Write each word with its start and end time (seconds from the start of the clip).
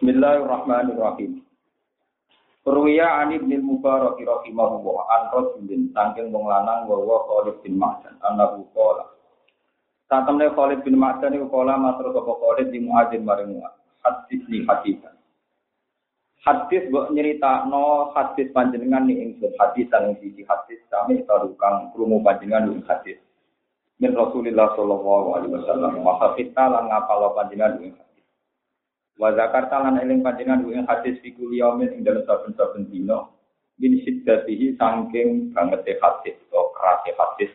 Bismillahirrahmanirrahim. 0.00 1.44
Ruwiya 2.64 3.20
an 3.20 3.36
Ibnu 3.36 3.60
Mubarak 3.60 4.16
rahimahullah 4.16 4.96
an 5.12 5.22
rajulin 5.28 5.92
saking 5.92 6.32
wong 6.32 6.48
lanang 6.48 6.88
wa 6.88 7.04
wa 7.04 7.20
Khalid 7.28 7.60
bin 7.60 7.76
Ma'dan 7.76 8.16
annahu 8.24 8.64
qala. 8.72 9.12
Satemne 10.08 10.48
Khalid 10.56 10.88
bin 10.88 10.96
Ma'dan 10.96 11.36
iku 11.36 11.52
kala 11.52 11.76
matur 11.76 12.16
sapa 12.16 12.32
Khalid 12.32 12.72
di 12.72 12.80
Muadzin 12.80 13.28
maring 13.28 13.60
hadis 14.00 14.40
ni 14.48 14.64
hadisan. 14.64 15.12
Hadis 16.48 16.88
mbok 16.88 17.12
nyeritakno 17.12 18.16
hadis 18.16 18.48
panjenengan 18.56 19.04
ni 19.04 19.20
ingsun 19.20 19.52
hadis 19.60 19.84
sang 19.92 20.16
siji 20.16 20.48
hadis 20.48 20.80
sami 20.88 21.20
tarukang 21.28 21.92
krungu 21.92 22.24
panjenengan 22.24 22.72
ing 22.72 22.80
hadis. 22.88 23.20
Min 24.00 24.16
Rasulillah 24.16 24.72
sallallahu 24.80 25.28
alaihi 25.36 25.60
wasallam 25.60 26.00
maka 26.00 26.40
kita 26.40 26.72
lan 26.72 26.88
ngapal 26.88 27.36
panjenengan 27.36 27.84
ing 27.84 27.92
Wa 29.20 29.36
zakarta 29.36 29.84
lan 29.84 30.00
eling 30.00 30.24
panjenengan 30.24 30.64
ing 30.64 30.88
hadis 30.88 31.20
fikul 31.20 31.52
yaumin 31.52 31.92
ing 31.92 32.00
dalem 32.00 32.24
saben-saben 32.24 32.88
dina 32.88 33.28
min 33.76 34.00
siddatihi 34.00 34.80
saking 34.80 35.52
banget 35.52 35.84
hadis 36.00 36.40
atau 36.48 36.72
keras 36.72 37.04
hadis 37.04 37.52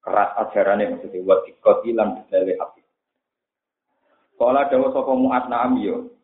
keras 0.00 0.32
ajarane 0.40 0.96
maksudnya 0.96 1.20
wa 1.20 1.36
dikoti 1.44 1.92
lan 1.92 2.16
detaile 2.16 2.56
hadis. 2.56 2.86
Kala 4.40 4.72
dawa 4.72 4.88
sapa 4.96 5.12
muat 5.12 5.44
naam 5.52 5.76
yo. 5.84 6.16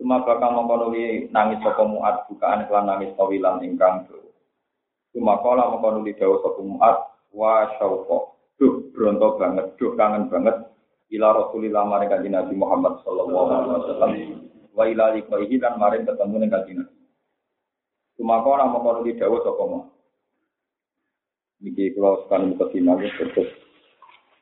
Cuma 0.00 0.24
bakal 0.24 0.56
mengkonuli 0.56 1.28
nangis 1.28 1.60
sapa 1.60 1.84
muat 1.84 2.24
bukaan 2.32 2.64
kelan 2.64 2.88
nangis 2.88 3.12
tawilan 3.12 3.60
ingkang 3.60 4.08
do. 4.08 4.32
Cuma 5.12 5.36
kala 5.44 5.76
mengkonuli 5.76 6.16
dawa 6.16 6.40
sapa 6.40 6.60
muat 6.64 6.96
wa 7.36 7.68
syauqa. 7.76 8.32
Duh 8.56 8.88
bronto 8.88 9.36
banget, 9.36 9.76
duh 9.76 9.92
kangen 10.00 10.32
banget 10.32 10.64
ila 11.14 11.28
Rasulillah 11.30 11.84
maring 11.86 12.10
kanjeng 12.10 12.34
Nabi 12.34 12.54
Muhammad 12.58 12.98
sallallahu 13.06 13.48
alaihi 13.52 13.74
wasallam 13.78 14.12
wa 14.74 14.84
ila 14.88 15.04
liqaihi 15.14 15.56
lan 15.62 15.74
maring 15.78 16.04
ketemu 16.08 16.34
ning 16.42 16.50
kanjeng 16.50 16.76
Nabi. 16.82 16.96
Sumaka 18.16 18.48
ora 18.48 18.64
moko 18.66 19.04
di 19.04 19.12
dawuh 19.14 19.40
sapa 19.44 19.62
mo. 19.68 19.80
Niki 21.60 21.92
kula 21.96 22.24
sekali 22.24 22.52
muka 22.52 22.68
sinau 22.72 23.00
terus 23.00 23.48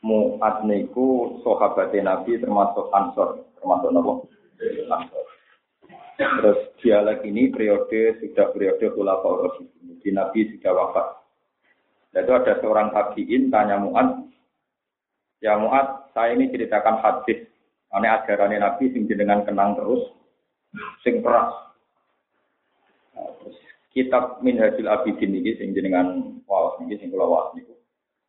Mu'ad 0.04 0.68
niku 0.68 1.40
sahabat 1.40 1.96
Nabi 1.96 2.36
termasuk 2.36 2.92
Ansor, 2.92 3.48
termasuk 3.56 3.88
napa? 3.88 4.20
Terus 6.20 6.58
dialek 6.84 7.24
ini 7.24 7.48
periode 7.48 8.20
sudah 8.20 8.52
periode 8.52 8.84
Khulafaur 8.92 9.48
Rasyidin. 9.48 9.96
Di 10.04 10.12
Nabi 10.12 10.52
sudah 10.52 10.72
wafat. 10.76 11.06
Lalu 12.14 12.32
ada 12.36 12.54
seorang 12.60 12.92
tabiin 12.92 13.48
tanya 13.48 13.80
Mu'ad, 13.80 14.23
Ya 15.44 15.60
Mu'ad, 15.60 16.08
saya 16.16 16.32
ini 16.32 16.48
ceritakan 16.48 17.04
hadis. 17.04 17.44
Ane 17.92 18.08
ajaran 18.08 18.56
Nabi 18.56 18.88
sing 18.96 19.04
jenengan 19.04 19.44
kenang 19.44 19.76
terus, 19.76 20.08
sing 21.04 21.20
keras. 21.20 21.52
Nah, 23.12 23.28
terus 23.44 23.60
kitab 23.92 24.40
Minhajul 24.40 24.88
Abidin 24.88 25.36
ini 25.36 25.52
sing 25.60 25.76
jenengan 25.76 26.40
wawas 26.48 26.80
ini 26.80 26.96
sing 26.96 27.12
kula 27.12 27.28
wawas 27.28 27.52
niku. 27.52 27.76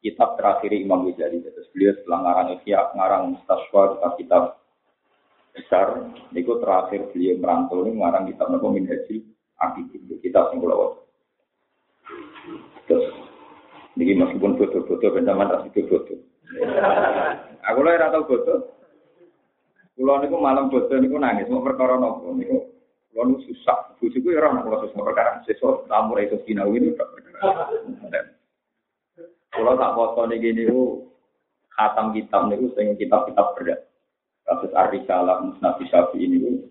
Kitab 0.03 0.35
terakhir 0.35 0.75
Imam 0.75 1.07
Ghazali. 1.07 1.39
Terus 1.39 1.71
beliau 1.71 1.95
setelah 1.95 2.19
ngarang 2.19 2.47
Ihya, 2.59 2.79
ngarang 2.93 3.23
Mustaswa, 3.31 3.83
kitab 4.19 4.43
besar. 5.55 5.87
Niku 6.35 6.59
terakhir 6.59 7.15
beliau 7.15 7.39
merantau 7.39 7.87
ini 7.87 7.95
ngarang 7.95 8.27
kitab 8.27 8.51
nopo 8.51 8.75
Minhajul 8.75 9.23
Abidin. 9.63 10.03
Kitab 10.19 10.51
sing 10.51 10.59
kula 10.59 10.75
wawas. 10.75 10.99
Terus, 12.91 13.07
ini 13.97 14.19
meskipun 14.19 14.59
foto-foto, 14.59 15.15
benjaman 15.15 15.47
rasih 15.47 15.71
foto. 15.87 16.34
Aku 17.65 17.79
lho 17.81 17.89
ora 17.89 18.13
tau 18.13 18.27
bodoh. 18.29 18.59
Kulo 19.95 20.13
niku 20.21 20.37
malam 20.37 20.69
bodoh 20.69 20.97
niku 20.99 21.17
nangis 21.17 21.49
mau 21.49 21.65
perkara 21.65 21.97
nopo 21.97 22.35
niku. 22.37 22.69
Kulo 23.09 23.21
niku 23.25 23.39
susah. 23.49 23.97
Bojoku 23.97 24.29
ya 24.29 24.43
ora 24.43 24.53
ono 24.53 24.61
kulo 24.65 24.77
susah 24.85 25.01
perkara. 25.01 25.31
Sesuk 25.49 25.89
tamu 25.89 26.13
ra 26.13 26.25
iso 26.25 26.37
ini 26.45 26.93
tak 26.93 27.09
perkara. 27.09 27.39
Kulo 29.55 29.71
tak 29.79 29.93
foto 29.97 30.21
niki 30.29 30.49
niku 30.53 31.09
khatam 31.73 32.13
kitab 32.13 32.47
niku 32.47 32.69
sing 32.77 32.93
kitab-kitab 32.95 33.57
berat. 33.57 33.81
Kasus 34.45 34.69
Arisalah 34.77 35.41
Musnad 35.41 35.81
Syafi'i 35.89 36.29
ini 36.29 36.69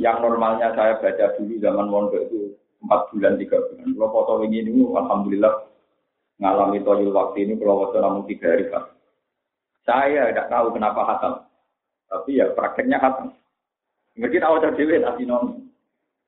yang 0.00 0.20
normalnya 0.20 0.72
saya 0.76 1.00
baca 1.00 1.36
dulu 1.36 1.56
zaman 1.60 1.88
mondok 1.88 2.28
itu 2.28 2.52
empat 2.84 3.12
bulan 3.12 3.40
tiga 3.40 3.60
bulan. 3.60 3.92
Kalau 3.96 4.08
foto 4.12 4.32
ini, 4.44 4.64
ini 4.64 4.84
alhamdulillah 4.84 5.52
ngalami 6.36 6.84
toyul 6.84 7.12
waktu 7.16 7.48
ini 7.48 7.56
kalau 7.56 7.88
waktu 7.88 7.98
namun 8.00 8.28
tiga 8.28 8.52
hari 8.52 8.68
kan. 8.68 8.84
Saya 9.86 10.34
tidak 10.34 10.50
tahu 10.50 10.74
kenapa 10.74 11.00
hatam, 11.06 11.34
tapi 12.10 12.42
ya 12.42 12.50
prakteknya 12.52 12.98
hatam. 12.98 13.32
Tahu 14.16 14.54
dari 14.62 14.76
dewi 14.76 14.98
nanti 14.98 15.22
non. 15.28 15.70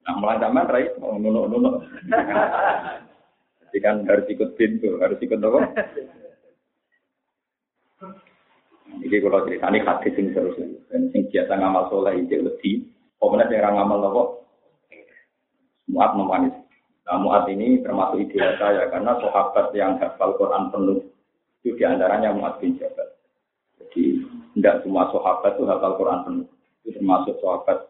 Nah 0.07 0.15
mulai 0.17 0.41
zaman 0.41 0.71
rai 0.71 0.89
mau 1.03 1.19
nunuk 1.19 1.47
nunuk. 1.51 1.75
Jadi 3.69 3.79
kan 3.85 4.01
harus 4.09 4.25
ikut 4.33 4.57
pintu, 4.57 4.97
harus 4.97 5.21
ikut 5.21 5.37
apa? 5.45 5.61
Jadi 9.05 9.17
kalau 9.21 9.45
cerita 9.45 9.69
ini 9.69 9.79
hadis 9.85 10.13
sing 10.17 10.27
terus, 10.33 10.57
sing 10.89 11.23
biasa 11.29 11.53
ngamal 11.53 11.93
soleh 11.93 12.17
itu 12.17 12.41
lebih, 12.41 12.89
pemenang 13.21 13.53
yang 13.53 13.77
ngamal 13.77 14.01
apa? 14.09 14.23
Muat 15.93 16.11
memanis. 16.17 16.58
Nah, 17.09 17.17
Mu'ad 17.17 17.49
ini 17.49 17.81
termasuk 17.81 18.21
ideal 18.21 18.61
saya 18.61 18.85
karena 18.93 19.17
sahabat 19.17 19.73
yang 19.73 19.97
hafal 19.97 20.37
Quran 20.37 20.69
penuh 20.69 21.01
itu 21.65 21.73
di 21.73 21.85
antaranya 21.89 22.37
Mu'ad 22.37 22.61
bin 22.61 22.77
Jabal. 22.77 23.17
Jadi 23.81 24.29
tidak 24.53 24.85
semua 24.85 25.09
sahabat 25.09 25.57
itu 25.57 25.65
hafal 25.65 25.97
Quran 25.97 26.21
penuh. 26.29 26.47
Itu 26.85 27.01
termasuk 27.01 27.41
sahabat 27.41 27.89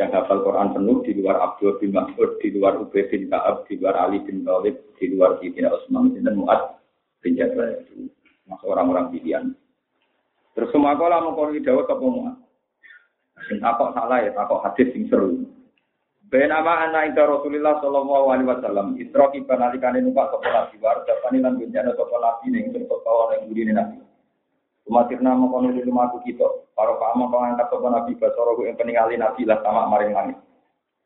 yang 0.00 0.08
hafal 0.08 0.40
Quran 0.40 0.72
penuh 0.72 1.04
di 1.04 1.12
luar 1.20 1.36
Abdul 1.36 1.76
bin 1.84 1.92
Mas'ud, 1.92 2.40
di 2.40 2.48
luar 2.56 2.80
Ubay 2.80 3.04
bin 3.12 3.28
Ka'ab, 3.28 3.68
di 3.68 3.76
luar 3.76 3.96
Ali 4.00 4.24
bin 4.24 4.40
Thalib, 4.40 4.76
di 4.96 5.04
luar 5.12 5.36
Sayyidina 5.36 5.76
Utsman 5.76 6.16
dan 6.16 6.34
Mu'ad 6.40 6.80
bin 7.20 7.36
Jabal 7.36 7.84
itu 7.84 8.08
masuk 8.48 8.72
orang-orang 8.72 9.12
pilihan. 9.12 9.52
Terus 10.56 10.72
semua 10.72 10.96
kalau 10.96 11.28
mau 11.28 11.36
korban 11.36 11.60
dawuh 11.60 11.84
apa 11.84 12.00
Mu'ad? 12.00 12.36
Takok 13.36 13.92
salah 13.92 14.18
ya, 14.24 14.32
takok 14.32 14.64
hadis 14.64 14.88
yang 14.96 15.04
seru. 15.12 15.44
Benama 16.26 16.90
anak 16.90 17.14
ida 17.14 17.22
Rasulullah 17.22 17.78
Shallallahu 17.78 18.34
Alaihi 18.34 18.50
Wasallam 18.50 18.98
Isra 18.98 19.30
kiba 19.30 19.54
nalikane 19.54 20.02
numpak 20.02 20.34
sopo 20.34 20.50
nabi 20.50 20.74
war 20.82 21.06
Japani 21.06 21.38
lan 21.38 21.54
bencana 21.54 21.94
sopo 21.94 22.18
nabi 22.18 22.50
ning 22.50 22.74
sirko 22.74 22.98
kawan 23.06 23.38
yang 23.38 23.42
budi 23.46 23.62
nabi. 23.70 24.02
Umatir 24.90 25.22
nama 25.22 25.46
kono 25.46 25.70
di 25.70 25.86
rumah 25.86 26.10
aku 26.10 26.26
kita. 26.26 26.46
Para 26.74 26.98
kamu 26.98 27.30
kau 27.30 27.46
angkat 27.46 27.70
sopo 27.70 27.86
nabi 27.86 28.18
basoro 28.18 28.58
yang 28.66 28.74
peningali 28.74 29.14
nabi 29.14 29.46
lah 29.46 29.62
sama 29.62 29.86
maring 29.86 30.18
langit. 30.18 30.38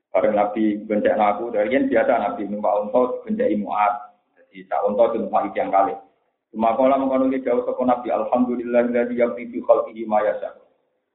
Bareng 0.08 0.41
nabi 0.41 0.81
bencana 0.88 1.37
aku 1.37 1.52
dari 1.52 1.69
yang 1.69 1.84
biasa 1.92 2.12
nabi 2.16 2.42
numpak 2.48 2.76
unta 2.81 3.02
bencai 3.20 3.56
muat. 3.60 3.92
Jadi 4.41 4.72
tak 4.72 4.88
unta 4.88 5.04
itu 5.12 5.16
numpak 5.20 5.52
yang 5.52 5.69
kali. 5.69 6.00
Cuma 6.48 6.72
kalau 6.81 6.97
mengkono 6.97 7.28
jauh 7.28 7.60
sopo 7.69 7.84
nabi 7.84 8.08
Alhamdulillah 8.08 8.88
dari 8.88 9.20
yang 9.20 9.37
fi 9.37 9.44
khalqihi 9.52 10.08
ma 10.08 10.25
yasa. 10.25 10.59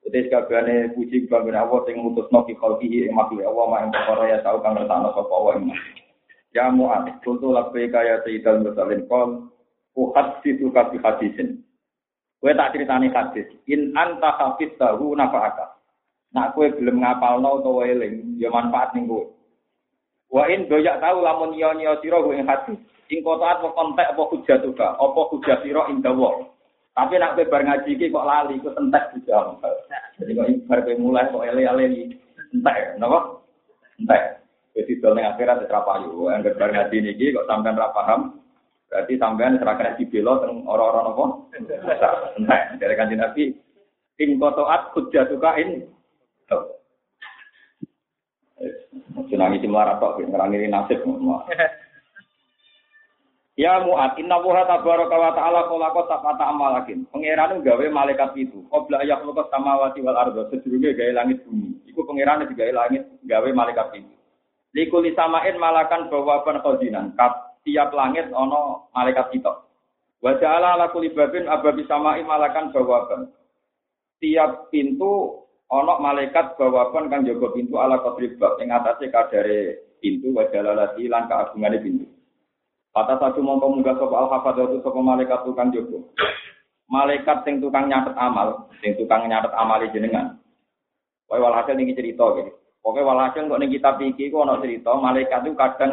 Jadi 0.05 0.29
sekarang 0.29 0.69
ini 0.69 0.93
puji 0.93 1.25
kepada 1.25 1.65
Allah 1.65 1.81
yang 1.89 2.05
mutus 2.05 2.29
nabi 2.29 2.53
kalbi 2.61 3.09
yang 3.09 3.17
makhluk 3.17 3.41
Allah 3.41 3.89
yang 3.89 3.89
berkorai 3.89 4.37
ya 4.37 4.39
tahu 4.45 4.61
kang 4.61 4.77
bertanya 4.77 5.09
sama 5.17 5.33
Allah 5.33 5.53
ini. 5.57 5.73
Ya 6.53 6.69
muat, 6.69 7.09
tentu 7.25 7.49
lagi 7.51 7.89
kaya 7.89 8.21
Sayyidah 8.21 8.61
Mursalin 8.61 9.09
kon 9.09 9.49
kuhat 9.97 10.45
si 10.45 10.55
tuh 10.61 10.69
hadisin. 10.71 11.65
Kue 12.37 12.53
tak 12.53 12.77
ceritani 12.77 13.09
hadis. 13.09 13.49
In 13.65 13.91
anta 13.97 14.37
hafiz 14.37 14.69
tahu 14.77 15.17
napa 15.17 15.49
aja. 15.49 15.65
Nak 16.37 16.53
kue 16.53 16.69
belum 16.69 17.01
ngapal 17.01 17.41
nau 17.41 17.65
tau 17.65 17.81
eling, 17.81 18.37
ya 18.37 18.53
manfaat 18.53 18.93
nih 18.93 19.09
kue. 19.09 19.33
Wa 20.29 20.45
in 20.53 20.69
doyak 20.69 21.01
tahu 21.01 21.25
lamun 21.25 21.57
nyonya 21.57 21.97
siro 22.05 22.21
gue 22.21 22.37
yang 22.37 22.45
hadis. 22.45 22.77
In 23.09 23.25
kota 23.25 23.57
apa 23.57 23.73
kontak 23.73 24.13
apa 24.13 24.23
hujat 24.29 24.61
opo 24.61 24.85
apa 24.85 25.21
hujat 25.33 25.57
siro 25.65 25.89
indah 25.89 26.13
Allah. 26.13 26.54
Tapi 26.95 27.19
nak 27.19 27.35
bar 27.35 27.59
ngaji 27.59 27.99
kok 28.07 28.23
lali, 28.23 28.55
kok 28.63 28.79
entek 28.79 29.11
juga. 29.19 29.59
Jadi 30.15 30.31
kok 30.31 30.47
bar 30.63 30.79
mulai 30.95 31.27
kok 31.27 31.43
ele-ele 31.43 32.15
entek, 32.55 32.95
napa? 32.95 33.43
Entek. 33.99 34.39
Jadi 34.79 35.03
dol 35.03 35.19
ning 35.19 35.27
akhirat 35.27 35.67
ora 35.67 35.83
payu. 35.83 36.31
Angger 36.31 36.55
bar 36.55 36.71
ngaji 36.71 36.95
niki 37.03 37.35
kok 37.35 37.51
sampean 37.51 37.75
ora 37.75 37.91
paham, 37.91 38.39
berarti 38.87 39.19
sampean 39.19 39.59
serahkan 39.59 39.99
dibela 39.99 40.39
teng 40.39 40.63
ora-ora 40.63 41.11
napa? 41.11 41.25
Entek. 41.59 41.83
Dari 42.79 42.95
kanjeng 42.95 43.19
Nabi, 43.19 43.51
ing 44.23 44.29
kotoat 44.39 44.95
hujjatuka 44.95 45.51
in. 45.59 45.83
Mungkin 49.15 49.35
nangis 49.35 49.67
melarat 49.67 49.99
tok, 49.99 50.23
ngerangi 50.23 50.71
nasib. 50.71 51.03
Ya 53.55 53.79
Mu'ad, 53.79 54.19
inna 54.19 54.43
wuha 54.43 54.67
tabaraka 54.67 55.15
wa 55.15 55.31
ta'ala 55.31 55.71
kolako 55.71 56.11
sabata 56.11 56.51
amalakin. 56.51 57.07
Pengiran 57.07 57.63
gawe 57.63 57.85
malaikat 57.87 58.35
itu. 58.35 58.67
Qobla 58.67 58.99
ayah 58.99 59.23
lukas 59.23 59.47
samawati 59.47 60.03
wal 60.03 60.19
ardo. 60.19 60.51
Sejurungnya 60.51 60.91
gawe 60.91 61.23
langit 61.23 61.39
bumi. 61.47 61.71
Iku 61.87 62.03
pengiran 62.03 62.43
gawe 62.43 62.71
langit, 62.75 63.07
gawe 63.23 63.49
malaikat 63.55 64.03
itu. 64.03 64.11
Likuli 64.75 65.15
samain 65.15 65.55
malakan 65.55 66.11
bawaban 66.11 66.59
khozinan. 66.59 67.15
Kat 67.15 67.31
tiap 67.63 67.95
langit 67.95 68.27
ono 68.35 68.91
malaikat 68.91 69.31
kita. 69.31 69.63
Wa 70.19 70.35
ja'ala 70.35 70.75
ala 70.75 70.91
kuli 70.91 71.15
babin 71.15 71.47
ababi 71.47 71.87
samain 71.87 72.27
malakan 72.27 72.75
bawaban. 72.75 73.31
Tiap 74.19 74.67
pintu 74.67 75.45
Ono 75.73 75.97
malaikat 75.97 76.61
bawakan 76.61 77.09
kang 77.09 77.25
jaga 77.25 77.49
pintu 77.49 77.81
ala 77.81 77.97
qadri 77.97 78.37
bab 78.37 78.61
ing 78.61 78.69
atase 78.69 79.09
kadare 79.09 79.89
pintu 79.97 80.29
wa 80.29 80.45
jalalati 80.53 81.09
lan 81.09 81.25
keagungane 81.25 81.81
pintu. 81.81 82.05
Kata 82.95 83.19
satu 83.19 83.43
mongko 83.43 83.75
munggah 83.75 83.99
sapa 83.99 84.15
al 84.15 84.31
hafadzatu 84.31 84.79
sapa 84.79 84.99
malaikat 85.03 85.43
tukang 85.43 85.67
jaga. 85.75 85.99
Malaikat 86.87 87.43
sing 87.43 87.59
tukang 87.59 87.91
nyatet 87.91 88.15
amal, 88.15 88.71
sing 88.79 88.95
tukang 88.95 89.27
nyatet 89.27 89.51
amal 89.51 89.83
jenengan. 89.91 90.39
Wae 91.27 91.43
walhasil 91.43 91.75
niki 91.75 91.91
cerita 91.91 92.23
gitu. 92.39 92.55
Pokoknya 92.79 93.03
walhasil 93.03 93.51
kok 93.51 93.59
ning 93.59 93.73
kitab 93.73 93.99
iki 93.99 94.31
kok 94.31 94.47
ana 94.47 94.61
cerita 94.63 94.95
malaikat 94.95 95.43
itu 95.43 95.57
kadang 95.59 95.91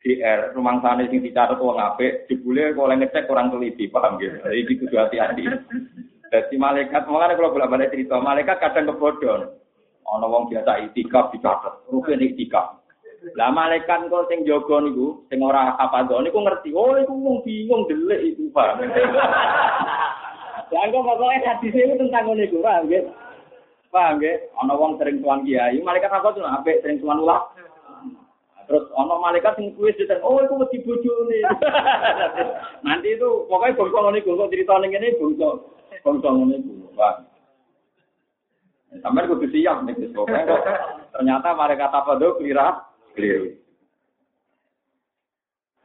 DR 0.00 0.56
rumah 0.56 0.80
sana 0.80 1.04
sing 1.10 1.20
dicatat 1.20 1.60
wong 1.60 1.76
apik, 1.76 2.24
jebule 2.24 2.72
kok 2.72 2.86
oleh 2.88 2.96
ngecek 3.04 3.28
orang 3.28 3.52
teliti, 3.52 3.84
paham. 3.92 4.16
Jadi 4.16 4.64
iki 4.64 4.80
kudu 4.80 4.96
hati-hati. 4.96 5.44
Jadi 6.30 6.56
malaikat, 6.56 7.04
makanya 7.04 7.36
kalau 7.36 7.52
bolak-balik 7.52 7.92
cerita, 7.92 8.16
malaikat 8.16 8.56
kadang 8.64 8.88
kebodon. 8.88 9.52
Ana 10.08 10.26
wong 10.26 10.48
biasa 10.48 10.88
itikaf 10.88 11.36
dicatat, 11.36 11.84
rukun 11.92 12.22
itikaf. 12.22 12.79
Lah 13.36 13.52
malaikat 13.52 14.08
kok 14.08 14.32
sing 14.32 14.48
jaga 14.48 14.80
niku, 14.80 15.20
sing 15.28 15.44
ora 15.44 15.76
hafadzah 15.76 16.24
niku 16.24 16.40
ngerti. 16.40 16.72
Oh 16.72 16.96
iku 16.96 17.12
wong 17.12 17.44
bingung 17.44 17.84
delik 17.84 18.32
iku, 18.32 18.48
Pak. 18.48 18.80
Lah 20.72 20.82
kok 20.88 21.04
pokoke 21.04 21.44
hadis 21.44 21.76
itu 21.76 21.94
tentang 22.00 22.32
ngene 22.32 22.48
iku, 22.48 22.64
paham 22.64 22.88
nggih? 22.88 23.04
Paham 23.92 24.16
nggih? 24.16 24.36
Ana 24.56 24.72
wong 24.72 24.96
sering 24.96 25.20
tuan 25.20 25.44
kiai, 25.44 25.84
malaikat 25.84 26.08
apa 26.08 26.32
tuh 26.32 26.48
apik 26.48 26.80
sering 26.80 26.96
tuan 27.04 27.20
ulah. 27.20 27.44
Terus 28.64 28.88
ana 28.96 29.14
malaikat 29.20 29.52
sing 29.60 29.76
kuwi 29.76 29.92
diteng, 30.00 30.24
oh 30.24 30.40
iku 30.40 30.56
wedi 30.64 30.80
bojone. 30.80 31.40
Nanti 32.88 33.20
itu 33.20 33.28
pokoknya 33.52 33.76
bangsa 33.76 33.98
ngene 34.00 34.18
iku 34.24 34.30
kok 34.40 34.48
cerita 34.48 34.80
ning 34.80 34.90
ngene 34.96 35.20
bangsa 35.20 35.48
bangsa 36.00 36.28
ngene 36.32 36.54
iku, 36.56 36.72
Pak. 36.96 37.14
Sampai 39.04 39.28
kudu 39.28 39.46
siap 39.52 39.84
nih, 39.84 40.08
pokoknya 40.16 40.56
ternyata 41.12 41.52
malaikat 41.52 41.92
apa 41.92 42.16
tuh 42.16 42.40
kira 42.40 42.89
keliru. 43.16 43.56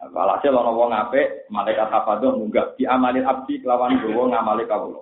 Walhasil 0.06 0.54
ana 0.54 0.70
wong 0.70 0.94
apik, 0.94 1.50
malaikat 1.50 1.90
hafadzah 1.90 2.38
munggah 2.38 2.78
di 2.78 2.86
amalin 2.86 3.26
abdi 3.26 3.58
kelawan 3.60 3.98
gowo 4.06 4.30
ngamali 4.30 4.70
kawula. 4.70 5.02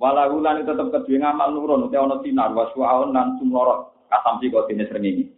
Walau 0.00 0.40
lan 0.40 0.64
tetep 0.64 0.88
kedue 0.88 1.20
ngamal 1.20 1.52
nurun 1.52 1.90
utawa 1.90 2.08
ana 2.08 2.16
sinar 2.24 2.54
waswaun 2.56 3.12
lan 3.12 3.36
sumlorot 3.36 4.08
kasamsi 4.08 4.48
kok 4.48 4.70
dene 4.70 4.86
srengenge. 4.86 5.28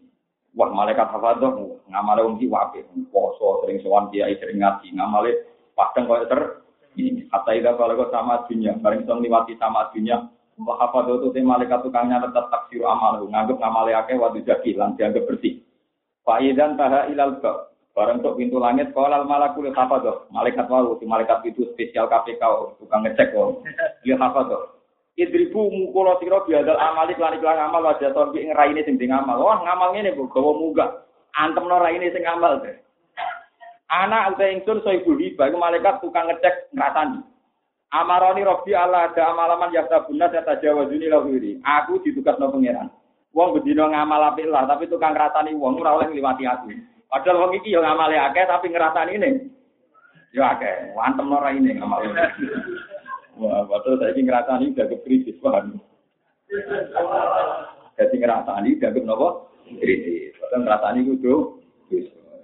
Wah 0.53 0.69
malaikat 0.69 1.09
hafadzah 1.09 1.57
ngamale 1.89 2.21
wong 2.21 2.37
iki 2.37 2.53
poso 3.09 3.65
sering 3.65 3.81
sowan 3.81 4.13
kiai 4.13 4.37
sering 4.37 4.61
ngaji, 4.61 4.93
ngamale 4.93 5.31
padang 5.73 6.05
koyo 6.05 6.29
ter 6.29 6.41
ini 7.01 7.25
kata 7.33 7.57
ida 7.57 7.73
kalau 7.73 7.97
kau 7.97 8.13
sama 8.13 8.45
dunia, 8.45 8.77
bareng 8.77 9.09
song 9.09 9.25
liwati 9.25 9.57
sama 9.57 9.89
dunia, 9.97 10.29
apa 10.61 10.99
tuh 11.09 11.33
malaikat 11.41 11.81
tukangnya 11.81 12.21
tetap 12.21 12.53
taksir 12.53 12.85
amal, 12.85 13.25
nganggep 13.25 13.57
ngamale 13.57 13.97
akeh 13.97 14.21
wadu 14.21 14.45
jadi 14.45 14.77
lan 14.77 14.93
bersih. 15.01 15.62
Faidan 16.23 16.79
taha 16.79 17.11
ilal 17.11 17.43
bab. 17.43 17.75
Barang 17.93 18.25
untuk 18.25 18.41
pintu 18.41 18.57
langit, 18.57 18.89
kalau 18.97 19.29
malakul 19.29 19.69
hafadoh. 19.69 20.25
Malaikat 20.33 20.65
wau, 20.65 20.97
si 20.97 21.05
malaikat 21.05 21.45
itu 21.45 21.69
spesial 21.77 22.09
KPK, 22.09 22.41
tukang 22.81 23.05
ngecek. 23.05 23.37
Dia 24.01 24.17
hafadoh. 24.23 24.81
Idribu 25.13 25.69
mukulo 25.69 26.17
siro 26.17 26.41
biadal 26.49 26.81
amalik 26.81 27.21
lan 27.21 27.37
iklan 27.37 27.69
amal 27.69 27.85
wajah 27.85 28.17
torbi 28.17 28.49
ngeraini 28.49 28.81
sing 28.89 28.97
sing 28.97 29.13
amal. 29.13 29.45
Wah 29.45 29.61
ngamal 29.61 29.93
ngene 29.93 30.17
bu, 30.17 30.25
gawa 30.33 30.57
muga. 30.57 31.05
Antem 31.37 31.69
no 31.69 31.77
raine 31.77 32.09
sing 32.09 32.25
amal 32.25 32.65
deh. 32.65 32.81
Anak 33.93 34.41
uta 34.41 34.49
ingsun 34.49 34.81
ibu 34.81 35.13
hibah, 35.21 35.53
malaikat 35.53 36.01
tukang 36.01 36.33
ngecek 36.33 36.73
ngrasani. 36.73 37.21
Amaroni 37.93 38.41
Robi 38.41 38.73
Allah 38.73 39.13
ada 39.13 39.37
amalaman 39.37 39.69
yakta 39.69 40.09
bunna 40.09 40.33
saya 40.33 40.49
tajawazuni 40.49 41.13
lahiri. 41.13 41.61
Aku 41.61 42.01
ditugas 42.01 42.41
no 42.41 42.49
pangeran. 42.49 42.89
Wong 43.33 43.57
bedino 43.57 43.89
ngamal 43.89 44.37
apik 44.37 44.45
lah, 44.45 44.69
tapi 44.69 44.93
tukang 44.93 45.17
ngrasani 45.17 45.57
wong 45.57 45.81
ora 45.81 45.97
oleh 45.97 46.13
ngliwati 46.13 46.45
aku. 46.45 46.69
Padahal 47.09 47.49
wong 47.49 47.53
iki 47.57 47.73
yo 47.73 47.81
ngamale 47.81 48.17
akeh 48.17 48.45
tapi 48.45 48.69
ngrasani 48.69 49.17
ini. 49.17 49.31
Yo 50.37 50.45
akeh, 50.45 50.93
wantem 50.93 51.33
ora 51.33 51.49
ini 51.57 51.73
ngamal. 51.73 52.13
Wah, 53.41 53.65
padahal 53.65 53.97
saiki 54.05 54.21
ngrasani 54.29 54.77
udah 54.77 54.87
krisis, 55.01 55.41
paham. 55.41 55.81
Jadi 57.97 58.15
ngrasani 58.21 58.77
dianggap 58.77 59.05
napa? 59.09 59.29
Krisis. 59.81 60.37
Padahal 60.37 60.63
ngrasani 60.69 61.01
kudu 61.09 61.35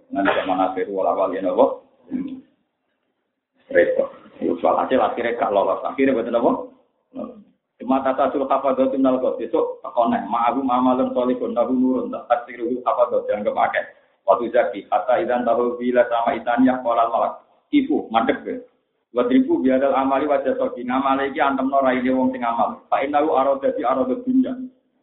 nanti 0.09 0.33
zaman 0.41 0.65
akhir 0.73 0.89
wala 0.89 1.13
wali 1.13 1.37
napa? 1.45 1.85
Repot. 3.69 4.09
Soal 4.65 4.81
hasil 4.81 5.05
akhirnya 5.05 5.37
gak 5.37 5.53
lolos. 5.53 5.85
Akhirnya 5.85 6.17
betul 6.17 6.41
apa? 6.41 6.53
Cuma 7.79 8.03
tata 8.03 8.35
sul 8.35 8.43
hafadzah 8.43 8.91
minal 8.91 9.23
ghot 9.23 9.39
besok 9.39 9.79
takoneh 9.87 10.27
ma'ahu 10.27 10.67
ma'amalun 10.67 11.15
solihun 11.15 11.55
nahu 11.55 11.71
nurun 11.71 12.11
tak 12.11 12.27
taksiruhu 12.27 12.83
hafadzah 12.83 13.23
dianggap 13.31 13.55
akeh. 13.55 13.85
Waktu 14.27 14.51
zaki 14.51 14.81
kata 14.91 15.23
idan 15.23 15.47
tahu 15.47 15.79
bila 15.79 16.03
sama 16.11 16.35
itaniyah 16.35 16.83
kolal 16.83 17.07
malak 17.09 17.39
ibu 17.71 18.11
madek 18.11 18.43
be. 18.43 18.55
Wadribu 19.15 19.65
biadal 19.65 19.97
amali 19.97 20.29
wajah 20.29 20.59
sogi 20.59 20.85
ngamali 20.85 21.33
iki 21.33 21.41
antem 21.41 21.71
no 21.71 21.81
raine 21.81 22.11
wong 22.13 22.29
sing 22.35 22.45
amal. 22.45 22.83
Pak 22.93 23.09
inahu 23.09 23.39
aro 23.39 23.57
dadi 23.63 23.81
aro 23.87 24.05
dunya. 24.05 24.53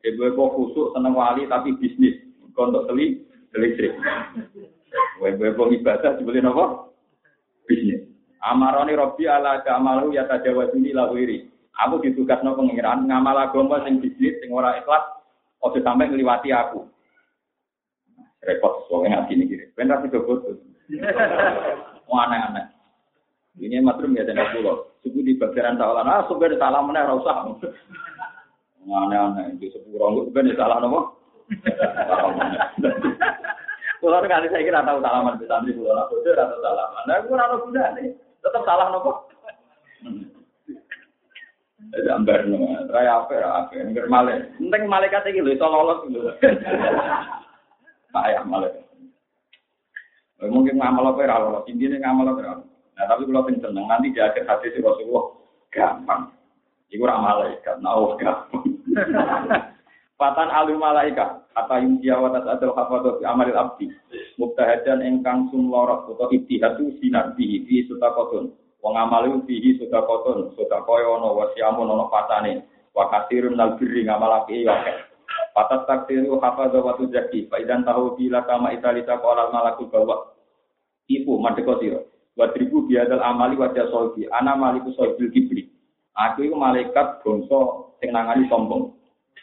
Ibu 0.06 0.36
kok 0.38 0.52
khusuk 0.54 0.94
seneng 0.94 1.18
wali 1.18 1.50
tapi 1.50 1.74
bisnis. 1.80 2.22
Kontok 2.54 2.92
teli 2.92 3.24
listrik. 3.56 3.98
Ibu 5.24 5.64
ibadah 5.80 6.22
dibeli 6.22 6.44
nopo? 6.44 6.94
Bisnis. 7.66 8.06
Amaroni 8.46 8.94
Robi 8.94 9.26
ala 9.26 9.64
amalu 9.66 10.14
ya 10.14 10.30
tajawazuni 10.30 10.94
lawiri. 10.94 11.55
Aku 11.84 12.00
ditugas 12.00 12.40
no 12.40 12.56
pengiran 12.56 13.04
ngamal 13.04 13.36
agama 13.36 13.84
sing 13.84 14.00
bisnis 14.00 14.40
sing 14.40 14.48
ora 14.56 14.80
ikhlas 14.80 15.04
ojo 15.60 15.80
sampai 15.84 16.08
ngliwati 16.08 16.56
aku. 16.56 16.88
Repot 18.46 18.88
soalnya 18.88 19.26
ngaji 19.26 19.34
ini 19.36 19.44
gini. 19.50 19.66
Benar 19.76 20.00
sih 20.06 20.14
bodoh. 20.14 20.56
Mau 22.08 22.22
aneh-aneh. 22.22 22.66
Ini 23.58 23.82
matrum 23.82 24.14
ya 24.14 24.28
dan 24.28 24.40
pulau. 24.54 24.94
Suku 25.02 25.26
di 25.26 25.34
bagian 25.40 25.80
tawalan. 25.80 26.06
Ah, 26.06 26.28
di 26.28 26.58
salah 26.60 26.80
mana 26.86 27.10
rasa. 27.10 27.56
Aneh-aneh. 28.86 29.58
Di 29.58 29.68
sepuluh 29.74 30.28
itu 30.28 30.32
kan 30.36 30.46
di 30.46 30.56
salah 30.56 30.78
nopo. 30.80 31.18
Kalau 34.06 34.22
kali 34.22 34.48
saya 34.54 34.62
kira 34.62 34.86
tahu 34.86 35.02
salaman 35.02 35.42
di 35.42 35.50
santri 35.50 35.74
pulau 35.74 35.98
aku 35.98 36.22
itu 36.22 36.30
atau 36.38 36.62
salaman. 36.62 37.04
Nah, 37.10 37.90
nih. 37.98 38.14
Tetap 38.46 38.62
salah 38.62 38.94
nopo. 38.94 39.26
Jadi 41.94 42.10
ambar 42.10 42.48
nama, 42.50 42.88
raya 42.90 43.12
apa 43.22 43.34
ya 43.36 43.48
apa, 43.52 43.74
enggak 43.78 44.10
malah. 44.10 44.42
Penting 44.58 44.84
malaikat 44.90 45.28
ini 45.30 45.46
loh, 45.46 45.54
itu 45.54 45.68
lolos 45.68 46.00
dulu. 46.08 46.32
Payah 48.16 48.44
malaikat. 48.48 48.86
Mungkin 50.46 50.76
ngamal 50.82 51.14
apa 51.14 51.22
ya 51.24 51.38
lolos, 51.40 51.68
intinya 51.70 52.10
ngamal 52.10 52.34
apa 52.34 52.42
ya. 52.42 52.54
Nah 52.96 53.06
tapi 53.12 53.28
kalau 53.28 53.48
yang 53.52 53.60
seneng 53.60 53.86
nanti 53.86 54.16
di 54.16 54.20
akhir 54.24 54.44
hati 54.48 54.72
si 54.72 54.80
Rasulullah 54.80 55.26
gampang. 55.70 56.32
Iku 56.90 57.04
ramal 57.04 57.44
malaikat, 57.44 57.76
nah 57.84 58.16
gampang. 58.18 58.64
Patan 60.16 60.48
alu 60.48 60.80
malaikat, 60.80 61.44
kata 61.52 61.84
yuntia 61.84 62.16
watas 62.16 62.48
adal 62.48 62.72
hafadho 62.72 63.20
fi 63.20 63.28
amalil 63.28 63.60
abdi. 63.60 63.92
Mubtahadan 64.40 65.04
engkang 65.04 65.52
sumlorot 65.52 66.08
atau 66.08 66.32
ibtihadu 66.32 66.96
sinar 67.04 67.36
bihi 67.36 67.68
fi 67.68 67.84
sutakotun. 67.92 68.56
Wong 68.86 69.02
amale 69.02 69.34
fihi 69.50 69.82
sedekahun, 69.82 70.54
sedekah 70.54 70.86
ono 71.10 71.34
wasiamun 71.34 71.90
ono 71.90 72.06
patane. 72.06 72.70
Wa 72.94 73.10
katsirun 73.10 73.58
nal 73.58 73.82
birri 73.82 74.06
ngamal 74.06 74.46
apik 74.46 74.62
ya 74.62 74.78
akeh. 74.78 74.98
Patas 75.58 75.90
takdiru 75.90 76.38
hafadha 76.38 76.86
wa 76.86 76.94
tuzaki, 76.94 77.50
fa 77.50 77.58
idan 77.58 77.82
tahu 77.82 78.14
bila 78.14 78.46
kama 78.46 78.78
italita 78.78 79.18
qala 79.18 79.50
malakul 79.50 79.90
bawa. 79.90 80.38
Ibu 81.10 81.34
madheko 81.42 81.82
sira. 81.82 82.06
Wa 82.38 82.54
tribu 82.54 82.86
biadal 82.86 83.26
amali 83.26 83.58
wa 83.58 83.74
jasolbi, 83.74 84.30
ana 84.30 84.54
maliku 84.54 84.94
kibri. 85.34 85.66
Aku 86.14 86.46
iku 86.46 86.54
malaikat 86.54 87.26
bangsa 87.26 87.90
sing 87.98 88.14
nangani 88.14 88.46
sombong. 88.54 88.94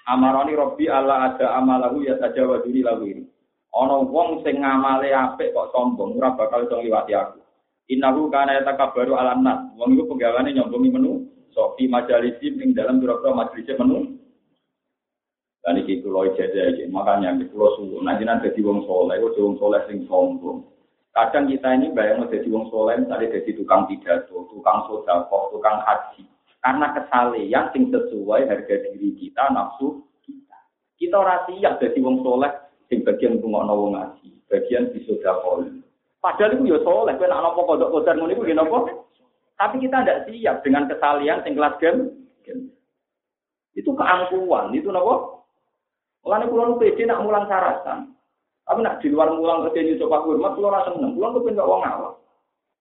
Amaroni 0.06 0.54
Robbi 0.54 0.86
Allah 0.86 1.34
ada 1.34 1.58
amalahu 1.58 2.06
ya 2.06 2.14
saja 2.22 2.46
waduni 2.46 2.86
lahu 2.86 3.10
ini. 3.10 3.26
Ono 3.74 4.06
wong 4.06 4.46
sing 4.46 4.62
ngamale 4.62 5.10
apik 5.10 5.50
kok 5.50 5.74
sombong, 5.74 6.14
ora 6.14 6.30
bakal 6.38 6.62
iso 6.62 6.78
ngliwati 6.78 7.12
aku. 7.18 7.41
Innahu 7.90 8.30
kana 8.30 8.60
yatakabbaru 8.62 9.18
ala 9.18 9.34
nas. 9.34 9.74
Wong 9.74 9.98
iku 9.98 10.14
penggawane 10.14 10.54
nyombongi 10.54 10.90
menu 10.92 11.32
sofi 11.52 11.88
majalisim 11.88 12.58
ing 12.60 12.72
dalam 12.76 12.98
pira-pira 13.00 13.32
majelis 13.32 13.78
menu. 13.78 14.22
Dan 15.62 15.78
iki 15.78 16.02
kula 16.02 16.34
ijazah 16.34 16.74
iki, 16.74 16.90
makanya 16.90 17.38
kula 17.46 17.78
suwun 17.78 18.02
nanti 18.02 18.26
nanti 18.26 18.50
dadi 18.50 18.66
wong 18.66 18.82
saleh, 18.82 19.22
kok 19.22 19.38
wong 19.38 19.54
saleh 19.62 19.80
sing 19.86 20.02
sombong. 20.10 20.66
Kadang 21.14 21.46
kita 21.46 21.78
ini 21.78 21.94
bayang 21.94 22.26
jadi 22.26 22.50
wong 22.50 22.66
saleh, 22.66 22.98
misalnya 22.98 23.30
jadi 23.30 23.50
tukang 23.54 23.86
pidato, 23.86 24.48
tukang 24.50 24.90
sodako, 24.90 25.54
tukang 25.54 25.78
haji. 25.86 26.26
Karena 26.58 26.90
kesalehan 26.98 27.70
sing 27.70 27.94
sesuai 27.94 28.50
harga 28.50 28.74
diri 28.90 29.14
kita, 29.14 29.54
nafsu 29.54 30.02
kita. 30.26 30.58
Kita 30.98 31.22
ora 31.22 31.46
siap 31.46 31.78
jadi 31.78 31.98
wong 32.02 32.26
soleh 32.26 32.50
sing 32.90 33.06
bagian 33.06 33.38
tungokno 33.38 33.72
wong 33.78 33.90
ngaji, 33.94 34.30
bagian 34.50 34.90
disodakol. 34.90 35.62
Padahal 36.22 36.54
itu 36.54 36.70
ya 36.70 36.78
soleh, 36.86 37.18
kowe 37.18 37.26
nek 37.26 37.42
napa 37.42 37.60
kodok 37.66 37.90
kodar 37.90 38.14
ngono 38.14 38.30
iku 38.30 38.46
napa? 38.54 38.78
Tapi 39.58 39.82
kita 39.82 40.06
tidak 40.06 40.22
siap 40.30 40.56
dengan 40.62 40.86
kesalehan 40.86 41.42
sing 41.42 41.58
kelas. 41.58 41.82
Itu 43.72 43.90
keangkuhan, 43.96 44.70
itu 44.76 44.92
nopo. 44.92 45.44
Mulane 46.22 46.46
kula 46.46 46.70
nu 46.70 46.78
pede 46.78 47.02
nak 47.08 47.24
mulang 47.24 47.48
syaratan. 47.48 48.14
Tapi 48.62 48.78
nak 48.78 49.02
di 49.02 49.10
luar 49.10 49.34
mulang 49.34 49.66
kerja 49.66 49.82
di 49.82 49.98
coba 49.98 50.22
hormat 50.22 50.54
kula 50.54 50.66
ora 50.70 50.86
seneng. 50.86 51.18
Kula 51.18 51.34
kepen 51.34 51.58
kok 51.58 51.66
wong 51.66 51.82
awam. 51.82 52.14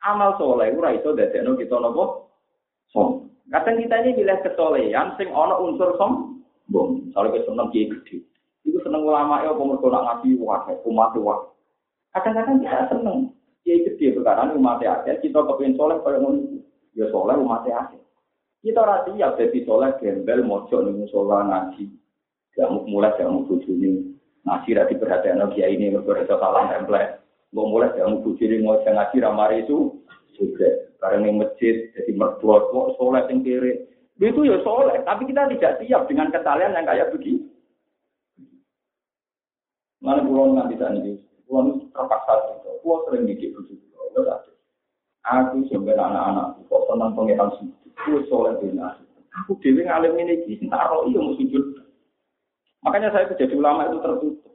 Amal 0.06 0.38
soleh 0.38 0.70
ora 0.78 0.94
iso 0.94 1.16
dadekno 1.16 1.58
kita 1.58 1.80
nopo? 1.80 2.30
Som. 2.94 3.32
Kadang 3.50 3.82
kita 3.82 3.96
ini 4.06 4.20
pilih 4.20 4.38
kesolehan 4.46 5.18
sing 5.18 5.34
ana 5.34 5.58
unsur 5.58 5.96
sombong. 5.98 7.10
Soalnya 7.16 7.42
seneng 7.48 7.72
kiai 7.74 7.90
gede. 7.90 8.22
Itu 8.62 8.78
seneng 8.86 9.02
ulama 9.02 9.42
ya 9.42 9.58
apa 9.58 9.62
mergo 9.66 9.88
nak 9.90 10.06
ngaji 10.22 10.38
wae, 10.38 10.74
umat 10.86 11.18
wae. 11.18 11.51
Kadang-kadang 12.12 12.60
kita 12.60 12.92
seneng 12.92 13.32
kiai 13.64 13.88
gede 13.88 14.20
perkara 14.20 14.52
umat 14.52 14.84
akeh, 14.84 15.24
kita 15.24 15.40
kepen 15.48 15.80
soleh 15.80 15.98
kaya 16.04 16.20
ngono. 16.20 16.60
Ya 16.92 17.08
soleh 17.08 17.40
umat 17.40 17.64
akeh. 17.64 18.02
Kita 18.62 18.84
ora 18.84 19.08
siap 19.08 19.40
dadi 19.40 19.64
soleh 19.64 19.96
gembel 19.98 20.44
mojo 20.44 20.84
ning 20.84 21.02
musola 21.02 21.48
ngaji. 21.48 21.88
Gak 22.52 22.68
mulai 22.86 23.16
gak 23.16 23.32
mau 23.32 23.48
bojone. 23.48 24.12
Ngaji 24.44 24.70
ra 24.76 24.84
diperhatekno 24.92 25.56
kiai 25.56 25.80
ini 25.80 25.96
mergo 25.96 26.14
iso 26.20 26.36
salah 26.36 26.68
template. 26.68 27.24
Mau 27.56 27.72
mulai 27.72 27.96
gak 27.96 28.06
mau 28.06 28.20
bojone 28.20 28.60
ngojo 28.60 28.90
ngaji 28.92 29.16
ra 29.24 29.32
mari 29.32 29.64
itu 29.64 30.04
juga. 30.36 30.68
Karena 31.00 31.26
ning 31.26 31.40
masjid 31.40 31.90
jadi 31.96 32.12
mertua 32.14 32.70
kok 32.70 33.00
soleh 33.00 33.24
sing 33.32 33.42
kiri. 33.42 33.88
Itu 34.22 34.46
ya 34.46 34.62
soleh, 34.62 35.02
tapi 35.02 35.26
kita 35.26 35.50
tidak 35.50 35.82
siap 35.82 36.06
dengan 36.06 36.30
kesalahan 36.30 36.78
yang 36.78 36.86
kayak 36.86 37.10
begini. 37.10 37.50
Mana 39.98 40.22
pulau 40.22 40.54
nanti 40.54 40.78
tadi, 40.78 41.14
pulau 41.52 41.84
terpaksa 41.92 42.32
itu, 42.64 42.72
pulau 42.80 43.04
sering 43.12 43.28
didik 43.28 43.52
begitu, 43.60 43.92
Aku 45.22 45.62
sebenarnya 45.70 46.02
anak-anak, 46.02 46.48
kok 46.66 46.84
senang 46.90 47.14
pengiran 47.14 47.54
sih. 47.60 47.70
Aku 47.94 48.26
soleh 48.26 48.58
bina. 48.58 48.98
Aku 49.44 49.54
dewi 49.62 49.86
ngalim 49.86 50.18
ini 50.18 50.42
di 50.50 50.66
taro 50.66 51.06
iya 51.06 51.22
mau 51.22 51.38
sujud. 51.38 51.78
Makanya 52.82 53.14
saya 53.14 53.30
jadi 53.38 53.54
ulama 53.54 53.86
itu 53.86 54.02
tertutup. 54.02 54.52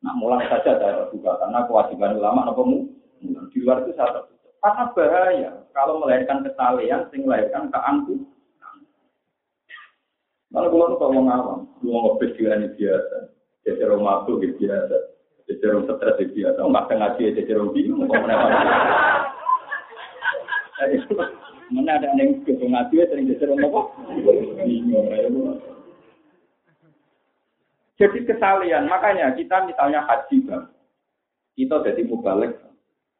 Nah 0.00 0.16
mulai 0.16 0.48
saja 0.48 0.80
saya 0.80 1.04
terbuka 1.04 1.36
karena 1.36 1.68
kewajiban 1.68 2.16
ulama 2.16 2.48
apa 2.48 2.62
mu 2.64 2.88
di 3.20 3.58
luar 3.60 3.84
itu 3.84 3.92
saya 4.00 4.16
tertutup. 4.16 4.52
Karena 4.64 4.84
bahaya 4.96 5.50
kalau 5.76 6.00
melahirkan 6.00 6.40
kesalahan, 6.40 7.04
sing 7.12 7.28
melahirkan 7.28 7.68
keangku. 7.68 8.24
Kalau 10.48 10.72
kalau 10.72 10.96
kau 10.96 11.12
mau 11.12 11.28
ngawam, 11.28 11.60
ngopes 11.84 12.32
ini 12.40 12.72
biasa, 12.72 13.16
jadi 13.68 13.84
rumah 13.84 14.24
tuh 14.24 14.40
biasa, 14.40 14.96
rumah 15.48 15.96
stres 15.96 16.28
biasa, 16.28 16.60
nggak 16.60 16.92
ngaji 16.92 17.32
jadi 17.32 17.52
rumah 17.56 17.72
bingung, 17.72 18.04
kau 18.04 18.20
Mana 21.68 22.00
ada 22.00 22.08
yang 22.16 22.40
ke 22.44 22.56
ngaji 22.56 22.96
sering 23.08 23.28
jadi 23.28 23.44
apa? 23.44 23.80
Jadi 27.98 28.18
kesalian, 28.24 28.88
makanya 28.88 29.34
kita 29.34 29.68
misalnya 29.68 30.06
haji 30.06 30.36
bang, 30.46 30.64
kita 31.58 31.76
jadi 31.82 32.02
mubalik, 32.06 32.56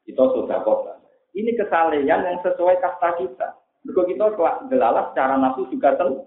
kita 0.07 0.23
sudah 0.33 0.63
kota. 0.63 0.97
Ini 1.35 1.53
kesalian 1.59 2.25
yang 2.25 2.39
sesuai 2.41 2.79
kasta 2.81 3.19
kita. 3.21 3.47
Kalau 3.85 4.05
kita 4.07 4.25
gelalah 4.71 5.11
secara 5.11 5.35
nafsu 5.37 5.69
juga 5.69 5.93
tahu. 5.99 6.25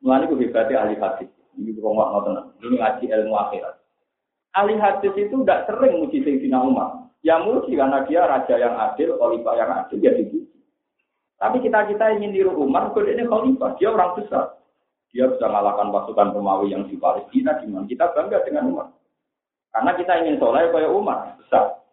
Mulanya 0.00 0.30
gue 0.30 0.48
ahli 0.52 0.96
hadis. 0.96 1.30
Ini 1.56 1.72
gue 1.72 1.82
ngomong 1.82 2.24
tenang. 2.24 2.46
Ini 2.60 2.76
ngaji 2.78 3.04
ilmu 3.10 3.34
akhirat. 3.34 3.74
Ahli 4.56 4.80
hadis 4.80 5.12
itu 5.20 5.36
tidak 5.44 5.68
sering 5.68 6.00
muji 6.00 6.24
Sayyidina 6.24 6.64
Umar. 6.64 7.12
Ya 7.20 7.36
muji 7.36 7.76
karena 7.76 8.00
dia 8.08 8.24
raja 8.24 8.54
yang 8.56 8.72
adil, 8.72 9.20
khalifah 9.20 9.54
yang 9.60 9.70
adil, 9.84 9.98
ya 10.00 10.16
dipuji. 10.16 10.48
Tapi 11.36 11.60
kita-kita 11.60 12.16
ingin 12.16 12.32
niru 12.32 12.56
Umar, 12.56 12.96
kalau 12.96 13.04
ini 13.04 13.28
khalifah, 13.28 13.76
dia 13.76 13.92
orang 13.92 14.16
besar. 14.16 14.56
Dia 15.12 15.28
bisa 15.28 15.44
mengalahkan 15.48 15.92
pasukan 15.92 16.32
Romawi 16.32 16.72
yang 16.72 16.88
di 16.88 16.96
Palestina, 16.96 17.60
gimana? 17.60 17.84
Kita 17.84 18.16
bangga 18.16 18.40
dengan 18.48 18.64
Umar. 18.72 18.88
Karena 19.76 19.92
kita 19.92 20.12
ingin 20.24 20.40
soleh 20.40 20.72
kayak 20.72 20.88
Umar, 20.88 21.36
besar. 21.36 21.84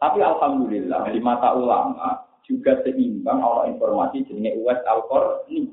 Tapi 0.00 0.24
Alhamdulillah, 0.24 1.12
di 1.12 1.20
mata 1.20 1.52
ulama, 1.52 2.24
juga 2.48 2.80
seimbang 2.80 3.44
Allah 3.44 3.68
informasi 3.68 4.24
jenenge 4.24 4.56
Uwais 4.56 4.80
al 4.88 5.04
ini. 5.52 5.68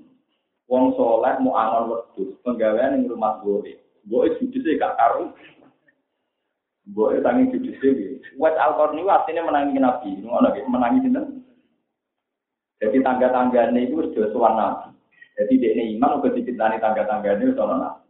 Wong 0.68 0.98
soleh 1.00 1.40
mau 1.40 1.56
angon 1.56 1.96
wedhus, 1.96 2.36
penggawaian 2.44 3.00
yang 3.00 3.16
rumah 3.16 3.40
gue. 3.40 3.80
Gue 4.06 4.26
judusnya 4.38 4.82
gak 4.82 4.96
karu. 4.98 5.32
Gue 6.94 7.18
tangi 7.26 7.50
judis 7.50 7.82
ini. 7.82 8.22
Wes 8.38 8.54
Al-Qarni 8.62 9.02
artinya 9.10 9.50
menangi 9.50 9.82
Nabi. 9.82 10.10
Ngono 10.22 10.54
menangi 10.70 11.02
sinten? 11.02 11.42
Jadi 12.78 13.02
tangga-tangganya 13.02 13.80
itu 13.82 14.14
sudah 14.14 14.30
suan 14.30 14.54
Nabi. 14.54 14.94
Jadi 15.36 15.54
dia 15.58 15.84
iman 15.98 16.22
udah 16.22 16.32
dicintani 16.36 16.78
tangga-tangganya 16.78 17.42
itu 17.42 17.58
soal 17.58 17.82
Nabi. 17.82 18.06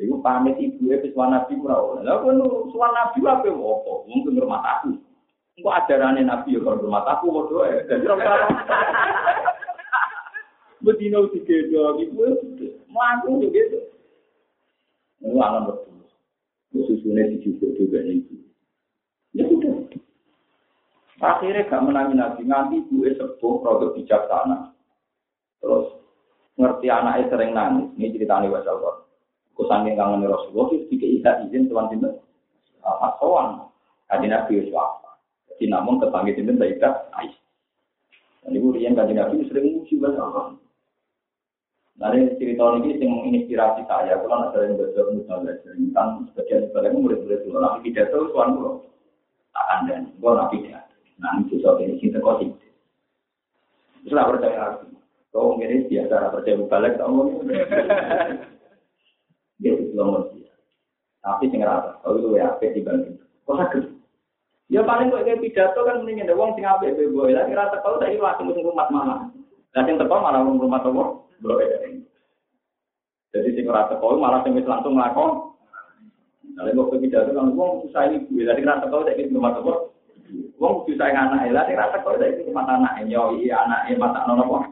Iku 0.00 0.16
pamit 0.24 0.56
ibu 0.56 0.88
e 0.88 0.96
wis 0.96 1.12
nabi 1.12 1.60
ora 1.60 1.76
oleh. 1.76 2.02
Lah 2.08 2.24
suwan 2.72 2.92
nabi 2.96 3.20
apa 3.20 3.52
opo? 3.52 4.08
Mungkin 4.08 4.40
rumah 4.40 4.80
aku. 4.80 4.96
Engko 5.60 5.68
ajarane 5.76 6.24
nabi 6.24 6.56
yo 6.56 6.64
rumah 6.64 7.04
aku 7.04 7.28
padha 7.28 7.56
ae. 7.68 7.84
Dadi 7.84 8.08
ora 8.08 8.48
Bedino 10.80 11.28
digedo 11.28 12.00
ibu 12.00 12.24
mlaku 12.88 13.44
gitu. 13.52 13.78
Alam 15.20 15.68
betul 15.68 15.89
susunya 17.00 17.32
dijujuk 17.32 17.72
juga 17.80 18.04
itu. 18.04 18.36
Ya 19.32 19.48
sudah. 19.48 19.88
Akhirnya 21.20 21.68
gak 21.68 21.84
menangi 21.84 22.14
nabi, 22.16 22.44
nganti 22.44 22.76
gue 22.92 23.16
sepuh 23.16 23.64
produk 23.64 23.96
bijaksana. 23.96 24.76
Terus 25.60 25.96
ngerti 26.60 26.86
anaknya 26.92 27.28
sering 27.32 27.50
nangis, 27.56 27.88
ini 27.96 28.12
ceritanya 28.12 28.52
wasal 28.52 28.76
kok. 28.80 28.96
Kusangin 29.56 29.96
kangen 29.96 30.24
Rasulullah, 30.24 30.72
itu 30.76 30.96
tiga 30.96 31.40
izin 31.44 31.68
tuan 31.68 31.88
cinta. 31.92 32.08
Apa 32.80 33.16
soan? 33.20 33.68
Kaji 34.08 34.26
nabi 34.28 34.72
apa? 34.72 35.20
Jadi 35.52 35.64
namun 35.68 36.00
kepanggil 36.00 36.36
cinta 36.36 36.64
tidak 36.64 37.12
ais. 37.16 37.32
Dan 38.44 38.56
ibu 38.56 38.72
Rian 38.72 38.96
kaji 38.96 39.12
nabi 39.12 39.44
sering 39.48 39.80
muji 39.80 40.00
banyak 40.00 40.59
Nanti 42.00 42.32
cerita 42.40 42.64
ini 42.80 42.96
yang 42.96 43.12
menginspirasi 43.12 43.84
saya, 43.84 44.16
kalau 44.24 44.48
ada 44.48 44.64
yang 44.64 44.80
belajar 44.80 45.04
misalnya 45.12 45.52
tentang 45.60 46.24
sebagian 46.32 46.72
sebagian 46.72 46.96
murid-murid 46.96 47.44
dulu, 47.44 47.60
nabi 47.60 47.92
tidak 47.92 48.08
tahu 48.08 48.32
tuan 48.32 48.56
dulu. 48.56 48.88
Tak 49.52 49.84
ada, 49.84 50.08
gue 50.08 50.30
nabi 50.32 50.56
tidak. 50.64 50.88
Nah, 51.20 51.44
itu 51.44 51.60
soal 51.60 51.76
ini 51.84 52.00
kita 52.00 52.24
kau 52.24 52.40
lah 54.08 54.24
percaya 54.32 54.80
lagi. 54.80 54.96
Kau 55.28 55.60
ini 55.60 55.84
biasa 55.92 56.32
percaya 56.32 56.64
balik, 56.64 56.96
kau 56.96 57.12
mau 57.12 57.28
Dia 59.60 59.76
itu 59.76 59.92
belum 59.92 60.40
Tapi 61.20 61.52
sing 61.52 61.60
rata, 61.60 62.00
kalau 62.00 62.16
itu 62.16 62.40
ya 62.40 62.48
apa 62.48 62.64
dibanding. 62.64 63.20
Kau 63.44 63.60
sakit. 63.60 63.92
Ya 64.72 64.80
paling 64.80 65.12
kok 65.12 65.28
kayak 65.28 65.44
pidato 65.44 65.84
kan 65.84 66.00
mendingin 66.00 66.24
ada 66.24 66.32
uang 66.32 66.56
sing 66.56 66.64
apik 66.64 66.96
bebo. 66.96 67.28
Lah 67.28 67.44
kira 67.44 67.68
teko 67.68 68.00
saiki 68.00 68.16
langsung 68.16 68.56
rumah 68.56 68.88
mana. 68.88 69.28
Lah 69.70 69.82
sing 69.86 69.94
teko 69.98 70.16
malah 70.18 70.42
rumah 70.42 70.82
toko. 70.82 71.30
Jadi 73.30 73.48
sing 73.54 73.64
ora 73.70 73.86
teko 73.86 74.18
malah 74.18 74.42
sing 74.42 74.58
wis 74.58 74.66
langsung 74.66 74.98
nglakon. 74.98 75.54
Nek 76.58 76.74
kok 76.76 76.92
pidato 76.98 77.30
kan 77.32 77.54
wong 77.54 77.86
susah 77.86 78.10
kuwi 78.26 78.42
lha 78.42 78.58
ora 78.58 78.82
teko 78.82 79.06
saiki 79.06 79.30
rumah 79.30 79.54
teko. 79.54 79.94
Wong 80.58 80.74
susah 80.90 81.06
anak 81.14 81.54
lha 81.54 81.62
ora 81.70 81.86
teko 81.94 82.18
saiki 82.18 82.50
rumah 82.50 82.66
anak 82.66 83.06
yo 83.06 83.38
iya 83.38 83.62
anake 83.62 83.94
mata 83.94 84.26
nono 84.26 84.42
kok. 84.42 84.62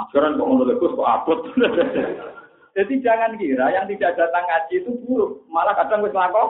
Aturan 0.00 0.40
kok 0.40 0.48
ngono 0.48 0.72
kok 0.72 0.96
kok 0.96 1.10
abot. 1.12 1.40
Jadi 2.76 2.94
jangan 3.02 3.34
kira 3.36 3.74
yang 3.74 3.90
tidak 3.90 4.14
datang 4.14 4.46
ngaji 4.46 4.86
itu 4.86 4.94
buruk, 5.02 5.42
malah 5.50 5.74
kadang 5.74 6.00
wis 6.00 6.14
nglakon. 6.14 6.48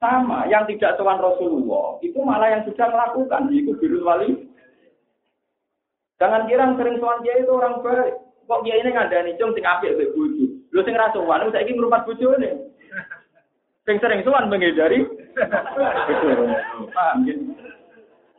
Sama, 0.00 0.48
yang 0.48 0.64
tidak 0.64 0.96
tuan 0.96 1.20
Rasulullah, 1.20 2.00
itu 2.00 2.16
malah 2.24 2.48
yang 2.48 2.64
sudah 2.64 2.88
melakukan, 2.88 3.52
itu 3.52 3.76
biru 3.76 4.00
wali. 4.00 4.48
Jangan 6.20 6.44
kira 6.44 6.68
sering 6.76 7.00
sowan 7.00 7.24
dia 7.24 7.40
itu 7.40 7.48
orang 7.48 7.80
baik. 7.80 8.12
Kok 8.44 8.62
dia 8.68 8.76
ini 8.76 8.92
ngandani 8.92 9.40
cung 9.40 9.56
sing 9.56 9.64
apik 9.64 9.96
mbek 9.96 10.12
bojo. 10.12 10.44
Lho 10.68 10.80
sing 10.84 10.92
ra 10.92 11.08
sowan 11.16 11.48
saiki 11.48 11.72
ngrumat 11.72 12.04
bojone. 12.04 12.68
Sing 13.88 13.96
sering 14.04 14.20
sowan 14.20 14.52
menghindari. 14.52 15.00
Paham 16.92 17.24
ya? 17.24 17.34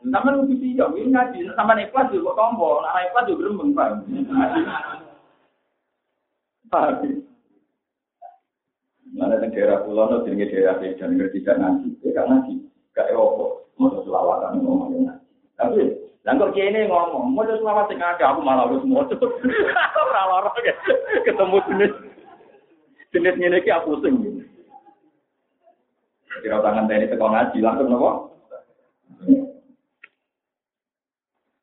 Sama 0.02 0.34
lu 0.34 0.46
sih 0.50 0.78
ya, 0.78 0.86
ini 0.94 1.10
ngaji. 1.10 1.50
Sama 1.58 1.78
ikhlas 1.78 2.10
juga 2.10 2.34
kok 2.34 2.38
tombo, 2.38 2.82
nah 2.82 3.02
ikhlas 3.06 3.26
juga 3.30 3.54
paham? 3.70 4.02
Paham 6.66 7.22
Mana 9.12 9.36
yang 9.44 9.52
daerah 9.52 9.84
pulau, 9.84 10.08
no, 10.08 10.24
jadi 10.24 10.48
daerah 10.48 10.80
dan 10.80 11.20
ngerti 11.20 11.44
tidak 11.44 11.60
nanti, 11.60 11.92
tidak 12.00 12.32
nanti, 12.32 12.64
gak 12.96 13.12
ewo, 13.12 13.60
mau 13.76 13.92
selawatan 14.08 14.64
ngomongin 14.64 15.04
nanti. 15.04 15.28
Tapi 15.60 16.01
lah 16.22 16.38
kok 16.38 16.54
kene 16.54 16.86
ngomong, 16.86 17.34
mau 17.34 17.42
selawat 17.42 17.90
sing 17.90 17.98
ada 17.98 18.30
aku 18.30 18.46
malah 18.46 18.70
wis 18.70 18.86
moco. 18.86 19.10
Ora 20.06 20.22
lara 20.30 20.50
ketemu 21.26 21.58
jenis 21.66 21.92
jenis 23.10 23.34
ngene 23.42 23.58
iki 23.58 23.74
aku 23.74 23.98
sing. 24.06 24.46
Kira 26.46 26.62
tangan 26.62 26.86
tadi 26.86 27.10
teko 27.10 27.26
ngaji 27.26 27.58
langsung 27.58 27.88
nopo? 27.90 28.10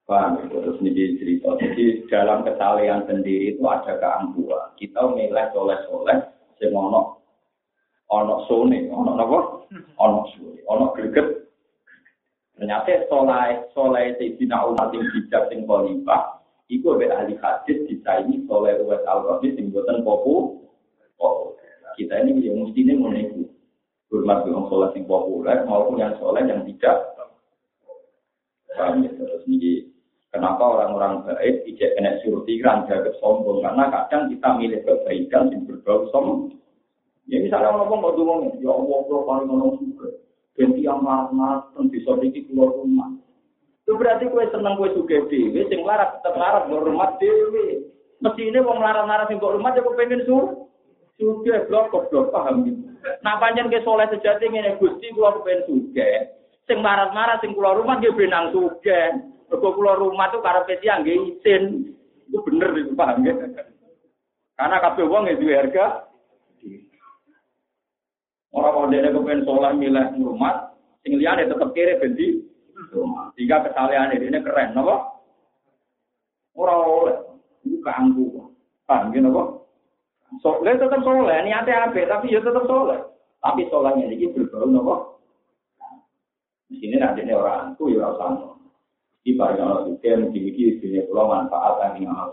Paham, 0.09 0.41
terus 0.49 0.81
ini 0.81 1.21
cerita. 1.21 1.53
Jadi 1.61 2.09
dalam 2.09 2.41
kesalehan 2.41 3.05
sendiri 3.05 3.53
itu 3.53 3.63
ada 3.69 3.93
keangkuhan. 4.01 4.73
Kita 4.73 5.05
milih 5.13 5.47
soleh-soleh, 5.53 6.17
sing 6.57 6.73
ono 6.73 7.21
ono 8.09 8.41
sone, 8.49 8.89
ono 8.89 9.13
apa? 9.15 9.39
Ono 10.01 10.19
sone, 10.33 10.59
ono 10.65 10.85
greget. 10.97 11.48
Ternyata 12.59 13.07
soleh 13.07 13.63
soleh 13.71 14.19
Sayyidina 14.19 14.67
Umar 14.67 14.91
yang 14.91 15.07
bijak 15.15 15.47
sing 15.47 15.63
khalifah, 15.63 16.43
iku 16.67 16.99
be 16.99 17.07
ahli 17.07 17.39
hadis 17.39 17.87
ini 17.87 18.43
soleh 18.51 18.75
uwes 18.83 18.99
al-Qadir 19.07 19.55
sing 19.55 19.71
boten 19.71 20.03
popu. 20.03 20.59
Kita 21.95 22.15
ini 22.19 22.47
yang 22.47 22.63
mestinya 22.63 22.95
menegu. 23.07 23.47
Hormat 24.11 24.43
dengan 24.43 24.67
soleh 24.67 24.91
sing 24.91 25.07
populer 25.07 25.63
maupun 25.63 26.03
yang 26.03 26.15
soleh 26.19 26.43
yang 26.43 26.67
tidak. 26.67 27.15
Paham 28.75 29.03
ya? 29.03 29.11
Terus 29.15 29.43
ini 29.47 29.89
Kenapa 30.29 30.61
orang-orang 30.61 31.25
baik 31.25 31.65
tidak 31.65 31.89
kena 31.97 32.21
surti 32.21 32.61
ranja 32.61 33.01
sombong? 33.17 33.65
Karena 33.65 33.89
kadang 33.89 34.29
kita 34.29 34.49
milih 34.61 34.85
kebaikan 34.85 35.49
yang 35.49 35.65
berbau 35.65 36.05
sombong. 36.13 36.53
Ya 37.25 37.41
misalnya 37.41 37.73
orang 37.73 37.89
ngomong 37.89 37.99
mau 38.01 38.13
ngomong, 38.13 38.61
ya 38.61 38.69
Allah, 38.69 38.97
kalau 39.09 39.25
paling 39.25 39.45
ngomong. 39.49 39.73
Ganti 40.59 40.83
yang 40.83 40.99
marah 40.99 41.71
dan 41.71 41.87
bisa 41.87 42.19
dikit 42.19 42.51
keluar 42.51 42.75
rumah. 42.75 43.15
Itu 43.87 43.95
berarti 43.95 44.27
kue 44.27 44.43
seneng 44.51 44.75
kue 44.75 44.91
suge 44.91 45.23
dewi, 45.31 45.63
sing 45.71 45.87
larat 45.87 46.19
tetap 46.19 46.35
larat 46.35 46.67
rumah 46.67 47.15
dewi. 47.15 47.87
Mesti 48.19 48.51
ini 48.51 48.59
mau 48.59 48.75
larat-larat 48.75 49.31
sing 49.31 49.39
rumah, 49.39 49.71
ya 49.71 49.79
pengen 49.95 50.27
sur. 50.27 50.67
Suge 51.15 51.55
blok 51.71 51.95
blok 52.11 52.35
paham 52.35 52.67
gitu. 52.67 52.91
Nah 53.23 53.39
panjang 53.39 53.71
ke 53.71 53.79
soleh 53.87 54.11
sejati 54.11 54.51
ini 54.51 54.75
gusti 54.75 55.07
gua 55.15 55.39
pengen 55.39 55.63
suge. 55.63 56.35
Sing 56.67 56.83
larat-larat 56.83 57.39
sing 57.39 57.55
keluar 57.55 57.79
rumah 57.79 57.95
dia 58.03 58.11
benang 58.11 58.51
suge. 58.51 58.99
Mergo 59.47 59.71
kula 59.73 59.95
rumah 59.95 60.27
tuh 60.35 60.43
karena 60.43 60.67
pesi 60.67 60.91
nggih 60.91 61.17
isin. 61.39 61.63
Itu 62.27 62.43
bener 62.43 62.75
itu 62.75 62.91
paham 62.93 63.23
ya. 63.23 63.33
Karena 64.59 64.77
kabeh 64.83 65.07
wong 65.07 65.31
ya 65.31 65.39
duwe 65.39 65.55
harga. 65.55 66.08
Orang 68.49 68.73
kalau 68.73 68.89
dia 68.89 69.13
kepengen 69.13 69.45
sholat 69.45 69.77
milih 69.77 70.05
rumah, 70.25 70.73
sing 71.05 71.21
liyane 71.21 71.45
tetep 71.45 71.69
kiri 71.77 72.01
bendi 72.01 72.27
rumah. 72.89 73.29
Sehingga 73.37 73.61
kesalahan 73.69 74.17
ini 74.17 74.41
keren, 74.41 74.73
napa? 74.73 75.21
Orang 76.57 76.81
oleh, 76.81 77.17
itu 77.61 77.77
keanggu. 77.85 78.49
Paham 78.89 79.13
ya, 79.13 79.21
napa? 79.21 79.61
Soleh 80.41 80.77
tetap 80.81 81.01
soleh, 81.05 81.37
niatnya 81.45 81.89
apa? 81.89 82.01
Tapi 82.09 82.33
ya 82.33 82.41
tetap 82.41 82.65
soleh. 82.65 82.99
Tapi 83.37 83.69
solehnya 83.69 84.09
ini 84.09 84.33
berbau, 84.33 84.65
napa? 84.65 84.95
Di 86.69 86.77
sini 86.77 87.01
nanti 87.01 87.25
orang 87.29 87.73
itu 87.77 87.97
ya 87.97 88.13
sama. 88.17 88.57
Di 89.25 89.33
barang 89.35 89.61
Allah 89.61 89.83
juga 89.89 90.15
mungkin 90.21 90.79
dunia 90.79 91.01
pulau 91.09 91.25
manfaat 91.27 91.75
yang 91.81 92.07
ngamal. 92.07 92.29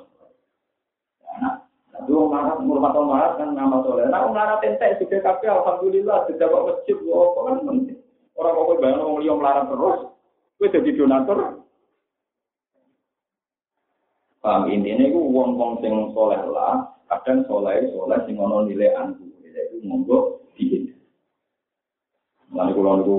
Orang 2.04 2.28
marah, 2.28 2.54
orang 2.60 3.08
marah 3.08 3.30
kan 3.40 3.48
ngamal 3.56 3.80
soleh. 3.88 4.04
Nah, 4.12 4.28
marah 4.28 4.60
tentek 4.60 5.00
sudah 5.00 5.20
kafe, 5.24 5.48
alhamdulillah 5.48 6.28
sudah 6.28 6.44
kok 6.44 6.64
masjid, 6.68 6.96
kok 7.00 7.40
kan 7.40 7.56
penting. 7.64 7.98
Orang 8.36 8.52
kok 8.52 8.78
bayang 8.84 9.00
orang 9.00 9.20
liom 9.24 9.38
melarang 9.40 9.66
terus, 9.72 9.98
gue 10.60 10.68
jadi 10.76 10.90
donatur. 10.92 11.38
Paham 14.44 14.70
intinya 14.70 15.08
itu 15.08 15.18
uang-uang 15.18 15.82
sing 15.82 15.94
soleh 16.12 16.38
lah, 16.52 16.94
kadang 17.08 17.42
soleh 17.48 17.88
soleh 17.90 18.18
sing 18.28 18.36
ono 18.36 18.68
nilai 18.68 18.94
antu, 18.94 19.26
itu 19.42 19.82
monggo 19.82 20.44
dihindari. 20.54 21.00
Lalu 22.54 22.72
kalau 22.78 22.94
niku 23.00 23.18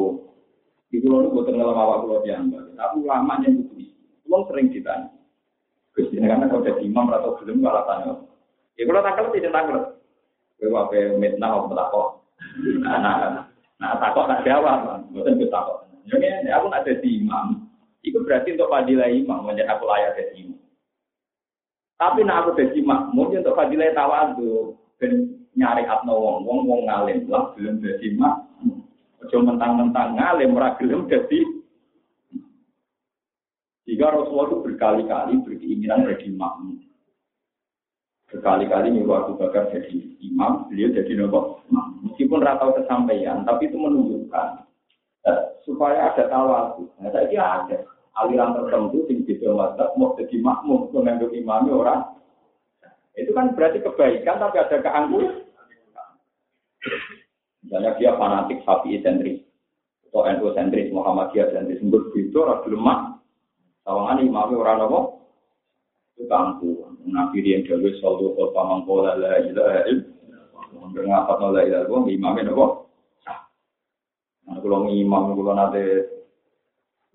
di 0.88 0.98
pulau 1.03 1.19
itu 1.25 1.29
buatan 1.36 1.53
ngelam 1.60 1.75
awak 1.75 2.24
diambil. 2.24 2.63
Tapi 2.79 2.96
lama 3.03 3.34
yang 3.43 3.60
itu 3.60 3.91
Pulau 4.24 4.43
sering 4.48 4.67
ditanya. 4.72 5.07
Gus 5.96 6.12
ini 6.12 6.27
karena 6.27 6.51
kalau 6.51 6.63
jadi 6.63 6.84
imam 6.84 7.10
atau 7.10 7.39
belum 7.41 7.63
malah 7.63 7.84
tanya. 7.88 8.13
Ya 8.77 8.86
kalau 8.86 9.34
tidak 9.34 9.53
tanggal. 9.53 9.98
Gue 10.57 10.69
wape 10.74 11.17
mitnah 11.17 11.53
atau 11.53 11.74
takok. 11.74 12.07
Nah, 12.81 12.98
nah, 13.01 13.15
nah 13.81 13.91
takok 13.98 14.29
tak 14.29 14.45
jawab. 14.45 15.02
Bukan 15.13 15.38
gue 15.38 15.49
takok. 15.49 15.86
Jadi 16.10 16.49
aku 16.49 16.65
nak 16.69 16.86
jadi 16.86 17.10
imam. 17.21 17.67
Itu 18.06 18.21
berarti 18.21 18.54
untuk 18.54 18.69
fadilah 18.69 19.10
imam. 19.10 19.45
Menjadi 19.49 19.69
aku 19.73 19.84
layak 19.86 20.17
jadi 20.17 20.34
imam. 20.45 20.62
Tapi 21.97 22.19
nak 22.21 22.38
aku 22.45 22.49
jadi 22.62 22.80
mungkin 23.13 23.41
untuk 23.41 23.58
fadilah 23.58 23.93
tawadu. 23.97 24.78
Dan 24.97 25.38
nyari 25.58 25.86
atno 25.89 26.13
wong 26.13 26.38
wong 26.45 26.60
wong 26.69 26.82
ngalim 26.86 27.25
lah 27.30 27.54
belum 27.58 27.82
jadi 27.82 28.13
imam. 28.13 28.38
Ojo 29.25 29.38
mentang-mentang 29.41 30.13
ngalim 30.13 30.54
ora 30.54 30.78
gelem 30.78 31.10
dadi 31.10 31.41
jika 33.89 34.13
Rasulullah 34.13 34.62
berkali-kali 34.62 35.41
berkeinginan 35.41 36.06
jadi 36.06 36.30
imam. 36.30 36.78
Berkali-kali 38.28 38.92
nyuruh 38.92 39.24
Abu 39.24 39.34
Bakar 39.40 39.72
jadi 39.72 40.04
imam, 40.20 40.68
beliau 40.68 40.92
jadi 40.92 41.16
nopo 41.16 41.63
Meskipun 42.04 42.44
ratau 42.44 42.76
kesampaian, 42.76 43.48
tapi 43.48 43.72
itu 43.72 43.80
menunjukkan 43.80 44.68
eh, 45.32 45.42
supaya 45.63 46.12
ada 46.12 46.28
tawadu. 46.28 46.92
Nah, 47.00 47.10
saya 47.12 47.32
kira 47.32 47.46
ada 47.63 47.78
aliran 48.20 48.58
tertentu 48.58 49.08
yang 49.08 49.24
di 49.24 49.34
mazhab 49.48 49.96
mau 49.96 50.18
jadi 50.20 50.38
makmum 50.44 50.92
menganggap 50.92 51.32
imamnya 51.32 51.74
orang. 51.74 52.02
Itu 53.18 53.32
kan 53.34 53.56
berarti 53.56 53.82
kebaikan, 53.82 54.38
tapi 54.38 54.56
ada 54.60 54.78
keangkuhan. 54.78 55.48
Misalnya 57.66 58.00
dia 58.00 58.16
fanatik 58.16 58.63
sapi 58.63 59.02
sentris 59.04 59.44
atau 60.08 60.24
NU 60.24 60.56
sentris 60.56 60.88
Muhammadiyah 60.96 61.52
sentris 61.52 61.84
sebut 61.84 62.16
itu 62.16 62.38
orang 62.40 62.63
lemah. 62.63 63.00
Tawangan 63.84 64.24
imamnya 64.24 64.56
orang 64.56 64.88
apa? 64.88 65.00
Itu 66.16 66.24
kampu. 66.32 66.87
Nabi 67.08 67.39
yang 67.43 67.63
dewi 67.63 67.96
selalu 67.98 68.36
kota 68.36 68.62
mangkola 68.62 69.15
la 69.15 69.39
ilaha 69.43 69.80
illallah. 69.88 70.88
Ngapa 70.91 71.34
la 71.52 71.62
ilaha 71.63 71.84
illallah 71.88 72.04
imamnya 72.12 72.52
apa? 72.52 72.67
Nah 74.48 74.58
kalau 74.63 74.88
imam 74.88 75.36
kalau 75.36 75.54
nanti 75.56 75.84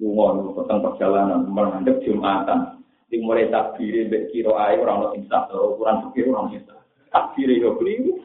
lunga 0.00 0.52
tentang 0.56 0.80
perjalanan 0.84 1.40
menghadap 1.48 1.96
jumatan 2.04 2.84
di 3.08 3.20
mulai 3.20 3.48
takbir 3.48 4.08
mbek 4.08 4.32
kira 4.32 4.52
ae 4.56 4.80
ora 4.80 5.00
ono 5.00 5.06
sing 5.16 5.24
sak 5.28 5.52
ukuran 5.52 6.08
pikir 6.10 6.32
ora 6.32 6.44
ono 6.44 6.52
sing 6.52 6.64
takbir 7.12 7.48
yo 7.56 7.76
kliwu 7.76 8.20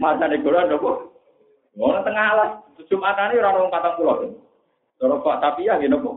ora 0.00 0.60
ono 0.68 1.08
Ngono 1.70 2.02
tengah 2.02 2.26
alas, 2.34 2.50
Jumatan 2.90 3.30
ini 3.30 3.38
orang 3.38 3.62
orang 3.62 3.70
patang 3.70 3.94
pulau. 3.94 4.26
Kalau 4.98 5.22
Pak 5.22 5.38
tapi 5.38 5.70
ya 5.70 5.78
kok. 5.78 6.16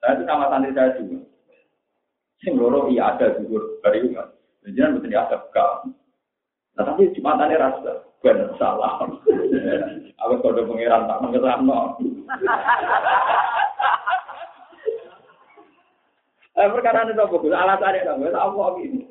Saya 0.00 0.12
itu 0.16 0.22
sama 0.28 0.52
santri 0.52 0.76
saya 0.76 0.96
juga. 1.00 1.18
Sing 2.44 2.52
loro 2.60 2.88
iya 2.92 3.14
ada 3.14 3.36
juga 3.40 3.80
dari 3.80 4.12
kan. 4.12 4.28
Jangan 4.68 5.00
betul 5.00 5.16
ada 5.16 5.36
kau. 5.56 5.88
Nah 6.76 6.82
tapi 6.84 7.12
Jumatan 7.16 7.48
ini 7.48 7.56
rasa 7.56 7.92
benar 8.20 8.52
salah. 8.60 9.00
Aku 10.20 10.34
kode 10.44 10.68
pangeran 10.68 11.08
tak 11.08 11.20
mengesahno. 11.24 11.96
Eh 16.60 16.68
perkara 16.68 17.08
itu 17.08 17.16
bagus. 17.16 17.56
Alasannya 17.56 18.04
dong. 18.04 18.20
Apa 18.28 18.76
ini? 18.84 19.08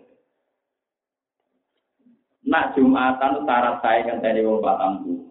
Nak 2.46 2.78
Jumatan 2.78 3.46
syarat 3.46 3.82
saya 3.82 4.06
kan 4.06 4.22
tadi 4.22 4.46
wong 4.46 4.62
patang 4.62 5.06
pulau. 5.06 5.26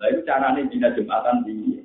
Nah 0.00 0.06
itu 0.08 0.20
caranya 0.24 0.60
dina 0.68 0.88
Jumatan 0.92 1.44
di. 1.48 1.80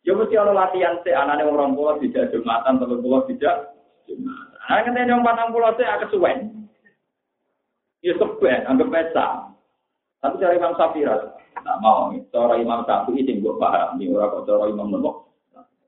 Ya 0.00 0.16
mesti 0.16 0.32
ada 0.32 0.56
latihan 0.56 0.96
sih, 1.04 1.12
anaknya 1.12 1.44
orang 1.44 1.76
pulau 1.76 2.00
tidak 2.00 2.32
Jumatan, 2.32 2.80
telur 2.80 3.04
pulau 3.04 3.28
tidak 3.28 3.76
Jumatan. 4.08 4.56
Nah 4.68 4.80
kan 4.84 4.96
yang 4.96 5.20
patang 5.20 5.52
pulau 5.52 5.72
sih 5.76 5.84
agak 5.84 6.08
suwen. 6.12 6.59
Ya 8.00 8.16
seben, 8.16 8.64
anggap 8.64 8.88
pesa. 8.88 9.26
Tapi 10.20 10.40
cara 10.40 10.56
Imam 10.56 10.76
Safira, 10.76 11.16
tak 11.56 11.78
mau. 11.80 12.12
Cara 12.32 12.60
Imam 12.60 12.84
Syafi'i 12.84 13.24
sing 13.24 13.40
gue 13.40 13.56
paham. 13.56 13.96
Ini 13.96 14.12
orang 14.12 14.32
kok 14.40 14.44
cara 14.48 14.64
Imam 14.68 14.88
Nembok. 14.92 15.16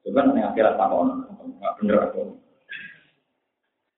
Coba 0.02 0.20
nanti 0.26 0.42
akhirat 0.42 0.74
takon, 0.76 1.24
nggak 1.60 1.74
bener 1.78 1.98
aku. 2.10 2.22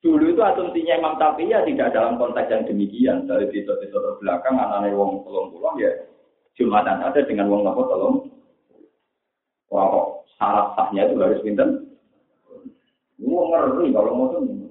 Dulu 0.04 0.24
itu 0.36 0.42
asumsinya 0.42 1.00
Imam 1.00 1.14
Syafi'i 1.18 1.54
ya 1.54 1.62
tidak 1.66 1.94
dalam 1.94 2.18
konteks 2.18 2.50
yang 2.50 2.66
demikian. 2.66 3.26
Dari 3.26 3.50
titik-titik 3.50 3.94
belakang, 4.22 4.58
anaknya 4.58 4.94
wong 4.94 5.22
pulau 5.26 5.74
ya 5.78 5.90
Jumatan 6.54 7.02
ada 7.02 7.18
dengan 7.26 7.50
wong 7.50 7.66
nopo 7.66 7.82
tolong. 7.90 8.16
Wah 9.74 10.22
syarat 10.38 10.78
sahnya 10.78 11.10
itu 11.10 11.18
harus 11.18 11.42
pinter. 11.42 11.66
Wong 13.18 13.46
ngeri 13.50 13.90
kalau 13.90 14.14
mau 14.14 14.30
tuh. 14.30 14.63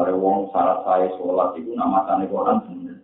Ada 0.00 0.16
wong 0.16 0.48
syarat 0.48 0.80
saya 0.88 1.12
sholat 1.20 1.52
itu 1.60 1.76
nama 1.76 2.08
tani 2.08 2.24
Quran 2.24 2.64
bener. 2.64 2.98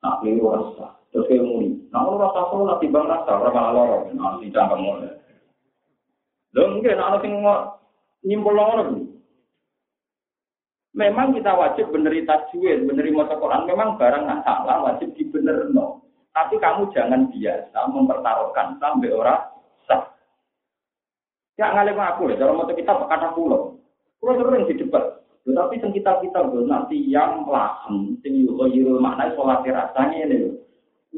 Nak 0.00 0.24
keliru 0.24 0.48
rasa. 0.48 0.96
Terus 1.12 1.28
kayak 1.28 1.44
muni. 1.44 1.76
Nah 1.92 2.08
kalau 2.08 2.22
rasa 2.24 2.40
sholat 2.48 2.76
di 2.80 2.88
bang 2.88 3.04
rasa 3.04 3.30
orang 3.36 3.52
malah 3.52 3.72
lorong. 3.76 4.04
Nah 4.16 4.40
si 4.40 4.48
cangkem 4.48 4.80
mulai. 4.80 5.12
Lo 6.56 6.72
mungkin 6.72 6.96
anak 6.96 7.24
yang 7.28 7.36
nyimpul 8.24 8.56
lorong. 8.56 9.12
Memang 10.92 11.32
kita 11.32 11.56
wajib 11.56 11.88
beneri 11.88 12.24
tajwid, 12.28 12.84
beneri 12.84 13.12
masa 13.12 13.36
Quran. 13.40 13.64
Memang 13.64 13.96
barang 13.96 14.24
nggak 14.28 14.44
salah, 14.44 14.76
wajib 14.88 15.12
dibener 15.16 15.68
no. 15.72 16.04
Tapi 16.32 16.56
kamu 16.56 16.88
jangan 16.96 17.28
biasa 17.28 17.78
mempertaruhkan 17.92 18.80
sampai 18.80 19.12
orang 19.12 19.40
sah. 19.84 20.04
Ya 21.60 21.72
ngalim 21.72 22.00
aku 22.00 22.32
ya, 22.32 22.40
dalam 22.40 22.60
motor 22.60 22.76
kita 22.76 22.88
kata 22.88 23.36
pulau. 23.36 23.76
Kalau 24.20 24.38
sering 24.38 24.64
di 24.68 24.80
debat, 24.80 25.21
tetapi 25.42 25.82
yang 25.82 25.90
kita 25.90 26.12
kita 26.22 26.38
nanti 26.70 27.02
yang 27.10 27.42
lahan, 27.50 28.14
sing 28.22 28.46
yuko 28.46 28.70
yiro 28.70 29.02
makna 29.02 29.34
sholat 29.34 29.66
rasanya 29.66 30.30
ini. 30.30 30.54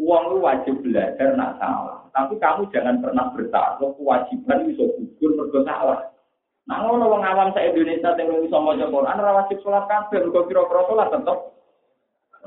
Uang 0.01 0.33
lu 0.33 0.37
wajib 0.41 0.81
belajar 0.81 1.37
nak 1.37 1.61
salah. 1.61 2.09
Tapi 2.11 2.41
kamu 2.41 2.67
jangan 2.73 3.05
pernah 3.05 3.31
bertaruh 3.37 3.93
kewajiban 4.01 4.65
bisa 4.65 4.89
gugur 4.97 5.31
mergo 5.37 5.61
salah. 5.69 6.09
Nah 6.65 6.81
ngono 6.81 7.13
wong 7.13 7.21
awam 7.21 7.53
sa 7.53 7.61
Indonesia 7.61 8.17
sing 8.17 8.27
iso 8.49 8.57
maca 8.65 8.89
Quran 8.89 9.21
ora 9.21 9.45
wajib 9.45 9.61
sholat 9.61 9.85
kabeh, 9.93 10.25
mergo 10.25 10.49
kira-kira 10.49 10.81
sholat 10.89 11.09
tetep 11.13 11.39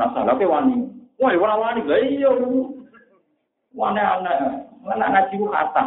salah 0.02 0.34
ke 0.34 0.50
wani. 0.50 0.82
Wah, 1.22 1.34
ora 1.38 1.56
wani 1.62 1.86
lha 1.86 1.98
iya. 2.02 2.30
Wani 3.78 4.02
anak, 4.02 4.66
anak 4.82 5.10
ngaji 5.14 5.34
ku 5.38 5.46
kata. 5.54 5.84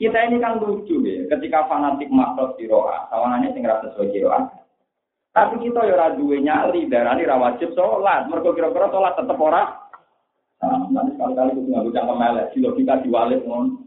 Kita 0.00 0.16
ini 0.32 0.40
kan 0.40 0.56
lucu 0.56 1.04
ya, 1.04 1.28
ketika 1.36 1.68
fanatik 1.68 2.08
makhluk 2.08 2.56
siroa, 2.56 3.04
tawanannya 3.12 3.52
sing 3.52 3.60
rasa 3.68 3.92
sesuai 3.92 4.16
siroa, 4.16 4.48
tapi 5.30 5.62
kita 5.62 5.86
ya 5.86 5.94
ora 5.94 6.16
duwe 6.18 6.42
nyali, 6.42 6.90
darani 6.90 7.22
ra 7.22 7.38
wajib 7.38 7.70
sholat. 7.78 8.26
Mergo 8.26 8.50
kira-kira 8.50 8.90
sholat 8.90 9.14
tetep 9.14 9.38
ora. 9.38 9.78
Nah, 10.60 10.90
nanti 10.90 11.14
sekali-kali 11.16 11.56
kudu 11.56 11.68
nganggo 11.72 11.90
cangkem 11.94 12.18
melek, 12.18 12.48
di 12.52 12.58
logika 12.60 13.00
diwalik 13.00 13.40
ngono. 13.46 13.80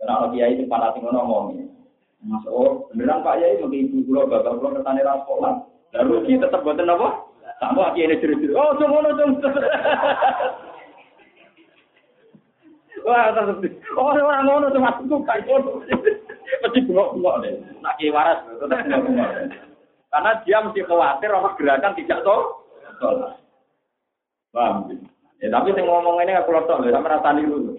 Karena 0.00 0.12
kalau 0.16 0.32
kiai 0.32 0.54
itu 0.56 0.64
fanatik 0.66 1.04
ngomong. 1.04 1.46
Mas 2.20 2.44
oh, 2.48 2.88
beneran 2.92 3.24
Pak 3.24 3.40
Yai 3.40 3.60
mungkin 3.64 3.80
ibu 3.88 4.04
kula 4.04 4.28
bapak 4.28 4.60
kula 4.60 4.80
ketane 4.80 5.04
ra 5.04 5.24
sholat. 5.28 5.56
Lah 5.92 6.02
rugi 6.08 6.40
tetep 6.40 6.64
boten 6.64 6.88
apa? 6.88 7.08
Sama 7.60 7.92
kiai 7.92 8.08
ini 8.08 8.20
jerit 8.24 8.56
Oh, 8.56 8.72
cuma 8.80 9.04
cung. 9.12 9.32
Wah. 13.06 13.32
Oh, 13.96 14.12
ora 14.12 14.44
ngono 14.44 14.72
cuma 14.72 14.96
aku 14.96 15.22
kae 15.24 15.40
ngono. 15.44 15.84
Mesti 16.60 16.78
bengok-bengok 16.84 17.36
deh. 17.46 17.52
Nak 17.80 17.96
kiai 17.96 18.12
waras. 18.12 18.44
Karena 20.10 20.30
dia 20.42 20.58
mesti 20.60 20.80
khawatir 20.84 21.30
orang 21.30 21.56
gerakan 21.56 21.96
tidak 21.96 22.22
tahu. 22.26 22.42
Paham? 24.50 24.90
Ya, 25.40 25.48
tapi 25.48 25.72
saya 25.72 25.88
ngomong 25.88 26.20
ini 26.20 26.36
aku 26.36 26.52
lotok, 26.52 26.84
sama 26.84 27.16
rasani 27.16 27.48
dulu. 27.48 27.72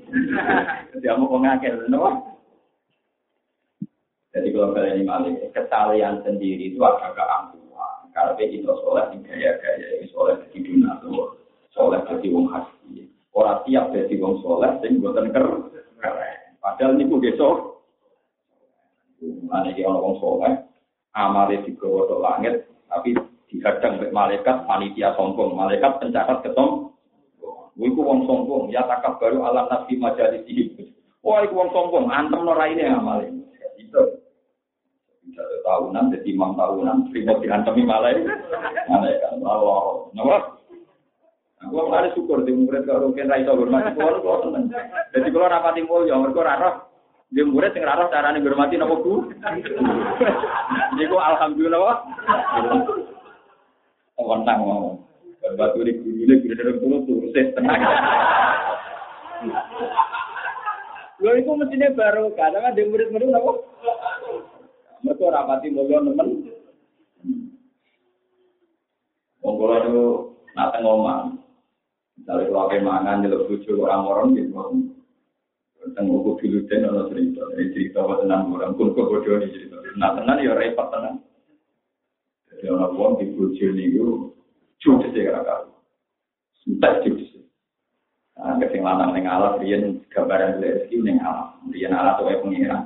Dia 0.97 1.13
mau 1.13 1.37
ngakil, 1.37 1.85
no? 1.93 2.31
Jadi 4.33 4.49
kalau 4.49 4.73
kalian 4.73 4.97
ini 4.97 5.05
malik, 5.05 5.35
kesalahan 5.53 6.23
sendiri 6.25 6.73
itu 6.73 6.81
agak 6.81 7.21
angkuhan. 7.21 8.09
Karena 8.15 8.41
itu 8.41 8.65
soleh 8.65 9.05
gaya-gaya, 9.27 10.01
soleh 10.09 10.39
di 10.49 10.63
dunia 10.63 10.97
soleh 11.75 11.99
jadi 12.07 12.27
wong 12.31 12.49
hati. 12.49 13.11
Orang 13.31 13.63
siap 13.63 13.95
jadi 13.95 14.13
wong 14.19 14.43
soleh, 14.43 14.75
sing 14.83 14.99
buatan 14.99 15.31
keren. 15.31 15.71
Padahal 16.59 16.99
ini 16.99 17.07
besok. 17.07 17.83
Mana 19.47 19.71
dia 19.71 19.87
orang 19.87 20.17
soleh, 20.19 20.53
amale 21.13 21.61
digawa 21.63 22.09
ke 22.09 22.15
langit 22.17 22.55
tapi 22.91 23.15
dihadang 23.47 24.01
oleh 24.03 24.11
malaikat 24.11 24.67
panitia 24.67 25.15
sombong. 25.15 25.55
Malaikat 25.55 25.99
pencatat 26.01 26.43
ketom 26.43 26.91
iku 27.79 28.01
wong 28.01 28.27
sombong. 28.27 28.67
Ya 28.73 28.83
takab 28.87 29.21
baru 29.21 29.47
alam 29.47 29.67
nabi 29.71 29.95
majalis 29.95 30.43
ini 30.47 30.91
wah 31.23 31.43
iku 31.43 31.55
wong 31.55 31.69
sombong. 31.71 32.11
Antem 32.11 32.43
no 32.43 32.51
raine 32.55 32.83
amale. 32.87 33.31
Itu. 33.79 34.21
Satu 35.31 35.57
tahunan 35.63 36.11
jadi 36.17 36.27
imam 36.33 36.57
tahunan. 36.57 37.13
Terima 37.13 37.37
diantemi 37.39 37.83
malaikat. 37.85 38.37
Malaikat. 38.89 39.31
Allah 39.39 40.11
nama 40.17 40.37
Aku 41.71 41.87
mulai 41.87 42.11
syukur 42.11 42.43
di 42.43 42.51
murid 42.51 42.83
kalau 42.83 43.15
rugen 43.15 43.31
rai 43.31 43.47
iso 43.47 43.55
hormati 43.55 43.95
kulo 43.95 44.19
kulo 44.19 44.35
seneng. 44.43 44.67
Jadi 45.15 45.31
kulo 45.31 45.47
rapati 45.47 45.87
mulya 45.87 46.19
mergo 46.19 46.43
ora 46.43 46.59
roh 46.59 46.75
dia 47.31 47.47
murid 47.47 47.71
sing 47.71 47.87
raro 47.87 48.11
carane 48.11 48.43
ngurmati 48.43 48.75
napa 48.75 48.99
ku? 48.99 49.23
Niku 50.99 51.15
alhamdulillah. 51.15 52.03
Wonten 54.19 54.57
mau. 54.59 54.99
Batu 55.55 55.79
di 55.87 55.95
guru 55.95 56.35
dari 56.43 56.75
guru 56.75 57.07
tuh 57.07 57.31
tenang. 57.31 57.79
Lho 61.23 61.31
iku 61.39 61.55
mestine 61.55 61.95
baru 61.95 62.35
karena 62.35 62.75
dia 62.75 62.83
murid-murid 62.83 63.31
napa? 63.31 63.63
Mereka 65.07 65.23
rapati 65.23 65.71
mulya 65.71 66.03
nemen. 66.03 66.51
Wong 69.39 69.55
kula 69.55 69.87
niku 69.87 70.35
nak 70.51 70.75
teng 70.75 70.83
omah. 70.83 71.40
Misalnya 72.21 72.53
kalau 72.53 72.85
mangan 72.85 73.25
jelek 73.25 73.49
bojo 73.49 73.71
orang-orang 73.81 74.37
gitu. 74.37 74.53
tentang 75.81 76.13
buku 76.13 76.37
filuten 76.37 76.85
atau 76.85 77.09
cerita, 77.09 77.41
ini 77.57 77.73
cerita 77.73 78.05
apa 78.05 78.21
tenang 78.21 78.53
orang 78.53 78.77
pun 78.77 78.93
kok 78.93 79.09
bodoh 79.09 79.41
ini 79.41 79.49
cerita. 79.49 79.81
Nah 79.97 80.13
tenang 80.13 80.37
ya 80.37 80.53
repot 80.53 80.93
tenang. 80.93 81.17
Jadi 82.53 82.69
orang 82.69 82.93
uang 82.93 83.13
di 83.17 83.25
bodoh 83.33 83.57
ini 83.73 83.89
itu 83.89 84.05
cuci 84.77 85.07
sih 85.09 85.25
kakak. 85.25 85.73
Sudah 86.61 87.01
cuci 87.01 87.25
sih. 87.33 87.43
Nah 88.37 88.61
kesing 88.61 88.85
lanang 88.85 89.17
neng 89.17 89.25
alat, 89.25 89.57
rian 89.57 90.05
gambaran 90.13 90.61
rezeki 90.61 91.01
neng 91.01 91.17
alat, 91.17 91.57
rian 91.73 91.97
alat 91.97 92.21
tuh 92.21 92.29
pengira. 92.29 92.85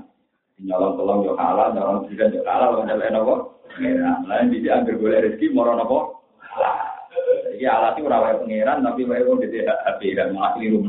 Nyolong 0.56 0.96
tolong 0.96 1.20
yo 1.28 1.36
kalah, 1.36 1.76
nyolong 1.76 2.08
tidak 2.08 2.32
yo 2.32 2.48
kalah, 2.48 2.80
nyolong 2.80 2.96
apa? 3.12 3.36
Pengira. 3.76 4.24
Lain 4.24 4.56
di 4.56 4.64
diambil 4.64 4.96
boleh 4.96 5.20
rezeki, 5.28 5.52
moro 5.52 5.76
apa? 5.76 6.00
Jadi 7.56 7.72
alat 7.72 7.96
itu 7.96 8.12
rawai 8.12 8.36
pengiran, 8.44 8.84
tapi 8.84 9.08
wae 9.08 9.24
wong 9.24 9.40
di 9.40 9.64
HP 9.64 10.12
dan 10.20 10.36
malah 10.36 10.60
keliru. 10.60 10.84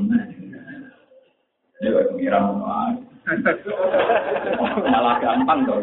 Ini 1.78 1.94
kok 1.94 2.10
pengiran 2.10 2.58
malah 4.82 5.14
gampang 5.22 5.62
tuh. 5.62 5.78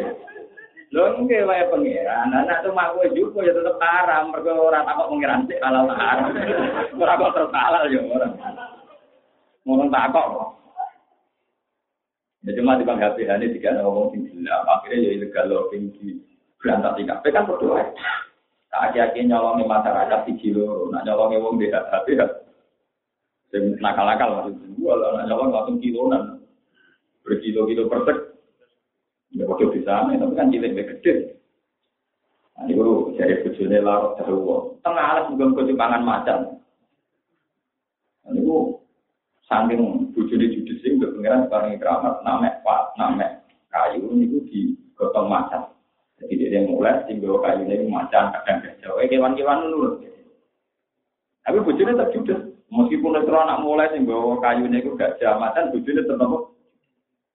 Lho 0.92 1.24
nggih 1.24 1.48
wae 1.48 1.64
pengiran, 1.72 2.36
anak 2.36 2.68
tuh 2.68 2.76
mah 2.76 2.92
kowe 2.92 3.08
juga 3.16 3.48
ya 3.48 3.56
tetep 3.56 3.80
haram, 3.80 4.36
mergo 4.36 4.60
ora 4.60 4.84
takok 4.84 5.08
pengiran 5.16 5.48
sik 5.48 5.64
halal 5.64 5.88
haram. 5.88 6.36
Ora 7.00 7.16
kok 7.16 7.32
terus 7.32 7.56
ya 7.88 8.02
ora. 8.04 8.28
Ngomong 9.64 9.88
takok 9.88 10.26
kok. 10.36 10.50
Ya 12.44 12.52
cuma 12.60 12.76
di 12.76 12.84
bangga 12.84 13.16
HP 13.16 13.24
ini 13.24 13.64
ada 13.64 13.88
ngomong 13.88 14.12
sing 14.12 14.28
gila, 14.28 14.68
akhirnya 14.68 15.00
ya 15.00 15.10
ilegal 15.16 15.48
login 15.48 15.96
di 15.96 16.20
berantak 16.60 17.00
di 17.00 17.08
kafe 17.08 17.32
kan 17.32 17.48
berdoa. 17.48 17.88
Tak 18.74 18.90
akhir-akhir 18.90 19.30
nyolongi 19.30 19.70
masyarakat 19.70 20.20
di 20.26 20.34
kilo, 20.42 20.90
nak 20.90 21.06
nyolongi 21.06 21.38
wong 21.38 21.62
di 21.62 21.70
HP 21.70 22.18
ya 22.18 22.26
yang 23.54 23.78
nakal-nakal 23.78 24.50
maksudnya. 24.50 24.68
Gua 24.82 24.94
lah, 24.98 25.30
nyolong 25.30 25.54
langsung 25.54 25.78
kilonan. 25.78 26.42
Berkilo-kilo 27.22 27.86
persek. 27.86 28.34
Ya 29.34 29.46
waktu 29.46 29.70
di 29.78 29.82
sana, 29.86 30.18
tapi 30.18 30.34
kan 30.34 30.50
cilik 30.50 30.74
gede. 30.74 31.38
Nah, 32.54 32.70
itu 32.70 33.14
jadi 33.18 33.42
bujune 33.42 33.78
larut 33.82 34.14
terus. 34.18 34.78
Tengah 34.86 35.06
alas 35.06 35.26
juga 35.34 35.58
ke 35.58 35.74
pangan 35.74 36.06
macan. 36.06 36.40
Nah, 38.26 38.34
itu 38.38 38.78
saking 39.50 40.14
bujune 40.14 40.54
judis 40.54 40.78
sing 40.86 41.02
udah 41.02 41.18
pengiran 41.18 41.46
sekarang 41.50 41.82
keramat, 41.82 42.16
namek 42.22 42.62
pak, 42.62 42.94
namek 42.94 43.42
kayu 43.74 44.06
itu 44.22 44.38
digotong 44.54 45.30
macan. 45.34 45.73
Jadi 46.22 46.34
dia 46.40 46.62
mulai 46.68 47.02
tinggal 47.10 47.42
kayu 47.42 47.66
ini 47.66 47.90
macan 47.90 48.30
kadang 48.32 48.62
gajah. 48.62 48.92
Eh 49.02 49.08
kewan-kewan 49.10 49.70
nurut. 49.70 49.94
Tapi 51.44 51.58
bujune 51.66 51.98
tak 51.98 52.12
judes. 52.16 52.40
Meskipun 52.74 53.22
itu 53.22 53.34
anak 53.34 53.62
mulai 53.62 53.92
sing 53.94 54.10
bawa 54.10 54.42
kayunya 54.42 54.82
itu 54.82 54.98
gak 54.98 55.22
jamatan, 55.22 55.70
bujune 55.70 56.02
tetap 56.02 56.50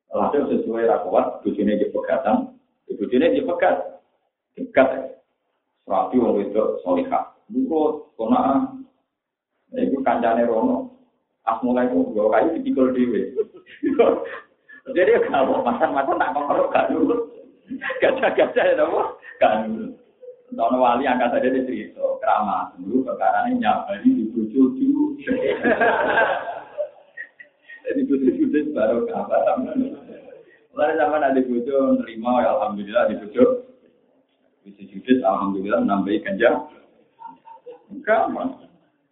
Hasil 0.08 0.48
sesuai 0.48 0.88
rakwat, 0.88 1.44
bujune 1.44 1.76
di 1.76 1.86
pegatan, 1.92 2.56
bujune 2.88 3.28
di 3.28 3.44
pegat, 3.44 4.00
dekat. 4.56 5.20
Rapi 5.84 6.16
wong 6.20 6.40
itu 6.42 6.80
solihah. 6.84 7.32
Buku 7.48 8.12
kona, 8.16 8.72
itu 9.72 10.00
kancane 10.04 10.48
rono. 10.48 10.96
As 11.44 11.60
mulai 11.64 11.88
itu 11.88 12.08
bawa 12.12 12.40
kayu 12.40 12.60
dipikul 12.60 12.92
dewe. 12.92 13.36
Jadi 14.96 15.12
kalau 15.28 15.60
masan-masan 15.64 16.16
tak 16.16 16.32
gak 16.72 16.88
dulu. 16.92 17.37
Gajah-gajah 18.00 18.64
ya 18.64 18.84
gak 19.38 19.52
dulu. 19.68 19.86
Tahun 20.48 20.80
wali 20.80 21.04
angkat 21.04 21.28
saja 21.36 21.48
di 21.52 21.60
cerita, 21.68 22.00
keramat 22.24 22.72
dulu 22.80 23.04
perkara 23.04 23.52
ini 23.52 23.60
nyabari 23.60 24.08
di 24.08 24.24
bucu 24.32 24.72
Jadi 27.84 28.00
bucu 28.08 28.28
bucu 28.32 28.58
baru 28.72 29.04
kabar. 29.12 29.60
Lalu 30.72 30.92
zaman 30.96 31.20
ada 31.20 31.40
bucu 31.44 31.76
nerima, 32.00 32.40
ya 32.40 32.56
alhamdulillah 32.56 33.04
di 33.12 33.20
bucu. 33.20 33.44
Bisa 34.64 34.82
judis, 34.88 35.20
alhamdulillah 35.20 35.84
nambahi 35.84 36.24
ganja. 36.24 36.64
Enggak, 37.92 38.32
mas. 38.32 38.52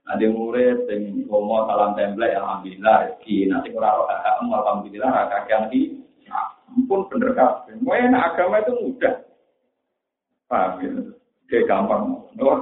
Ada 0.07 0.31
murid 0.31 0.87
yang 0.87 1.27
ngomong 1.27 1.66
salam 1.66 1.99
template, 1.99 2.38
alhamdulillah 2.38 2.95
rezeki. 3.11 3.51
Nanti 3.51 3.75
kurang 3.75 4.07
roh 4.07 4.09
alhamdulillah 4.55 5.11
kakek 5.11 5.51
yang 5.51 5.64
di. 5.69 5.95
Ampun 6.77 7.09
bener 7.09 7.33
kabeh. 7.33 7.73
agama 8.12 8.61
itu 8.61 8.73
mudah. 8.77 9.15
Paham 10.47 10.71
gitu. 10.85 11.01
Kayak 11.49 11.67
gampang. 11.73 12.21
Wah, 12.37 12.61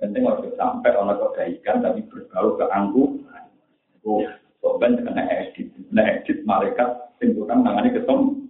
penting 0.00 0.24
harus 0.24 0.48
sampai 0.56 0.96
orang 0.96 1.20
kebaikan 1.20 1.84
tapi 1.84 2.00
berbau 2.08 2.56
ke 2.56 2.64
angku. 2.72 3.20
Oh, 4.00 4.24
sobat 4.64 4.96
kena 4.96 5.28
edit. 5.28 5.68
Nah 5.92 6.04
edit 6.16 6.40
malaikat 6.48 6.88
tentukan 7.20 7.60
tangannya 7.60 7.92
ketemu. 7.92 8.48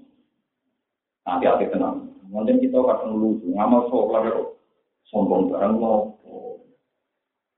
Hati-hati 1.27 1.67
tenang. 1.75 2.07
Mungkin 2.31 2.63
kita 2.63 2.79
kadang 2.79 3.19
lucu, 3.19 3.51
ngamal 3.51 3.91
sholat 3.91 4.31
kok 4.31 4.63
sombong 5.11 5.51
barang 5.51 5.75
mau. 5.83 6.15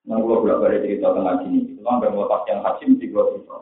Nah, 0.02 0.18
kalau 0.18 0.42
bolak 0.42 0.58
balik 0.66 0.82
cerita 0.82 1.14
tentang 1.14 1.46
sini, 1.46 1.78
itu 1.78 1.80
kan 1.86 2.02
bermelepas 2.02 2.42
yang 2.50 2.58
haji 2.66 2.82
mesti 2.90 3.06
gue 3.06 3.22
cerita. 3.22 3.56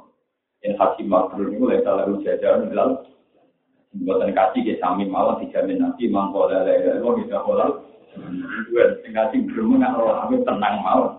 Yang 0.65 0.75
haji 0.81 1.03
makhluk 1.05 1.47
itu 1.53 1.61
mulai 1.61 1.85
salah 1.85 2.09
jajan 2.25 2.73
bilang, 2.73 2.91
buatan 3.91 4.31
kasih 4.31 4.63
ke 4.63 4.75
sami 4.79 5.07
malah 5.11 5.43
dijamin 5.43 5.83
nanti 5.83 6.07
mangkola 6.07 6.63
lele 6.63 7.03
lo 7.03 7.19
bisa 7.19 7.43
kolal. 7.43 7.83
Gue 8.71 8.85
tinggal 9.03 9.31
sih 9.35 9.43
belum 9.43 9.83
lo 9.83 10.15
aku 10.27 10.43
tenang 10.47 10.83
mau. 10.83 11.19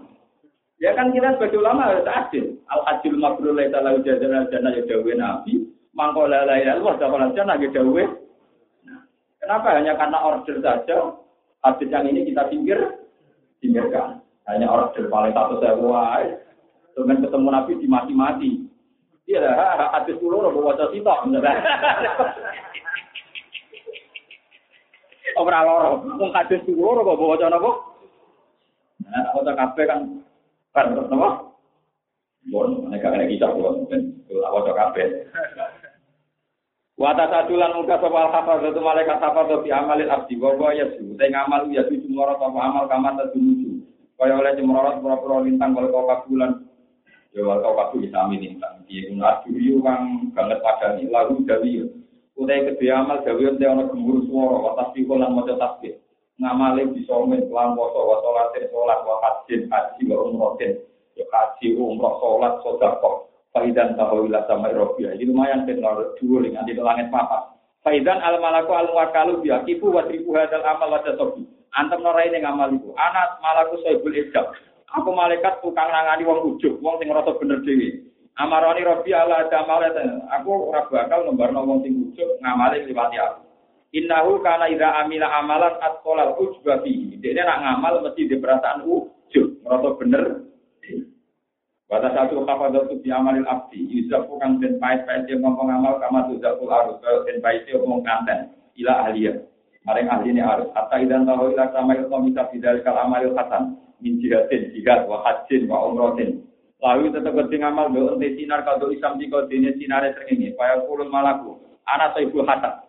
Ya 0.82 0.98
kan 0.98 1.14
kita 1.14 1.38
sebagai 1.38 1.62
ulama 1.62 1.94
harus 1.94 2.10
adil. 2.10 2.58
Al 2.66 2.82
hajil 2.90 3.14
mabrur 3.14 3.54
laisa 3.54 3.86
lahu 3.86 4.02
jazaa'un 4.02 4.50
jannah 4.50 4.74
ya 4.74 4.82
dawuh 4.90 5.14
Nabi, 5.14 5.62
mangko 5.94 6.26
la 6.26 6.42
ilaha 6.42 6.58
illallah 6.58 6.96
dakhala 6.98 7.36
jannah 7.38 7.56
ya 7.62 7.70
dawuh. 7.70 8.10
Kenapa 9.38 9.68
hanya 9.78 9.94
karena 9.94 10.18
order 10.26 10.58
saja 10.58 10.98
hadis 11.62 11.90
yang 11.94 12.10
ini 12.10 12.26
kita 12.26 12.50
pinggir 12.50 12.80
pinggirkan. 13.62 14.26
Hanya 14.50 14.74
order 14.74 15.06
paling 15.06 15.38
satu 15.38 15.86
wae. 15.86 16.34
Dengan 16.98 17.24
ketemu 17.30 17.48
Nabi 17.54 17.72
dimati-mati. 17.78 18.52
Iya 19.32 19.56
hadis 19.96 20.20
dulu 20.20 20.44
robo 20.44 20.60
wajah 20.68 20.92
sitok. 20.92 21.32
Ora 25.40 25.64
loro, 25.64 26.04
wong 26.20 26.36
hadis 26.36 26.60
dulu 26.68 27.00
robo 27.00 27.32
wajah 27.32 27.48
napa? 27.48 27.72
Nah, 29.08 29.32
wajah 29.40 29.56
kabeh 29.56 29.86
kan 29.88 30.00
kan 30.76 30.92
napa? 30.92 31.48
Bon, 32.52 32.92
nek 32.92 33.00
gak 33.00 33.24
kisah 33.32 33.56
kok 33.56 33.76
mungkin 33.80 34.20
wajah 34.28 34.74
kabeh. 34.76 35.08
Wata 37.00 37.26
sadulan 37.32 37.74
muka 37.80 37.98
sapa 37.98 38.30
al 38.30 38.68
itu 38.68 38.78
malaikat 38.84 39.18
hafal 39.24 39.64
fi 39.64 39.72
amalil 39.72 40.12
abdi 40.12 40.36
wa 40.36 40.54
wa 40.60 40.76
yasu. 40.76 41.16
Te 41.16 41.32
ngamal 41.32 41.72
ya 41.72 41.88
su 41.88 41.98
cumorot 42.04 42.38
apa 42.38 42.60
amal 42.62 42.86
kamar 42.92 43.16
tadumuju. 43.16 43.80
Kaya 44.20 44.38
oleh 44.38 44.54
cumorot 44.60 45.02
pura-pura 45.02 45.42
lintang 45.42 45.74
kalau 45.74 45.90
kau 45.90 46.06
kabulan. 46.06 46.71
Ya 47.32 47.48
wal 47.48 47.64
kau 47.64 47.80
kabul 47.80 48.04
sami 48.12 48.44
lintang. 48.44 48.84
Piye 48.84 49.08
kun 49.08 49.56
yu 49.56 49.80
kang 49.80 50.36
banget 50.36 50.60
padani 50.60 51.08
lalu 51.08 51.48
dawi. 51.48 51.88
Utai 52.36 52.68
kedhe 52.68 52.92
amal 52.92 53.24
dawi 53.24 53.48
ente 53.48 53.64
ana 53.64 53.88
gemuruh 53.88 54.28
swara 54.28 54.58
wa 54.60 54.72
tasbih 54.76 55.08
lan 55.08 55.32
maca 55.32 55.56
tasbih. 55.56 55.96
Ngamale 56.44 56.92
bisa 56.92 57.16
men 57.24 57.48
kelan 57.48 57.78
poso 57.80 58.00
wa 58.04 58.18
salate 58.20 58.68
salat 58.68 59.00
wa 59.08 59.16
hajin 59.24 59.62
haji 59.72 60.02
wa 60.12 60.16
umrohin. 60.28 60.74
Ya 61.16 61.24
haji 61.32 61.80
umroh 61.80 62.20
salat 62.20 62.54
sedekah. 62.68 63.16
Faidan 63.52 64.00
tahawila 64.00 64.48
sama 64.48 64.72
Eropia. 64.72 65.12
Jadi 65.12 65.28
lumayan 65.28 65.68
kan 65.68 65.76
kalau 65.84 66.16
dua 66.16 66.40
nanti 66.48 66.72
ke 66.72 66.84
langit 66.84 67.12
papa. 67.12 67.52
Faidan 67.84 68.24
al 68.24 68.40
malaku 68.40 68.72
al 68.72 68.92
wakalu 68.96 69.44
biya 69.44 69.64
kipu 69.68 69.92
wa 69.92 70.08
tribu 70.08 70.36
hadal 70.36 70.64
amal 70.64 70.88
wa 70.88 71.04
sobi. 71.04 71.44
Antem 71.72 72.04
norai 72.04 72.28
ini 72.28 72.44
ngamal 72.44 72.76
itu. 72.76 72.92
Anak 72.96 73.40
malaku 73.40 73.80
soibul 73.84 74.16
ijab. 74.16 74.56
Aku 74.92 75.16
malaikat 75.16 75.64
tukang 75.64 75.88
nangani 75.88 76.28
wong 76.28 76.56
ujuk, 76.56 76.84
wong 76.84 77.00
sing 77.00 77.08
ngerasa 77.08 77.40
bener 77.40 77.64
dewi. 77.64 78.04
Amaroni 78.36 78.84
Robi 78.84 79.16
ala 79.16 79.48
ada 79.48 79.64
Aku 80.40 80.72
ora 80.72 80.84
bakal 80.92 81.24
nembarno 81.28 81.64
wong 81.64 81.80
sing 81.84 82.12
ujuk 82.12 82.28
ngamali 82.44 82.84
liwati 82.84 83.16
aku. 83.16 83.42
Innahu 83.92 84.40
kana 84.44 84.72
ida 84.72 85.04
amila 85.04 85.28
amalan 85.36 85.76
atqala 85.80 86.36
ujba 86.40 86.84
fi. 86.84 87.20
Dene 87.20 87.44
nak 87.44 87.60
ngamal 87.60 88.04
mesti 88.08 88.28
di 88.28 88.36
perasaan 88.40 88.88
ujuk, 88.88 89.64
ngerasa 89.64 89.90
bener. 90.00 90.24
Pada 91.92 92.08
satu 92.16 92.48
kafadot 92.48 92.88
itu 92.88 93.04
diamalin 93.04 93.44
abdi, 93.44 93.84
yuzafu 93.84 94.40
kang 94.40 94.64
den 94.64 94.80
pait-pait 94.80 95.28
dia 95.28 95.36
ngomong 95.36 95.68
amal 95.68 96.00
kama 96.00 96.24
tuzaful 96.32 96.72
arus, 96.72 97.04
den 97.28 97.44
pait 97.44 97.68
dia 97.68 97.76
ngomong 97.76 98.00
kanten, 98.08 98.48
ila 98.80 99.04
ahliya. 99.04 99.44
Maring 99.84 100.08
ahli 100.08 100.32
ini 100.32 100.40
harus. 100.40 100.72
Hatta 100.72 101.04
idan 101.04 101.28
tahu 101.28 101.52
ila 101.52 101.68
sama 101.76 102.00
ilmu 102.00 102.32
bisa 102.32 102.48
tidak 102.48 102.80
kal 102.88 102.96
amalil 102.96 103.36
min 104.02 104.18
jihadin, 104.20 104.74
jihad, 104.74 105.06
wa 105.06 105.22
hajin, 105.24 105.70
wa 105.70 105.88
umrotin. 105.88 106.46
Lalu 106.82 107.14
tetap 107.14 107.38
keting 107.38 107.62
amal 107.62 107.94
do 107.94 108.18
ente 108.18 108.34
sinar 108.42 108.66
kado 108.66 108.90
isam 108.90 109.22
jika 109.22 109.46
dene 109.46 109.78
sinare 109.78 110.18
srengenge, 110.18 110.58
kaya 110.58 110.82
kulun 110.90 111.14
malaku. 111.14 111.62
Anak 111.86 112.18
ibu 112.18 112.42
hasan. 112.42 112.82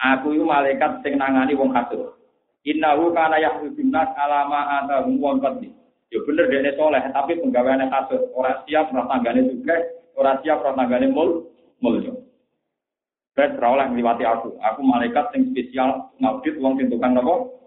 Aku 0.00 0.32
itu 0.32 0.46
malaikat 0.46 1.02
sing 1.02 1.18
nangani 1.18 1.58
wong 1.58 1.74
hasud. 1.74 2.14
Innahu 2.62 3.10
kana 3.12 3.42
yahudun 3.42 3.90
nas 3.90 4.08
alama 4.16 4.80
atahum 4.80 5.18
wong 5.18 5.42
qadli. 5.42 5.74
Ya 6.10 6.18
bener 6.26 6.50
dia 6.50 6.74
soleh, 6.74 7.02
tapi 7.14 7.38
penggaweannya 7.38 7.90
kasut. 7.90 8.30
Orang 8.34 8.66
siap 8.66 8.90
rumah 8.90 9.06
tanggane 9.06 9.46
juga, 9.46 9.76
orang 10.18 10.42
siap 10.42 10.58
rumah 10.62 10.74
tanggane 10.82 11.06
mul, 11.10 11.50
mulio. 11.78 12.26
Saya 13.38 13.54
terawal 13.54 13.94
ngliwati 13.94 14.26
aku. 14.26 14.58
Aku 14.58 14.80
malaikat 14.82 15.30
yang 15.34 15.54
spesial 15.54 15.90
ngaudit 16.18 16.58
uang 16.58 16.82
sing 16.82 16.90
tukang 16.90 17.14
nopo. 17.14 17.62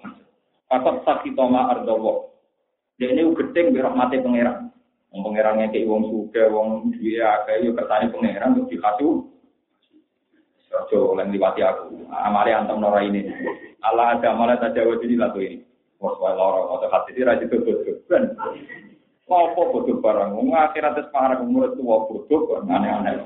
Fakot 0.67 1.07
sakitoma 1.07 1.71
ardowo. 1.71 2.32
Dia 3.01 3.09
ini 3.09 3.25
gedeng 3.33 3.73
birahmati 3.73 4.21
pangeran. 4.21 4.69
Wong 5.13 5.21
pangerannya 5.29 5.69
kayak 5.69 5.89
wong 5.89 6.03
suga, 6.09 6.43
wong 6.49 6.93
dia 6.97 7.45
kayak 7.45 7.65
yuk 7.65 7.77
kertani 7.77 8.09
pangeran 8.09 8.53
untuk 8.57 8.69
dikasih. 8.73 9.13
Sojo 10.69 11.13
oleh 11.13 11.29
ngliwati 11.29 11.61
aku. 11.61 12.09
Amali 12.09 12.49
antem 12.49 12.81
nora 12.81 13.05
ini. 13.05 13.29
Allah 13.85 14.17
ada 14.17 14.33
amalan 14.33 14.57
tajawaz 14.57 15.01
ini 15.05 15.15
lagu 15.17 15.37
ini. 15.37 15.61
Wah, 16.01 16.17
lara 16.19 16.67
atau 16.67 16.89
hati 16.89 17.15
ini 17.15 17.23
rajin 17.23 17.47
bodoh 17.47 17.95
ben. 18.09 18.35
Apa 19.29 19.61
bodoh 19.69 20.01
barang? 20.01 20.33
Wong 20.33 20.51
akhirat 20.51 20.97
wis 20.97 21.09
parah 21.13 21.37
umur 21.39 21.77
tua 21.77 22.09
bodoh 22.09 22.59
aneh-aneh. 22.65 23.21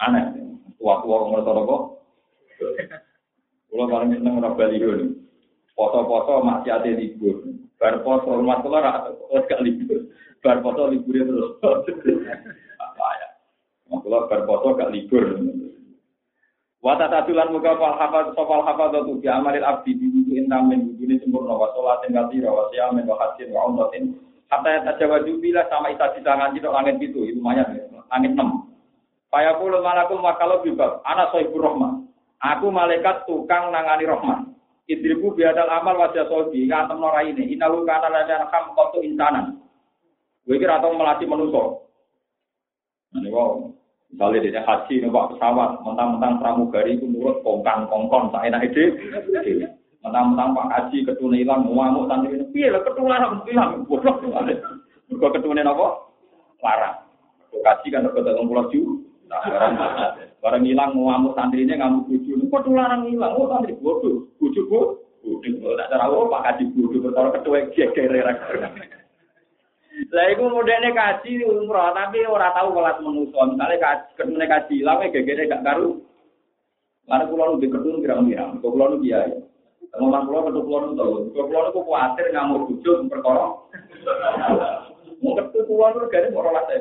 Aneh. 0.00 0.24
Tua-tua 0.80 1.16
umur 1.28 1.46
apa? 1.46 1.76
Kulo 3.72 3.84
paling 3.88 4.12
seneng 4.12 4.36
ora 4.40 4.52
bali 4.52 4.76
ngono. 4.76 5.06
Foto-foto 5.72 6.44
maksiate 6.44 6.92
libur. 6.94 7.42
Bar 7.80 8.04
foto 8.06 8.38
rumah 8.38 8.62
kula 8.62 8.78
ra 8.78 8.92
gak 9.48 9.62
libur. 9.64 10.06
Bar 10.44 10.60
foto 10.62 10.92
libur 10.92 11.14
terus. 11.16 11.52
Apa 12.78 13.06
ya? 13.18 13.28
Kula 13.88 14.28
bar 14.28 14.42
foto 14.44 14.76
gak 14.76 14.92
libur. 14.92 15.24
Wata 16.82 17.06
tatulan 17.06 17.54
muka 17.54 17.78
fal 17.78 17.94
hafad 17.94 18.34
sopal 18.34 18.66
hafad 18.66 19.06
tu 19.06 19.22
bi 19.22 19.30
amalil 19.30 19.62
abdi 19.62 19.94
di 19.94 20.10
wudu 20.10 20.34
intam 20.34 20.66
min 20.66 20.90
wudu 20.90 21.06
ini 21.06 21.22
sempurna 21.22 21.54
wa 21.54 21.70
sholatin 21.78 22.10
katira 22.10 22.50
wa 22.50 22.66
siyamin 22.74 23.06
wa 23.06 23.22
hajin 23.22 23.54
wa 23.54 23.70
umratin 23.70 24.18
hatta 24.50 24.82
yatajawaju 24.82 25.32
bila 25.38 25.62
sama 25.70 25.94
isa 25.94 26.10
di 26.10 26.26
tangan 26.26 26.50
itu 26.58 26.66
langit 26.66 26.98
itu 26.98 27.22
itu 27.22 27.38
lumayan 27.38 27.70
ya 27.78 27.86
langit 28.10 28.34
enam 28.34 28.66
Paya 29.30 29.56
puluh 29.56 29.78
malakul 29.78 30.18
makalau 30.20 30.58
bibab 30.66 31.06
anak 31.06 31.30
sohibur 31.30 31.70
rahman 31.70 32.10
aku 32.42 32.66
malaikat 32.74 33.30
tukang 33.30 33.70
nangani 33.70 34.02
rahman 34.02 34.50
idribu 34.90 35.34
biadal 35.34 35.70
amal 35.70 35.98
wajah 35.98 36.26
sobi 36.26 36.66
ngantem 36.66 36.98
nora 36.98 37.22
ini 37.22 37.54
inahu 37.54 37.86
kana 37.86 38.10
lana 38.10 38.48
kam 38.50 38.74
kotu 38.74 39.02
insanan 39.02 39.58
gue 40.42 40.58
kira 40.58 40.82
atau 40.82 40.94
melatih 40.94 41.28
manusia 41.30 41.82
Nah, 43.12 43.28
wow. 43.28 43.68
Misalnya 44.12 44.44
dia 44.44 44.60
haji 44.64 44.94
numpak 45.00 45.36
pesawat, 45.36 45.80
mentang-mentang 45.84 46.36
pramugari 46.36 47.00
itu 47.00 47.08
nurut 47.08 47.40
kongkang 47.40 47.88
kongkong, 47.88 48.28
tak 48.28 48.44
enak 48.44 48.68
ide. 48.68 48.92
Mentang-mentang 50.04 50.52
Pak 50.52 50.68
Haji 50.68 51.08
ketune 51.08 51.40
hilang, 51.40 51.64
ngamuk 51.64 52.12
santri 52.12 52.36
ini, 52.36 52.44
piye 52.52 52.68
lah 52.68 52.84
ketularan 52.84 53.40
hilang, 53.48 53.88
bodoh. 53.88 54.20
Mereka 54.20 55.28
ketune 55.32 55.64
apa? 55.64 55.86
Larang. 56.60 56.96
Haji 57.56 57.86
kan 57.88 58.04
dapat 58.04 58.20
dalam 58.20 58.48
pulau 58.52 58.68
ju. 58.68 59.00
Barang 60.42 60.66
hilang 60.66 60.92
ngamuk 60.92 61.32
santri 61.38 61.64
ini 61.64 61.78
ngamuk 61.78 62.10
buju, 62.10 62.50
ketularan 62.50 63.08
hilang, 63.08 63.32
oh 63.38 63.48
santri 63.48 63.78
bodoh, 63.78 64.28
buju 64.36 64.60
bu. 64.68 64.80
Bodoh, 65.22 65.78
tak 65.78 65.88
cara 65.94 66.10
Pak 66.10 66.44
Haji 66.44 66.64
bodoh, 66.74 66.98
bertolak 66.98 67.38
ketua 67.38 67.70
geger 67.70 68.10
Lah 70.12 70.26
iku 70.32 70.48
modene 70.48 70.90
kaji 70.96 71.44
umroh 71.44 71.92
tapi 71.92 72.24
ora 72.24 72.48
tahu 72.56 72.72
kelas 72.72 73.00
manusa. 73.04 73.40
Misale 73.52 73.76
kaji 73.76 74.08
ketune 74.16 74.46
kaji 74.48 74.76
lawe 74.80 75.04
gegere 75.12 75.44
gak 75.48 75.64
karu. 75.64 76.00
Lan 77.08 77.28
kula 77.28 77.52
nu 77.52 77.60
diketun 77.60 78.00
kira-kira. 78.00 78.56
Kula 78.64 78.88
nu 78.88 79.04
kiai. 79.04 79.36
Ngomong 80.00 80.24
kula 80.28 80.48
ketu 80.48 80.60
kula 80.64 80.78
nu 80.80 80.96
tau. 80.96 81.28
Kula 81.28 81.60
nu 81.60 81.74
kok 81.76 81.84
kuatir 81.84 82.26
ngamuk 82.32 82.72
bojo 82.72 82.92
perkara. 83.12 83.46
Mau 85.20 85.36
ketu 85.36 85.58
kula 85.68 85.92
nu 85.92 86.08
gare 86.08 86.28
ora 86.32 86.50
late. 86.56 86.78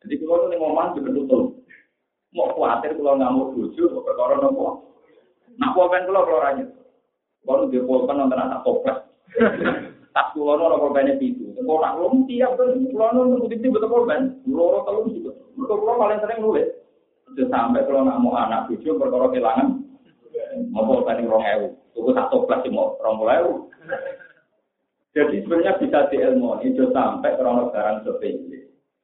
Jadi 0.00 0.14
kula 0.24 0.48
nu 0.48 0.56
ngomong 0.56 0.96
diketun 0.96 1.51
Mau 2.32 2.48
kuatir 2.56 2.96
kula 2.96 3.20
ngamuk 3.20 3.52
bojo 3.52 4.00
perkara 4.00 4.40
nopo. 4.40 4.88
Nak 5.60 5.72
pulpen 5.76 6.08
kula 6.08 6.24
kula 6.24 6.38
ra 6.40 6.50
nyet. 6.56 6.68
Kula 7.44 7.54
nu 7.60 7.64
dipulpen 7.68 8.16
nonton 8.16 8.40
anak 8.40 8.64
toples. 8.64 8.98
tas 10.12 10.28
kulo 10.32 10.56
ora 10.56 10.76
korban 10.80 11.12
itu. 11.16 11.52
Kok 11.56 11.80
nak 11.80 11.96
lum 12.00 12.24
tiap 12.28 12.56
kan 12.56 12.72
kulo 12.88 13.06
nunggu 13.12 13.48
titik 13.52 13.72
betul 13.72 13.92
korban. 13.92 14.40
Loro 14.48 14.84
telu 14.84 15.08
juga. 15.12 15.32
Mergo 15.56 15.74
kulo 15.76 15.92
paling 16.00 16.20
sering 16.24 16.38
nulis. 16.40 16.68
Sudah 17.28 17.48
sampai 17.48 17.84
kalau 17.88 18.04
nak 18.04 18.20
mau 18.20 18.36
anak 18.36 18.68
cucu 18.68 18.96
perkara 18.96 19.28
kehilangan. 19.32 19.68
Mau 20.72 20.84
korban 20.88 21.24
rong 21.24 21.44
ewu. 21.44 21.68
Tuku 21.92 22.10
satu 22.16 22.48
kelas 22.48 22.64
mau 22.72 22.96
rong 23.00 23.24
ewu. 23.24 23.52
Jadi 25.12 25.44
sebenarnya 25.44 25.76
bisa 25.76 26.08
diilmu 26.08 26.64
itu 26.64 26.88
sampai 26.88 27.36
kalau 27.36 27.68
barang 27.68 28.08
sepele. 28.08 28.51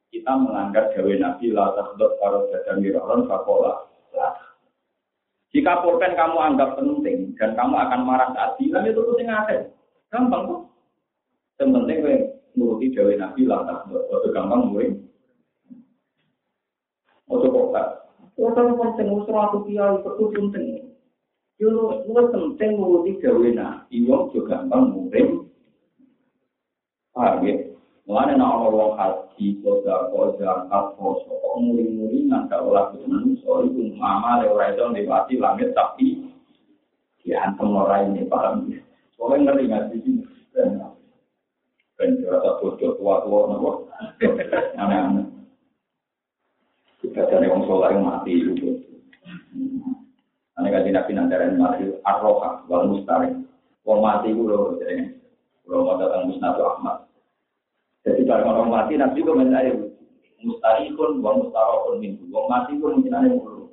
Kita 0.09 0.33
melanggar 0.41 0.89
gawe 0.97 1.15
nabi 1.21 1.53
la 1.53 1.77
takhdot 1.77 2.17
karo 2.17 2.49
dadan 2.49 2.81
miron 2.81 3.29
fakola. 3.29 3.85
Jika 5.53 5.81
pulpen 5.81 6.13
kamu 6.17 6.37
anggap 6.37 6.77
penting 6.77 7.33
dan 7.37 7.57
kamu 7.57 7.77
akan 7.77 8.01
marah 8.05 8.29
saat 8.37 8.57
bilang 8.61 8.85
itu 8.85 9.01
penting 9.01 9.29
ada. 9.29 9.57
Gampang 10.09 10.45
kok. 10.49 10.61
Yang 11.61 11.69
penting 11.75 11.97
gue 12.05 12.17
nuruti 12.57 12.87
Dewi 12.93 13.15
Nabi 13.17 13.43
lah, 13.49 13.65
itu 13.89 14.29
gampang 14.33 14.73
gue. 14.73 14.97
Ojo 17.29 17.49
kok. 17.49 17.69
Ojo 18.37 18.61
penting 18.81 19.09
usur 19.13 19.37
aku 19.37 19.69
kiai 19.69 20.01
itu 20.01 20.25
penting. 20.33 20.65
Yo 21.61 21.69
lu 22.09 22.23
penting 22.33 22.71
nuruti 22.81 23.17
Dewi 23.21 23.53
Nabi, 23.57 24.05
yo 24.05 24.29
juga 24.33 24.65
gampang 24.65 24.93
gue. 25.13 25.49
Paham 27.13 27.43
ya? 27.45 27.68
Mulane 28.09 28.41
nek 28.41 28.73
wong 28.73 28.97
haji, 28.97 29.61
koda 29.61 30.09
koda 30.09 30.65
poso, 30.97 31.29
kok 31.29 31.61
muri-muri 31.61 32.25
nggak 32.25 32.57
olah 32.57 32.89
kesenangan 32.89 33.37
soal 33.45 33.69
itu 33.69 33.93
mama 34.01 34.41
ora 34.49 34.73
iso 34.73 34.89
lewati 34.89 35.37
langit 35.37 35.77
tapi 35.77 36.17
diantem 37.21 37.69
ora 37.69 38.09
ini 38.09 38.25
paham 38.25 38.65
ya. 38.73 38.81
Soalnya 39.13 39.53
ngeri 39.53 39.69
nggak 39.69 39.85
sih? 39.93 40.01
Ben 42.01 42.25
rasa 42.25 42.57
bodoh 42.65 42.97
tua-tua 42.97 43.41
nopo. 43.53 43.71
Aneh-aneh. 44.81 45.29
Kita 47.05 47.29
cari 47.29 47.45
wong 47.45 47.69
soleh 47.69 47.93
yang 47.93 48.09
mati 48.09 48.33
itu. 48.41 48.89
Aneh 50.57 50.71
kaji 50.73 50.97
nabi 50.97 51.13
nandaran 51.13 51.61
mati 51.61 51.85
arroha 52.09 52.65
wal 52.73 52.89
mustari. 52.89 53.37
Wong 53.85 54.01
mati 54.01 54.33
itu 54.33 54.49
loh, 54.49 54.81
jadi 54.81 55.13
kalau 55.69 55.85
mau 55.85 56.01
datang 56.01 56.33
Ahmad. 56.41 57.08
Jadi 58.07 58.23
kalau 58.27 58.55
orang 58.55 58.71
mati 58.71 58.95
nanti 58.95 59.25
komentar 59.25 59.67
mustarikun 60.43 61.19
wa 61.19 61.35
mustarokun 61.35 61.99
minggu. 61.99 62.25
Wong 62.31 62.47
mati 62.47 62.79
pun 62.79 62.99
mungkin 62.99 63.17
ada 63.17 63.29
mulu. 63.31 63.67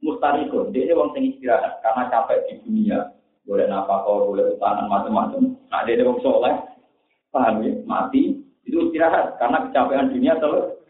Mustarikun, 0.00 0.72
dia 0.72 0.88
ini 0.88 0.96
wong 0.96 1.12
istirahat 1.14 1.84
karena 1.84 2.08
capek 2.08 2.48
di 2.48 2.54
dunia. 2.64 3.12
Boleh 3.44 3.66
napa 3.68 4.06
kau, 4.06 4.32
boleh 4.32 4.56
utanan 4.56 4.88
macam-macam. 4.88 5.54
Nah 5.68 5.80
dia 5.84 6.06
wong 6.06 6.18
soleh, 6.24 6.54
paham 7.28 7.60
ya? 7.62 7.72
Mati 7.84 8.40
itu 8.64 8.76
istirahat 8.90 9.36
karena 9.36 9.68
kecapean 9.68 10.10
dunia 10.10 10.34
terus. 10.40 10.80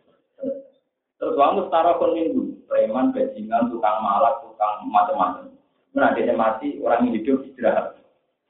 Terus 1.21 1.37
wong 1.37 1.59
mustarokun 1.61 2.17
minggu, 2.17 2.43
preman, 2.65 3.13
bajingan, 3.13 3.69
tukang 3.69 3.99
malak, 4.01 4.41
tukang 4.41 4.89
macam-macam. 4.89 5.53
Nah 5.93 6.15
dia 6.15 6.33
mati, 6.33 6.81
orang 6.81 7.11
hidup 7.13 7.45
istirahat. 7.45 7.99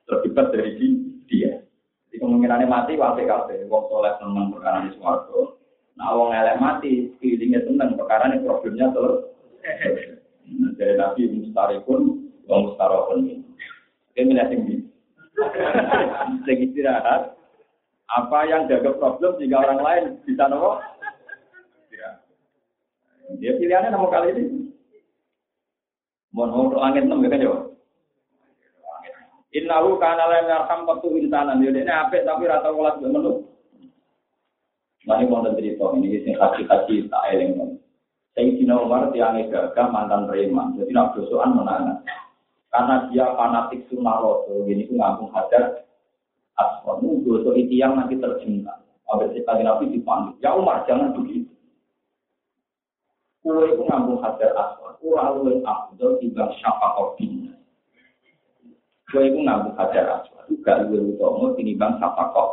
Terlibat 0.06 0.54
dari 0.54 0.70
dia. 0.76 1.09
Kemungkinannya 2.20 2.68
mati 2.68 3.00
wae 3.00 3.24
kabeh. 3.24 3.64
Wong 3.72 3.88
soleh 3.88 4.12
seneng 4.20 4.52
perkara 4.52 4.84
di 4.84 4.92
swarga. 5.00 5.56
Nah 5.96 6.12
wong 6.12 6.36
elek 6.36 6.60
mati, 6.60 7.08
feelingnya 7.16 7.64
seneng 7.64 7.96
perkara 7.96 8.28
ini 8.28 8.44
problemnya 8.44 8.92
terus. 8.92 9.32
Nah, 10.50 10.70
dari 10.76 10.94
Nabi 11.00 11.22
mustarikun, 11.32 12.02
wong 12.44 12.60
mustarokun. 12.68 13.18
Oke, 14.12 14.20
milih 14.20 14.46
tinggi. 14.52 14.76
Lagi 16.44 16.64
istirahat. 16.68 17.40
Apa 18.10 18.42
yang 18.50 18.66
jaga 18.66 18.98
problem 18.98 19.38
jika 19.38 19.62
orang 19.62 19.80
lain 19.80 20.04
bisa 20.26 20.50
nopo? 20.50 20.82
Dia 23.38 23.54
pilihannya 23.54 23.94
nomor 23.94 24.10
kali 24.10 24.34
ini. 24.34 24.44
Mohon 26.34 26.74
mau 26.74 26.82
langit 26.82 27.06
enam 27.06 27.22
ya 27.22 27.30
kan 27.30 27.42
jawab. 27.42 27.69
Innahu 29.50 29.98
kana 29.98 30.30
la 30.30 30.46
yarham 30.46 30.86
qatu 30.86 31.18
insanan. 31.18 31.58
Yo 31.58 31.74
dene 31.74 31.90
apik 31.90 32.22
tapi 32.22 32.46
rata 32.46 32.70
welas 32.70 33.02
mbek 33.02 33.10
menu. 33.10 33.32
Mari 35.08 35.26
wonten 35.26 35.56
cerita 35.58 35.90
ini 35.96 36.22
sing 36.22 36.36
haji-haji 36.36 37.08
tak 37.08 37.24
eling. 37.34 37.80
Sayyidina 38.36 38.78
Umar 38.78 39.10
tiange 39.10 39.50
gagah 39.50 39.90
mantan 39.90 40.30
preman. 40.30 40.78
Jadi 40.78 40.92
nak 40.94 41.18
dosoan 41.18 41.56
menangan. 41.56 41.98
Karena 42.70 43.10
dia 43.10 43.26
fanatik 43.34 43.90
sunnah 43.90 44.22
rasul, 44.22 44.62
ini 44.70 44.86
ku 44.86 44.94
ngambung 44.94 45.34
hajar. 45.34 45.82
Nunggu 46.86 47.40
dosa 47.40 47.56
itu 47.56 47.80
yang 47.80 47.96
nanti 47.96 48.20
tercinta. 48.20 48.76
Abis 49.08 49.32
itu 49.32 49.48
Nabi 49.48 49.90
dipanggil. 49.90 50.36
Ya 50.44 50.54
Umar 50.54 50.84
jangan 50.84 51.16
begitu. 51.16 51.48
Kue 53.40 53.72
itu 53.72 53.82
ngambung 53.88 54.20
hajar 54.20 54.52
asfar. 54.52 55.00
Kura 55.00 55.32
luwe 55.34 55.64
abdul 55.64 56.20
timbang 56.20 56.52
syafaat 56.60 57.16
bina. 57.16 57.56
Kue 59.10 59.26
itu 59.26 59.38
ngambung 59.42 59.74
hajar 59.74 60.22
aswad. 60.22 60.46
Juga 60.46 60.86
luwe 60.86 61.18
utama 61.18 61.50
tinimbang 61.58 61.98
sapa 61.98 62.30
kok. 62.30 62.50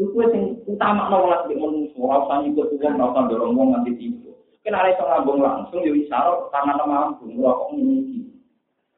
Kue 0.00 0.24
yang 0.32 0.56
utama 0.64 1.12
nolak 1.12 1.44
di 1.52 1.54
manusia. 1.60 2.00
Rasa 2.00 2.40
nyikut 2.40 2.72
uang, 2.80 2.96
rasa 2.96 3.20
dorong 3.28 3.52
uang 3.52 3.68
nanti 3.76 3.92
tiba. 4.00 4.32
Kena 4.64 4.84
ada 4.84 4.96
ngambung 4.96 5.44
langsung, 5.44 5.84
jadi 5.84 6.00
isyarat 6.04 6.48
tangan 6.48 6.80
mampu. 6.88 7.28
Murah 7.28 7.52
kok 7.60 7.76
ini. 7.76 8.24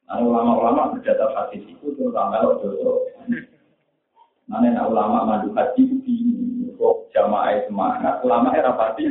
Nah, 0.07 0.19
ulama-ulama 0.23 0.93
berdasar 0.95 1.31
hadis 1.35 1.65
itu 1.67 1.87
terutama 1.99 2.39
kalau 2.39 2.63
dosa. 2.63 2.93
Mana 4.51 4.85
ulama 4.85 5.25
madu 5.25 5.51
haji 5.55 5.83
di 6.03 6.17
kok 6.79 7.11
jamaah 7.11 7.63
semangat. 7.67 8.23
Ulama 8.23 8.55
era 8.55 8.75
pasti. 8.75 9.09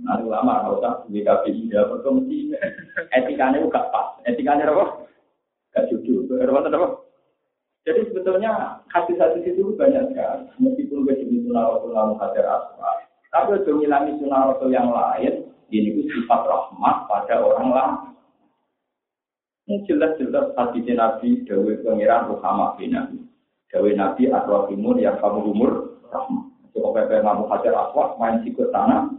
Nah, 0.00 0.16
ulama 0.24 0.64
kalau 0.64 0.80
tak 0.80 0.96
BKPI 1.12 1.68
dia 1.68 1.84
berkomisi. 1.84 2.56
Etikanya 3.12 3.60
juga 3.60 3.84
pas. 3.92 4.16
Etikanya 4.24 4.72
apa? 4.72 5.09
Gak 5.74 5.86
jujur. 5.90 6.26
apa? 6.28 6.88
Jadi 7.88 8.00
sebetulnya 8.12 8.84
hadis-hadis 8.92 9.56
itu 9.56 9.72
banyak 9.72 10.12
sekali. 10.12 10.44
Meskipun 10.60 11.08
gue 11.08 11.16
jadi 11.16 11.36
sunnah 11.48 11.64
rasul 11.64 11.90
lalu 11.96 12.14
hadir 12.20 12.44
asma. 12.44 12.90
Tapi 13.32 13.62
untuk 13.62 13.74
ngilangi 13.80 14.12
sunnah 14.20 14.52
yang 14.68 14.92
lain, 14.92 15.48
ini 15.72 15.88
itu 15.94 16.02
sifat 16.12 16.44
rahmat 16.44 16.96
pada 17.08 17.40
orang 17.40 17.68
lain. 17.72 17.96
Ini 19.70 19.86
jelas-jelas 19.86 20.52
hadis 20.58 20.82
Nabi 20.92 21.46
Dawi 21.46 21.78
Pengiran 21.80 22.28
Muhammad 22.28 22.76
bin 22.76 22.90
Nabi. 22.92 23.22
Dawi 23.70 23.94
Nabi 23.94 24.26
Adwa 24.28 24.66
Timur 24.66 24.98
yang 24.98 25.16
kamu 25.22 25.54
umur 25.54 26.02
rahmat. 26.10 26.44
Coba 26.74 27.06
pepe 27.06 27.22
ngamu 27.22 27.46
hadir 27.48 27.74
aswa, 27.74 28.18
main 28.18 28.42
sikut 28.42 28.74
tanah. 28.74 29.14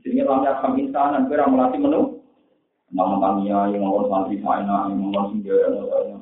Jadi 0.00 0.24
lamanya 0.24 0.60
kami 0.60 0.88
sana, 0.92 1.24
kira 1.28 1.48
melatih 1.48 1.80
menu. 1.80 2.19
Nama 2.90 3.14
tania 3.22 3.70
yang 3.70 3.86
ngomong 3.86 4.10
santri 4.10 4.42
sana, 4.42 4.90
yang 4.90 4.98
ngomong 4.98 5.26
singgah 5.30 5.58
dan 5.62 5.86
lainnya. 5.86 6.18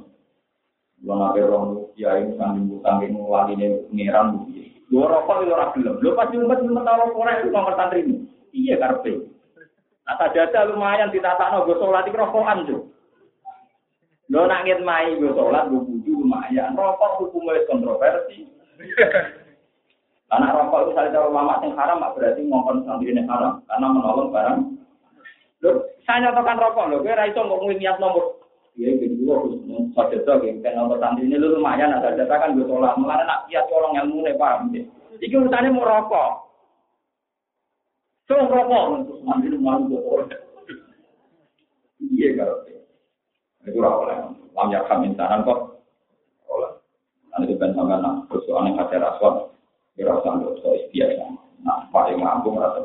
Dua 0.98 1.14
nabi 1.14 1.40
roh 1.46 1.94
ya 1.94 2.18
ini 2.18 2.35
sanding 2.35 2.68
butang 2.68 3.00
ini 3.07 3.22
lagi 3.22 3.54
nih 3.54 3.70
ngeran 3.94 4.35
bukti. 4.35 4.76
Dua 4.90 5.07
rokok 5.07 5.46
itu 5.46 5.54
orang 5.54 5.72
belum. 5.78 5.96
Lo 6.02 6.11
pasti 6.18 6.35
umat 6.42 6.59
umat 6.61 6.85
tahu 6.85 7.16
orang 7.22 7.38
itu 7.40 7.48
nomor 7.54 7.74
santri 7.78 8.02
ini. 8.04 8.16
Iya 8.50 8.76
karpe. 8.83 9.31
Nah 10.04 10.16
saja 10.18 10.68
lumayan 10.68 11.12
ditata 11.14 11.54
no 11.54 11.64
gue 11.64 11.78
sholat 11.78 12.04
di 12.09 12.12
rokokan 12.12 12.66
tuh. 12.66 12.83
Lo 14.28 14.44
nangin 14.44 14.83
mai 14.83 15.14
gue 15.16 15.33
sholat 15.33 15.70
gue 15.70 15.81
buju 15.81 16.12
lumayan. 16.24 16.74
Rokok 16.74 17.24
hukumnya 17.24 17.64
kontroversi. 17.70 18.44
Karena 20.28 20.52
rokok 20.52 20.81
itu 20.83 20.90
saling 20.92 21.12
cara 21.16 21.28
lama 21.33 21.57
yang 21.64 21.72
haram, 21.72 22.04
berarti 22.04 22.44
ngomong 22.44 22.85
santri 22.85 23.16
ini 23.16 23.24
haram. 23.24 23.64
Karena 23.64 23.87
menolong 23.88 24.28
barang. 24.28 24.59
Loh, 25.64 25.88
saya 26.09 26.25
nyatakan 26.25 26.57
rokok 26.57 26.88
loh, 26.88 27.05
gue 27.05 27.12
raiso 27.12 27.44
ngomongin 27.44 27.85
niat 27.85 28.01
nomor. 28.01 28.40
Iya, 28.81 28.97
gitu 28.97 29.29
gue 29.29 29.35
harus 29.37 29.61
sadar 29.92 30.25
tuh, 30.25 30.40
kayak 30.40 30.73
nomor 30.73 30.97
santri 30.97 31.29
ini 31.29 31.37
lu 31.37 31.61
lumayan, 31.61 31.92
ada 31.92 32.16
data 32.16 32.33
kan 32.40 32.57
gue 32.57 32.64
tolak. 32.64 32.97
Mulanya 32.97 33.29
nak 33.29 33.40
kiat 33.53 33.68
tolong 33.68 33.92
ilmu 33.92 34.25
nih 34.25 34.40
paham 34.40 34.73
deh. 34.73 34.88
Iki 35.21 35.37
urusannya 35.37 35.68
mau 35.77 35.85
rokok. 35.85 36.31
So 38.25 38.40
rokok, 38.40 39.05
terus 39.05 39.21
mandi 39.21 39.53
lu 39.53 39.61
malu 39.61 40.01
gue 40.01 40.33
Iya 42.09 42.40
kalau 42.40 42.64
itu 43.68 43.79
lah. 43.85 44.33
Lam 44.33 44.73
ya 44.73 44.81
kami 44.88 45.12
saran 45.12 45.44
kok. 45.44 45.85
Nanti 47.29 47.53
itu 47.53 47.61
kan 47.61 47.77
sama 47.77 48.01
nak 48.01 48.33
persoalan 48.33 48.81
kaca 48.81 48.97
rasuah. 48.97 49.53
Kira 49.92 50.16
usah 50.16 50.40
so 50.64 50.73
biasa. 50.88 51.27
Nah, 51.62 51.85
paling 51.92 52.16
mampu 52.16 52.49
merasa 52.55 52.81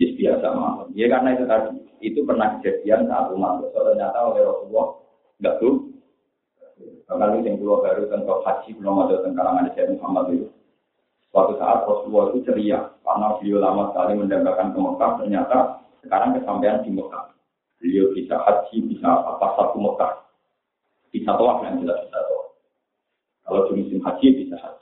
paling 0.00 0.16
biasa 0.16 0.46
mampu. 0.56 0.82
Ya 0.96 1.06
karena 1.12 1.28
itu 1.36 1.44
tadi 1.44 1.68
itu 2.00 2.20
pernah 2.24 2.56
kejadian 2.56 3.04
saat 3.04 3.28
umat 3.36 3.60
besar 3.60 3.92
ternyata 3.92 4.18
oleh 4.24 4.40
Rasulullah 4.48 4.88
nggak 5.44 5.54
tuh. 5.60 5.74
Kalau 7.04 7.36
yang 7.44 7.58
keluar 7.60 7.84
baru 7.84 8.08
tentang 8.08 8.40
haji 8.40 8.70
belum 8.80 8.96
ada 9.04 9.16
tentang 9.20 9.44
Nabi 9.44 9.92
Muhammad 10.00 10.24
itu. 10.32 10.48
Suatu 11.28 11.52
saat 11.60 11.84
Rasulullah 11.84 12.32
itu 12.32 12.40
ceria 12.48 12.78
karena 13.04 13.36
beliau 13.36 13.58
lama 13.60 13.92
sekali 13.92 14.12
mendapatkan 14.16 14.72
ke 14.72 14.78
Mekah 14.80 15.10
ternyata 15.20 15.58
sekarang 16.00 16.30
kesampaian 16.40 16.80
di 16.80 16.90
Mekah. 16.96 17.36
Beliau 17.82 18.16
bisa 18.16 18.40
haji 18.40 18.76
bisa 18.88 19.08
apa 19.10 19.46
satu 19.60 19.76
Mekah. 19.76 20.12
Bisa 21.12 21.34
toa 21.36 21.60
yang 21.66 21.82
jelas 21.84 21.98
bisa 22.08 22.18
toa 22.24 22.40
kalau 23.50 23.66
musim 23.74 23.98
haji 23.98 24.26
bisa 24.46 24.54
haji 24.62 24.79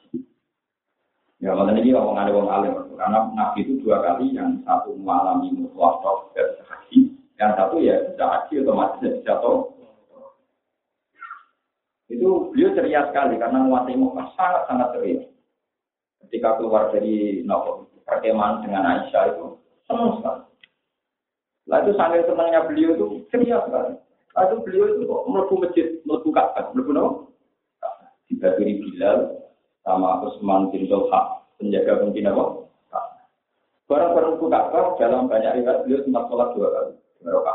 ya 1.39 1.55
makanya 1.55 1.81
ini 1.83 1.95
ngomong 1.95 2.19
ada 2.19 2.35
orang 2.35 2.51
alim 2.51 2.75
karena 2.99 3.19
Nabi 3.31 3.59
itu 3.63 3.79
dua 3.83 4.03
kali 4.03 4.35
yang 4.35 4.59
satu 4.67 4.99
mengalami 4.99 5.55
mutlak 5.55 6.03
dan 6.35 6.59
yang 7.39 7.55
satu 7.55 7.79
ya 7.79 7.95
bisa 8.11 8.25
haji 8.27 8.55
otomatis 8.67 8.99
ya 8.99 9.11
bisa 9.15 9.33
toh. 9.39 9.79
Itu 12.11 12.51
beliau 12.51 12.75
ceria 12.75 13.07
sekali 13.07 13.39
karena 13.39 13.63
menguasai 13.63 13.95
Mekah 13.95 14.29
sangat-sangat 14.35 14.89
ceria. 14.99 15.23
Ketika 16.27 16.59
keluar 16.59 16.91
dari 16.91 17.47
nopo 17.47 17.87
perkemahan 18.03 18.67
dengan 18.67 18.83
Aisyah 18.83 19.25
itu 19.31 19.45
senang 19.87 20.19
sekali. 20.19 20.43
Lah 21.69 21.79
itu 21.85 21.93
sambil 21.95 22.27
senangnya 22.27 22.67
beliau 22.67 22.91
itu 22.99 23.07
ceria 23.31 23.63
sekali. 23.63 23.95
Lah 24.35 24.43
itu 24.51 24.57
beliau 24.67 24.85
itu 24.91 25.03
kok 25.07 25.23
melebu 25.31 25.55
masjid, 25.63 25.87
melebu 26.03 26.29
Ka'bah, 26.35 26.65
melebu 26.75 26.91
no? 26.91 27.07
Dibagi 28.27 28.83
Bilal 28.83 29.48
sama 29.83 30.23
Usman 30.27 30.71
bin 30.75 30.87
Tolha, 30.91 31.43
penjaga 31.59 32.03
pemimpin 32.03 32.31
apa? 32.31 32.69
Barang-barang 33.89 34.37
Ka'bah 34.37 35.01
dalam 35.01 35.33
banyak 35.33 35.65
riwayat 35.65 35.89
beliau 35.89 36.05
sempat 36.05 36.29
sholat 36.29 36.53
dua 36.53 36.69
kali. 36.77 36.93
Mereka. 37.25 37.55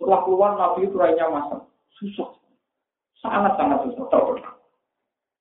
Setelah 0.00 0.20
keluar 0.24 0.50
Nabi 0.56 0.88
itu 0.88 0.96
rainya 0.96 1.28
masak, 1.28 1.60
susah, 2.00 2.32
sangat-sangat 3.20 3.84
susah. 3.84 4.08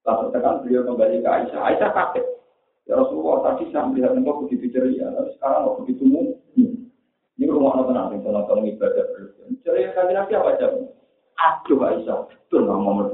Lalu 0.04 0.36
tekan 0.36 0.60
beliau 0.68 0.84
kembali 0.84 1.24
ke 1.24 1.30
Aisyah. 1.32 1.62
Aisyah 1.64 1.90
kaget. 1.96 2.28
Ya 2.84 3.00
Rasulullah 3.00 3.56
tadi 3.56 3.72
saya 3.72 3.88
melihat 3.88 4.12
engkau 4.12 4.44
begitu 4.44 4.68
ceria, 4.76 5.08
tapi 5.16 5.32
sekarang 5.40 5.64
kok 5.64 5.78
begitu 5.88 6.04
mungkin. 6.04 6.92
Ini 7.40 7.48
rumah 7.48 7.80
nonton 7.80 7.96
nanti, 7.96 8.20
nonton 8.20 8.68
ibadah 8.68 9.04
berlebihan. 9.16 9.56
Ceria 9.64 9.96
kan 9.96 10.12
Nabi 10.12 10.32
apa 10.36 10.50
aja? 10.60 10.68
Aduh 11.40 11.80
Aisyah, 11.88 12.28
betul 12.28 12.68
nggak 12.68 12.78
mau. 12.84 13.08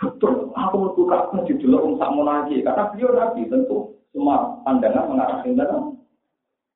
Betul, 0.00 0.48
aku 0.56 0.74
membuka 0.80 1.28
di 1.44 1.52
dulu 1.60 1.92
mau 2.00 2.24
lagi. 2.24 2.64
Karena 2.64 2.88
beliau 2.88 3.12
Nabi 3.12 3.44
tentu 3.52 4.00
semua 4.16 4.56
pandangan 4.64 5.12
mengarah 5.12 5.38
ke 5.44 5.52
dalam. 5.52 6.00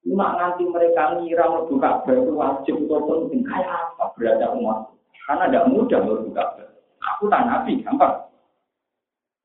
Cuma 0.04 0.36
nanti 0.36 0.68
mereka 0.68 1.16
ngira 1.16 1.48
membuka 1.48 2.04
itu 2.04 2.32
wajib 2.36 2.76
atau 2.84 3.24
penting. 3.24 3.40
Kayak 3.48 3.96
apa 3.96 4.12
berada 4.12 4.52
umat? 4.52 4.92
Karena 5.24 5.44
tidak 5.48 5.68
mudah 5.72 6.00
membuka 6.04 6.44
Aku 7.04 7.28
tak 7.32 7.44
Nabi, 7.48 7.80
gampang. 7.80 8.28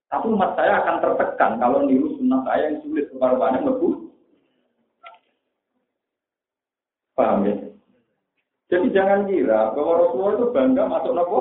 Tapi 0.10 0.26
umat 0.34 0.58
saya 0.58 0.82
akan 0.84 0.96
tertekan 1.06 1.52
kalau 1.62 1.86
niru 1.86 2.18
sunnah 2.18 2.42
saya 2.44 2.72
yang 2.72 2.82
sulit 2.82 3.08
kepada 3.14 3.62
lebu. 3.62 4.10
Paham 7.14 7.46
ya? 7.46 7.56
Jadi 8.70 8.88
jangan 8.96 9.28
kira 9.28 9.76
bahwa 9.76 9.94
Rasulullah 10.02 10.34
itu 10.40 10.48
bangga 10.56 10.84
masuk 10.88 11.14
nopo. 11.14 11.40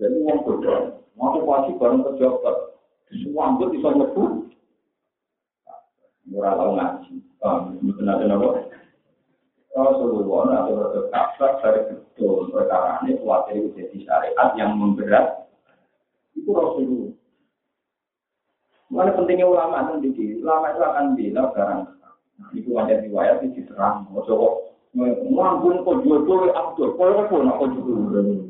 Jadi 0.00 0.16
uang 0.24 0.38
bodoh, 0.48 1.04
mau 1.12 1.36
pasti 1.44 1.76
bareng 1.76 2.00
pejabat, 2.00 2.56
semua 3.12 3.52
ambil 3.52 3.68
bisa 3.68 3.92
lebu. 3.92 4.48
Murah 6.24 6.56
tahu 6.56 6.72
ngaji? 6.72 7.14
Benar 8.00 8.16
benar 8.24 8.38
nopo. 8.40 8.48
Rasulullah 9.70 10.40
nanti 10.50 10.72
berkata 10.74 11.46
dari 11.62 11.80
betul 11.94 12.50
perkara 12.50 12.98
ini 13.06 13.20
khawatir 13.22 13.70
jadi 13.76 13.96
syariat 14.02 14.48
yang 14.58 14.74
memberat 14.74 15.46
itu 16.34 16.50
Rasulullah. 16.50 17.14
Mana 18.90 19.14
pentingnya 19.14 19.46
ulama 19.46 19.94
itu 20.02 20.42
ulama 20.42 20.74
itu 20.74 20.80
akan 20.82 21.06
bilang 21.14 21.48
barang 21.54 21.80
itu 22.56 22.70
ada 22.74 22.98
riwayat 22.98 23.46
itu 23.46 23.62
diterang. 23.62 24.10
Ojo 24.10 24.32
kok 24.34 24.54
ngambung 25.30 25.86
kok 25.86 26.02
jual-jual 26.02 26.50
Abdul, 26.50 26.98
kok 26.98 27.30
nak 27.30 27.58
kok 27.62 27.70
jual. 27.78 28.49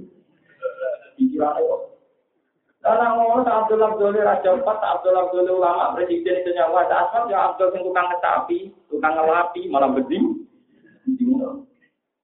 Karena 2.80 3.12
ngomong 3.12 3.44
Abdul 3.44 3.84
Abdul 3.84 4.16
Raja 4.16 4.56
Empat, 4.56 4.78
Abdul 4.80 5.12
Abdul 5.12 5.60
ulama 5.60 5.92
presiden 5.92 6.40
itu 6.40 6.56
nyawa 6.56 6.88
asal 6.88 7.28
ya 7.28 7.52
Abdul 7.52 7.76
yang 7.76 7.84
tukang 7.84 8.08
kecapi, 8.16 8.72
tukang 8.88 9.20
ngelapi, 9.20 9.68
malah 9.68 9.92
beding, 9.92 10.48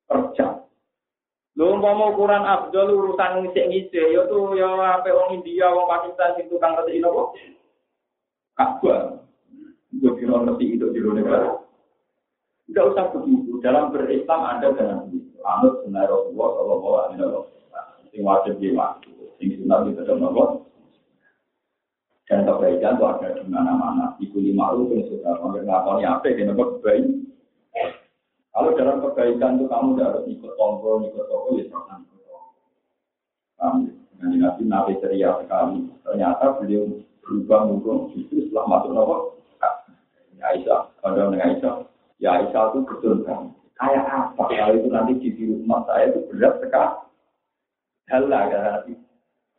kerja. 0.08 0.64
Lho 1.56 1.72
umpama 1.72 2.12
ukuran 2.12 2.44
Abdul 2.44 2.88
urusan 2.92 3.44
ngisik-ngisik 3.44 4.12
ya 4.12 4.28
tuh 4.28 4.56
ya 4.56 4.68
apa 5.00 5.08
wong 5.08 5.40
India, 5.40 5.72
wong 5.72 5.88
Pakistan 5.88 6.36
sing 6.36 6.52
tukang 6.52 6.76
ngerti 6.76 7.00
napa? 7.00 7.32
Kabah. 8.56 9.00
Gue 9.96 10.12
kira 10.20 10.36
ngerti 10.44 10.76
itu 10.76 10.92
di 10.92 11.00
negara. 11.00 11.56
Tidak 12.68 12.84
usah 12.92 13.08
begitu. 13.12 13.56
Dalam 13.64 13.88
berislam 13.88 14.40
ada 14.44 14.68
dengan 14.76 15.08
begitu. 15.08 15.32
Anut 15.40 15.80
sunnah 15.80 16.04
Rasulullah 16.04 16.50
Shallallahu 16.60 16.96
Alaihi 17.00 17.20
Wasallam. 17.24 17.44
Sing 18.12 18.20
wajib 18.20 18.54
sing 19.39 19.49
sunnah 19.61 19.87
itu 19.87 20.03
Allah. 20.03 20.49
Dan 22.26 22.43
kebaikan 22.43 22.99
itu 22.99 23.05
ada 23.07 23.28
di 23.39 23.45
mana-mana. 23.47 24.18
Ibu 24.18 24.39
lima 24.43 24.74
yang 24.74 25.07
sudah 25.07 25.39
ngakoni 25.39 26.03
apa 26.03 26.26
yang 26.26 26.51
nomor 26.51 26.82
baik. 26.82 27.07
Kalau 28.51 28.72
dalam 28.74 29.05
kebaikan 29.05 29.61
itu 29.61 29.68
kamu 29.68 29.89
tidak 29.95 30.09
harus 30.11 30.24
ikut 30.32 30.53
tombol, 30.57 31.05
ikut 31.07 31.28
toko, 31.28 31.49
ya 31.55 31.64
jangan 31.68 32.03
ikut 32.03 32.20
tombol. 32.24 32.43
Nah, 33.61 33.74
Nabi 34.24 34.62
Nabi 34.64 34.93
ceria 34.99 35.39
sekali. 35.45 35.87
Ternyata 36.03 36.57
beliau 36.59 36.89
berubah 37.20 37.61
mungkin 37.68 38.16
justru 38.16 38.49
setelah 38.49 38.64
masuk 38.66 38.91
nopo. 38.97 39.16
Ya 40.37 40.53
Aisyah, 40.53 40.80
kalau 41.01 41.32
dengan 41.32 41.49
Aisyah, 41.49 41.74
ya 42.20 42.28
Aisyah 42.43 42.64
itu 42.72 42.78
betul 42.91 43.14
kan. 43.24 43.53
Kayak 43.76 44.05
apa 44.09 44.45
kalau 44.49 44.74
itu 44.76 44.89
nanti 44.89 45.12
di 45.20 45.43
rumah 45.53 45.84
saya 45.84 46.12
itu 46.12 46.20
berat 46.32 46.55
sekali. 46.64 46.97
Halah 48.09 48.43
ya 48.49 48.59
nanti. 48.64 48.93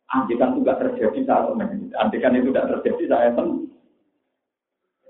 Andikan 0.07 0.55
itu 0.55 0.63
tidak 0.63 0.79
terjadi 0.79 1.19
saat 1.27 1.51
ini. 1.51 1.91
Andikan 1.99 2.39
itu 2.39 2.47
tidak 2.55 2.79
terjadi 2.79 3.03
saya 3.11 3.35
pun. 3.35 3.67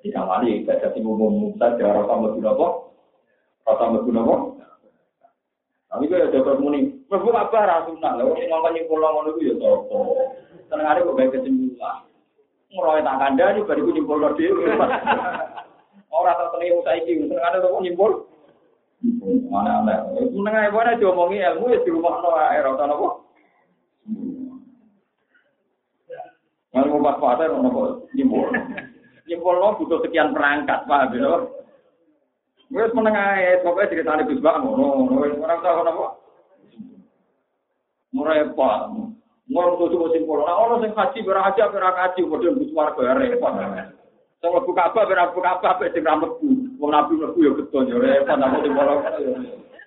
Di 0.01 0.09
kamari 0.09 0.65
ibadah 0.65 0.89
si 0.89 1.05
umum 1.05 1.53
saja 1.61 2.01
rasa 2.01 2.13
mesti 2.17 2.41
nopo. 2.41 2.97
Rasa 3.61 3.93
mesti 3.93 4.09
nopo. 4.09 4.57
Tapi 5.87 6.03
kalau 6.09 6.27
ada 6.27 6.51
muni, 6.59 6.97
mlebu 7.07 7.29
apa 7.31 7.59
ra 7.61 7.77
sunah. 7.85 8.11
Lha 8.17 8.25
sing 8.35 8.49
ngomong 8.49 8.73
nyimpul 8.73 8.99
ngono 8.99 9.29
iku 9.37 9.41
ya 9.45 9.55
sapa. 9.61 9.99
Senengane 10.67 11.05
kok 11.05 11.15
bae 11.15 11.31
kesimpulan. 11.31 11.97
Ngroe 12.73 12.99
tak 13.05 13.17
kandhani 13.21 13.59
bariku 13.63 13.89
nyimpul 13.93 14.25
dhewe. 14.33 14.65
Ora 16.11 16.31
tak 16.33 16.49
seneng 16.57 16.81
saiki, 16.83 17.29
senengane 17.29 17.61
kok 17.61 17.83
nyimpul. 17.85 18.11
Mana 19.47 19.85
ana. 19.85 19.95
Seneng 20.17 20.53
ae 20.57 20.73
wae 20.73 20.97
diomongi 20.97 21.37
ilmu 21.39 21.69
ya 21.69 21.85
di 21.85 21.93
rumah 21.93 22.17
no 22.19 22.33
ora 22.33 22.51
ana 22.57 22.93
apa. 22.97 23.26
Kalau 26.77 27.01
mau 27.01 27.09
pas 27.09 27.17
pasar, 27.17 27.49
mau 27.57 27.73
kok 27.73 28.13
nyimpul. 28.13 28.53
Nyimpul 29.25 29.55
lo 29.57 29.73
butuh 29.81 29.97
sekian 30.05 30.29
perangkat, 30.29 30.85
pak, 30.85 31.09
gitu. 31.09 31.57
Wes 32.69 32.93
meneng 32.93 33.17
ae, 33.17 33.63
pokoke 33.65 33.89
ceritane 33.89 34.27
Gus 34.29 34.43
Bak 34.43 34.61
ngono, 34.61 35.09
ora 35.15 35.57
usah 35.57 35.71
ngono 35.73 35.89
apa. 35.89 36.07
Merepot. 38.13 38.81
Ngomong 39.47 39.79
tuh 39.79 39.87
coba 39.95 40.07
simpul. 40.11 40.43
Nah, 40.43 40.59
orang 40.59 40.83
sing 40.83 40.91
haji 40.91 41.19
berang 41.23 41.47
haji 41.47 41.59
apa 41.63 41.71
berang 41.71 41.95
haji, 41.95 42.19
kemudian 42.27 42.59
bus 42.59 42.75
warga 42.75 43.15
repot. 43.15 43.53
Mlebu 44.43 44.71
Ka'bah 44.75 45.07
berang 45.07 45.31
mlebu 45.31 45.39
Ka'bah 45.39 45.79
apa 45.79 45.87
sing 45.95 46.03
ra 46.03 46.19
mlebu. 46.19 46.47
Wong 46.77 46.91
Nabi 46.91 47.15
mlebu 47.15 47.39
ya 47.39 47.51
betul 47.55 47.87
ya 47.87 47.95
repot 47.95 48.37
sing 48.37 48.71
ora. 48.75 48.93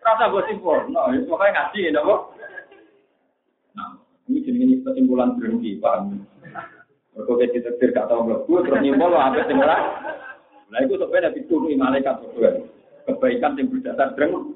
Rasa 0.01 0.33
gue 0.33 0.43
simpul. 0.49 0.81
Nah, 0.89 1.13
itu 1.13 1.29
makanya 1.29 1.69
ngaji 1.69 1.93
ya, 1.93 2.01
Pak. 2.01 2.21
Nah, 3.77 3.91
ini 4.33 4.41
jenenge 4.49 4.81
kesimpulan 4.81 5.37
berhenti, 5.37 5.77
Pak. 5.77 6.09
Mergo 7.15 7.33
kita 7.43 7.59
ditetir 7.59 7.91
gak 7.91 8.07
tau 8.07 8.23
mlebu 8.23 8.53
terus 8.63 8.81
nyimpul 8.85 9.15
apa 9.15 9.43
sing 9.47 9.59
ora. 9.59 9.79
Nah 10.71 10.79
itu 10.87 10.95
sebenarnya 10.95 11.35
diturunkan 11.35 11.79
malaikat 11.83 12.15
berdua. 12.23 12.51
Kebaikan 13.11 13.59
yang 13.59 13.67
berdasar 13.75 14.15
dreng. 14.15 14.55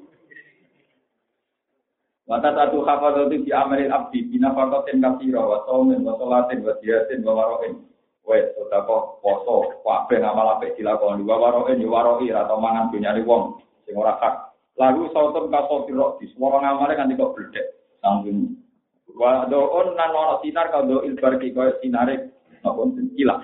Wata 2.25 2.49
satu 2.57 2.81
hafadzatu 2.81 3.37
di 3.37 3.53
amalil 3.53 3.91
abdi 3.93 4.25
bina 4.25 4.49
fakotin 4.55 4.97
kasiro 4.97 5.45
wa 5.45 5.59
somin 5.69 6.01
wa 6.01 6.17
solatin 6.17 6.65
wa 6.65 6.73
diatin 6.81 7.21
wa 7.21 7.37
waroin. 7.37 7.85
Wes, 8.25 8.49
kok 8.57 9.21
poso, 9.21 9.77
kabeh 9.85 10.17
ngamal 10.17 10.57
apik 10.57 10.73
dilakoni 10.73 11.21
wa 11.21 11.37
waroin 11.37 11.77
ya 11.77 11.85
waroi 11.85 12.33
atau 12.33 12.57
mangan 12.57 12.89
dunyane 12.89 13.21
wong 13.21 13.61
sing 13.85 13.93
ora 13.93 14.17
hak. 14.17 14.57
Lalu 14.81 15.13
sautun 15.13 15.53
kaso 15.53 15.85
sirok 15.85 16.17
di 16.17 16.25
semua 16.33 16.57
ngamale 16.57 16.97
kan 16.97 17.13
kok 17.13 17.37
bledek. 17.37 17.77
Sanggung. 18.01 18.57
Wa 19.13 19.45
doon 19.45 19.93
nan 19.93 20.09
ono 20.09 20.41
sinar 20.41 20.73
kalau 20.73 21.05
ilbar 21.05 21.37
ki 21.37 21.53
koyo 21.53 21.77
sinare 21.79 22.34
napa 22.65 22.81
kilah. 23.13 23.39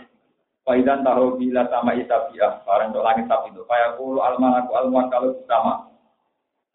Faidan 0.62 1.02
tahu 1.02 1.42
bila 1.42 1.66
sama 1.74 1.98
isabiah, 1.98 2.62
barang 2.62 2.94
untuk 2.94 3.02
langit 3.02 3.26
sapi 3.26 3.50
itu. 3.50 3.66
Kayak 3.66 3.98
aku 3.98 4.22
alman 4.22 4.62
aku 4.62 4.72
alman 4.78 5.10
kalau 5.10 5.34
sama. 5.50 5.90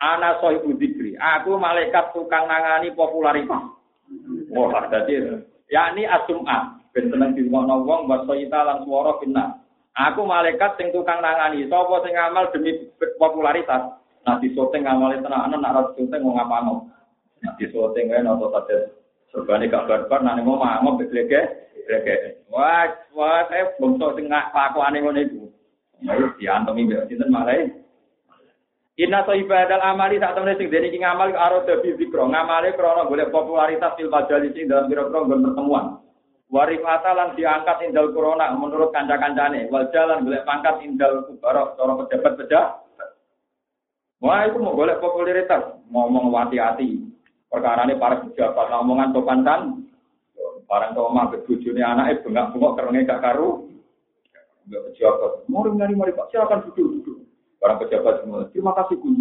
Ana 0.02 0.42
sohibu 0.42 0.74
dikri. 0.74 1.14
Aku 1.14 1.54
malaikat 1.54 2.10
tukang 2.10 2.50
nangani 2.50 2.90
popularitas. 2.92 3.62
Wah, 4.50 4.90
jadi 4.90 5.42
yakni 5.70 6.02
asumah. 6.02 6.82
Ben 6.90 7.12
seneng 7.12 7.36
di 7.36 7.44
rumah 7.46 7.78
wong 7.78 8.10
wasoita 8.10 8.58
lan 8.64 8.82
suara 8.88 9.20
kena. 9.22 9.60
Aku 9.96 10.26
malaikat 10.26 10.76
sing 10.76 10.90
tukang 10.90 11.22
nangani. 11.22 11.70
Sopo 11.70 12.02
sing 12.02 12.12
ngamal 12.12 12.50
demi 12.50 12.90
popularitas. 13.16 13.96
Nah 14.26 14.42
di 14.42 14.50
syuting 14.50 14.82
ngamalin 14.82 15.22
tenanan 15.22 15.62
nak 15.62 15.74
rasa 15.78 15.90
syuting 15.94 16.20
mau 16.26 16.34
ngapano. 16.34 16.90
Nah 17.46 17.54
di 17.54 17.70
syuting 17.70 18.10
kan 18.10 18.26
atau 18.26 18.50
saja 18.50 18.90
serbane 19.30 19.70
gak 19.70 19.86
barbar 19.86 20.20
nane 20.26 20.42
mau 20.42 20.58
mangop 20.58 20.98
beglege. 20.98 21.70
Beglege. 21.86 22.42
Wah, 22.50 22.90
wah 23.14 23.46
saya 23.46 23.70
bongso 23.78 24.18
sing 24.18 24.26
kelakuane 24.26 24.98
ngono 24.98 25.20
iku. 25.22 25.46
Ayo 26.10 26.34
diantemi 26.34 26.90
mbek 26.90 27.06
sinten 27.06 27.30
malai. 27.30 27.70
Inna 28.98 29.22
so 29.22 29.36
ibadah 29.36 29.78
amali 29.86 30.18
tak 30.18 30.34
temen 30.34 30.58
sing 30.58 30.66
dene 30.66 30.90
iki 30.90 30.98
ngamal 30.98 31.30
karo 31.30 31.62
debi 31.62 31.94
zikro, 31.94 32.26
ngamale 32.26 32.74
krana 32.74 33.06
golek 33.06 33.30
popularitas 33.30 33.94
fil 33.94 34.10
majalis 34.10 34.50
sing 34.56 34.66
dalam 34.66 34.90
pira-pira 34.90 35.22
nggon 35.22 35.44
pertemuan. 35.46 35.86
Warifata 36.50 37.10
lan 37.14 37.34
diangkat 37.38 37.86
indal 37.86 38.10
corona 38.10 38.50
menurut 38.56 38.90
kanca-kancane. 38.90 39.70
Wal 39.70 39.92
jalan 39.94 40.26
golek 40.26 40.42
pangkat 40.42 40.82
indal 40.82 41.22
kubaro 41.28 41.76
cara 41.78 41.92
pejabat-pejabat. 42.02 43.08
Wah 44.24 44.48
itu 44.48 44.58
mau 44.58 44.74
golek 44.74 44.98
popularitas, 44.98 45.76
ngomong 45.92 46.32
hati-hati. 46.32 47.04
Perkara 47.46 47.84
ini 47.86 48.00
para 48.00 48.24
pejabat 48.26 48.66
ngomongan 48.74 49.12
sopan 49.12 49.40
kan. 49.46 49.85
Barang 50.66 50.98
tua 50.98 51.14
mah 51.14 51.30
bujune 51.46 51.78
anaknya 51.78 52.22
bengak-bengok 52.26 52.74
kerengnya 52.74 53.06
gak 53.06 53.22
karu. 53.22 53.70
Enggak 54.66 54.82
pejabat. 54.90 55.32
Mari 55.46 55.70
mari 55.78 55.94
mari 55.94 56.12
Pak, 56.12 56.34
silakan 56.34 56.66
duduk 56.66 56.86
duduk. 56.98 57.18
Barang 57.62 57.78
pejabat 57.78 58.14
semua, 58.22 58.50
terima 58.50 58.74
kasih 58.74 58.98
Gus. 58.98 59.18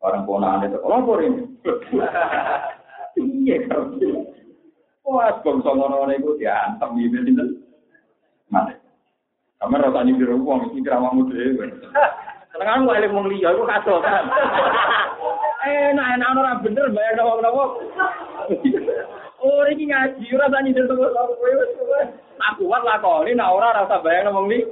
Barang 0.00 0.24
ponaan 0.24 0.64
itu, 0.64 0.80
lapor 0.80 1.20
ini. 1.20 1.44
Iya 3.14 3.56
kan. 3.68 3.94
Wah, 5.04 5.36
bangsa 5.44 5.68
ngono-ngono 5.68 6.16
iku 6.16 6.40
diantem 6.40 6.96
iki 6.96 7.12
sinten? 7.12 7.48
Mate. 8.48 8.80
Kamar 9.60 9.84
rasa 9.84 10.00
nyindir 10.00 10.32
wong 10.32 10.72
iki 10.72 10.80
kramamu 10.80 11.28
dhewe. 11.28 11.68
Senengan 12.52 12.88
kok 12.88 12.96
eling 12.96 13.12
wong 13.12 13.26
liya 13.28 13.52
iku 13.52 13.68
kado 13.68 14.00
kan. 14.00 14.24
Enak 15.64 16.20
enak 16.20 16.36
ora 16.36 16.60
bener 16.60 16.88
bayar 16.92 17.20
wong-wong. 17.20 17.70
Oh, 19.44 19.68
iki 19.68 19.84
ngaji 19.84 20.24
ora 20.32 20.48
tani 20.48 20.72
nyindir 20.72 20.88
wis 20.88 22.08
Tak 22.40 22.56
kuat 22.56 22.80
lakoni 22.80 23.36
nek 23.36 23.52
ora 23.52 23.76
rasa 23.76 24.00
bayar 24.00 24.32
wong 24.32 24.48
li. 24.48 24.64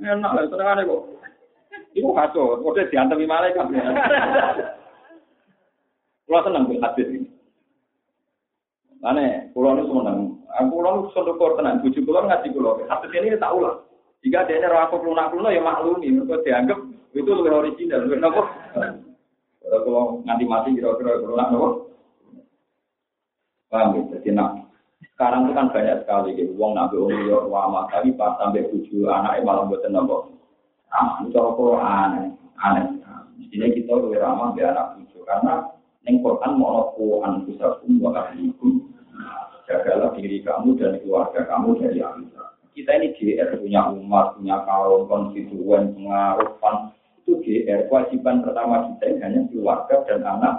Enak 0.00 0.48
senengane 0.48 0.88
kok. 0.88 1.04
Iku 1.92 2.16
kado, 2.16 2.56
kok 2.56 2.76
diantemi 2.88 3.28
malaikat. 3.28 3.68
Kulo 6.24 6.38
seneng 6.40 6.72
hadis 6.80 7.08
ini. 7.12 7.28
Ane, 9.04 9.52
pulau 9.52 9.76
nu 9.76 9.84
seneng. 9.84 10.40
Aku 10.56 10.80
pulau 10.80 11.04
nu 11.04 11.12
sedekor 11.12 11.60
tenan. 11.60 11.84
Bujuk 11.84 12.08
pulau 12.08 12.24
ngaji 12.24 12.48
pulau. 12.56 12.80
Hadis 12.88 13.12
ini 13.12 13.36
tak 13.36 13.52
ulang. 13.52 13.84
Jika 14.24 14.48
dia 14.48 14.56
ini 14.56 14.68
aku 14.72 15.04
lunak 15.04 15.36
lunak 15.36 15.52
ya 15.52 15.60
maklumi. 15.60 16.08
Mereka 16.16 16.44
dianggap 16.48 16.78
itu 17.12 17.28
lebih 17.28 17.52
original. 17.52 18.08
Lebih 18.08 18.24
nopo. 18.24 18.42
Kalau 19.60 20.24
nganti 20.24 20.44
mati 20.48 20.76
kira-kira 20.76 21.20
lunak 21.28 21.50
nopo. 21.52 21.89
Paham 23.70 23.94
ya? 23.94 24.02
Jadi 24.18 24.28
nak 24.34 24.66
sekarang 25.14 25.46
itu 25.46 25.52
kan 25.54 25.70
banyak 25.70 25.96
sekali 26.02 26.34
gitu. 26.34 26.52
Uang 26.58 26.74
nabi 26.74 26.98
uang 26.98 27.14
liya 27.14 27.38
wama 27.46 27.86
tapi 27.88 28.10
pas 28.18 28.34
sampai 28.42 28.66
tujuh 28.68 29.06
anak 29.06 29.40
malah 29.46 29.64
buatan 29.70 29.94
nopo. 29.94 30.34
Ah, 30.90 31.22
itu 31.22 31.38
kalau 31.38 31.78
aneh, 31.78 32.34
aneh. 32.58 32.98
Ini 33.50 33.66
kita 33.72 33.94
lebih 33.94 34.18
ramah 34.18 34.52
biar 34.52 34.74
anak 34.74 34.98
tujuh 34.98 35.22
karena 35.22 35.70
Neng 36.02 36.24
Quran 36.24 36.56
mau 36.56 36.90
aku 36.90 37.20
anfusakum 37.22 38.00
wa 38.00 38.10
ahlikum. 38.16 38.90
Jagalah 39.70 40.10
diri 40.18 40.42
kamu 40.42 40.74
dan 40.82 40.98
keluarga 40.98 41.46
kamu 41.46 41.78
dari 41.78 42.02
api 42.02 42.26
Kita 42.74 42.90
ini 42.98 43.14
GR 43.14 43.60
punya 43.62 43.86
umat, 43.94 44.34
punya 44.34 44.66
kaum, 44.66 45.06
konstituen, 45.06 45.94
pengaruh, 45.94 46.58
itu 47.22 47.32
GR 47.38 47.86
kewajiban 47.86 48.42
pertama 48.42 48.90
kita 48.90 49.04
ini 49.06 49.20
hanya 49.22 49.40
keluarga 49.46 49.94
dan 50.10 50.26
anak. 50.26 50.54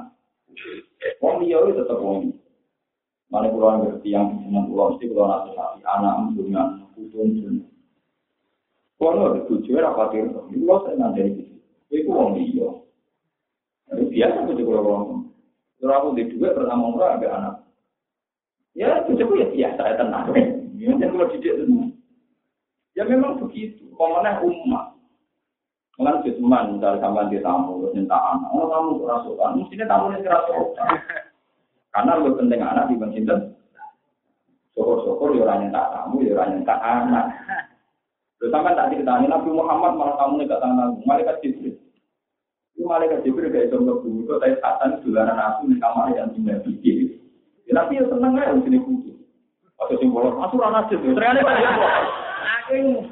Wong 1.20 1.44
itu 1.44 1.76
tetap 1.76 2.00
wong. 2.00 2.41
Mana 3.32 3.48
pulau 3.48 3.80
ngerti 3.80 4.12
yang 4.12 4.44
dengan 4.44 4.68
pulau 4.68 4.92
mesti 4.92 5.08
pulau 5.08 5.32
nasihati 5.32 5.80
anak 5.88 6.36
dengan 6.36 6.84
putun 6.92 7.28
pun. 7.40 7.56
Kalau 9.00 9.34
ada 9.34 9.40
tujuh 9.48 9.80
rapat 9.80 10.14
itu, 10.20 10.40
pulau 10.52 10.84
saya 10.84 11.00
nanti 11.00 11.32
itu. 11.32 11.44
Itu 11.96 12.12
wong 12.12 12.36
dia. 12.36 12.68
Biasa 13.96 14.52
tuh 14.52 14.56
juga 14.60 14.84
wong. 14.84 15.32
Kalau 15.80 15.96
aku 15.96 16.08
di 16.20 16.28
dua 16.36 16.52
pertama 16.54 16.92
umrah 16.92 17.16
ada 17.16 17.28
anak. 17.32 17.56
Ya, 18.76 19.00
itu 19.08 19.16
ya 19.16 19.48
biasa 19.48 19.82
ya 19.82 19.96
tenang. 19.96 20.28
Ya, 20.76 21.08
kalau 21.08 21.32
didik 21.32 21.56
itu. 21.56 21.96
Ya 23.00 23.08
memang 23.08 23.40
begitu. 23.40 23.88
Komennya 23.96 24.44
umat. 24.44 24.92
Kan 25.96 26.26
teman 26.26 26.82
dari 26.82 26.98
sampai 26.98 27.30
di 27.30 27.40
tamu, 27.40 27.86
minta 27.94 28.18
anak. 28.18 28.50
Oh, 28.58 28.68
tamu 28.68 29.06
kerasukan. 29.06 29.62
Mestinya 29.62 29.86
tamu 29.88 30.12
ini 30.12 30.26
kerasukan. 30.26 30.88
Karena 31.92 32.18
lebih 32.20 32.40
penting 32.40 32.62
anak 32.64 32.88
di 32.88 32.96
cinta. 33.16 33.36
Syukur-syukur 34.72 35.36
ya 35.36 35.44
orang 35.44 35.68
tak 35.76 35.92
tamu, 35.92 36.24
ya 36.24 36.32
orang 36.40 36.64
tak 36.64 36.80
anak. 36.80 37.26
Terus 38.40 38.52
sampai 38.56 38.74
tak 38.74 38.90
ceritanya 38.96 39.38
Nabi 39.38 39.52
Muhammad 39.52 40.00
malah 40.00 40.16
tamu 40.16 40.40
ini 40.40 40.48
gak 40.48 40.64
tahu 40.64 41.04
Malaikat 41.04 41.38
Jibril. 41.44 41.76
Itu 42.82 42.90
malaikat 42.90 43.22
Jibril 43.22 43.54
kayak 43.54 43.70
contoh 43.70 44.02
bumi 44.02 44.26
itu 44.26 44.34
saya 44.42 44.58
satan 44.58 45.06
dolanan 45.06 45.38
aku 45.38 45.70
di 45.70 45.78
kamar 45.78 46.18
yang 46.18 46.34
tinggal 46.34 46.58
pikir. 46.66 47.20
Ya, 47.70 47.78
tapi 47.78 48.02
ya 48.02 48.10
tenang 48.10 48.34
aja 48.34 48.58
sini 48.58 48.82
kudu. 48.82 49.12
Atau 49.78 50.02
simbol 50.02 50.34
asuran 50.42 50.74
aja. 50.74 50.96
Ternyata 50.98 51.46
kan 51.46 51.58
Aku 52.58 53.06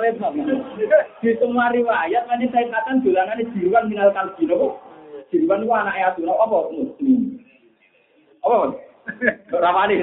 repot. 0.00 0.32
Di 1.22 1.30
semua 1.38 1.70
riwayat 1.70 2.26
nanti 2.26 2.50
saya 2.50 2.66
katakan 2.66 3.04
dolanan 3.06 3.38
ini 3.38 3.52
jiruan 3.54 3.86
minal 3.86 4.10
kalbi 4.10 4.42
nopo. 4.48 4.80
Jiruan 5.30 5.62
itu 5.62 5.70
anak 5.70 5.94
ayat 5.94 6.18
apa 6.18 6.58
muslim. 6.74 7.31
Apa? 8.42 8.74
Ramani. 9.54 9.96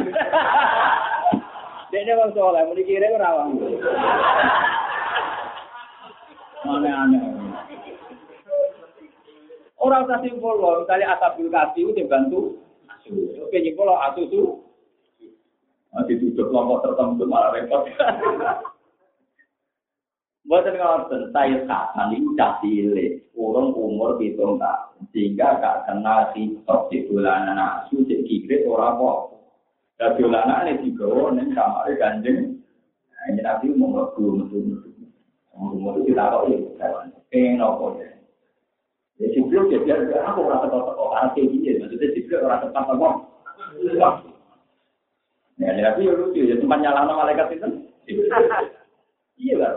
Dia 1.89 2.13
bang 2.13 2.31
soleh, 2.37 2.61
mau 2.63 2.77
dikirim 2.77 3.17
rawang. 3.17 3.57
Aneh-aneh. 6.63 7.23
Orang 9.79 10.05
usah 10.05 10.19
simpul 10.19 10.59
loh, 10.59 10.83
misalnya 10.83 11.15
asabul 11.15 11.47
kasih 11.47 11.87
itu 11.87 11.91
dibantu. 11.95 12.59
Oke, 13.41 13.57
nyimpul 13.63 13.87
loh 13.87 13.97
asu 14.05 14.27
itu. 14.27 14.43
Masih 15.95 16.19
duduk 16.21 16.51
kelompok 16.53 16.85
tertentu 16.85 17.23
malah 17.25 17.55
repot. 17.55 17.87
Buatan 20.45 20.81
ngoten, 20.81 21.29
saya 21.29 21.61
kapan 21.69 22.09
ini 22.17 22.25
udah 22.33 22.51
cilik, 22.61 23.21
urung 23.37 23.69
umur 23.77 24.17
hitung 24.17 24.57
tahun, 24.57 24.88
sehingga 25.15 25.59
gak 25.63 25.87
kenal 25.87 26.31
sitok 26.35 26.91
di 26.91 27.07
bulanan 27.07 27.55
asu, 27.55 28.03
di 28.03 28.19
kiri 28.27 28.67
orang 28.67 28.99
kok. 28.99 29.19
Dan 29.99 30.15
bulanan 30.15 30.67
ini 30.79 30.95
juga, 30.95 31.35
ini 31.35 31.51
kamar 31.51 31.91
ganjeng. 31.99 32.63
Nah, 33.11 33.23
ini 33.31 33.41
nanti 33.43 33.67
mau 33.75 33.91
ngebu, 33.91 34.23
ngebu, 34.43 34.57
ngebu. 34.63 34.89
Itu 35.91 35.99
kita 36.07 36.23
kok 36.31 36.43
ya, 36.47 36.87
pengen 37.27 37.59
apa 37.59 37.85
ya. 37.99 38.09
Ya 39.19 39.27
Jibril 39.35 39.67
dia 39.67 39.83
biar 39.83 39.99
aku 40.23 40.47
orang 40.47 40.71
orang 40.71 41.35
kayak 41.35 41.51
gini, 41.51 41.75
maksudnya 41.75 42.15
Jibril 42.15 42.47
orang 42.47 42.71
apa? 42.71 43.07
Ya, 45.59 45.75
Nabi 45.75 46.07
ya 46.07 46.15
lucu 46.15 46.39
ya, 46.47 46.55
cuma 46.63 46.79
nyala 46.79 47.03
malaikat 47.03 47.51
itu. 47.59 47.67
Iya 49.35 49.55
lah. 49.59 49.75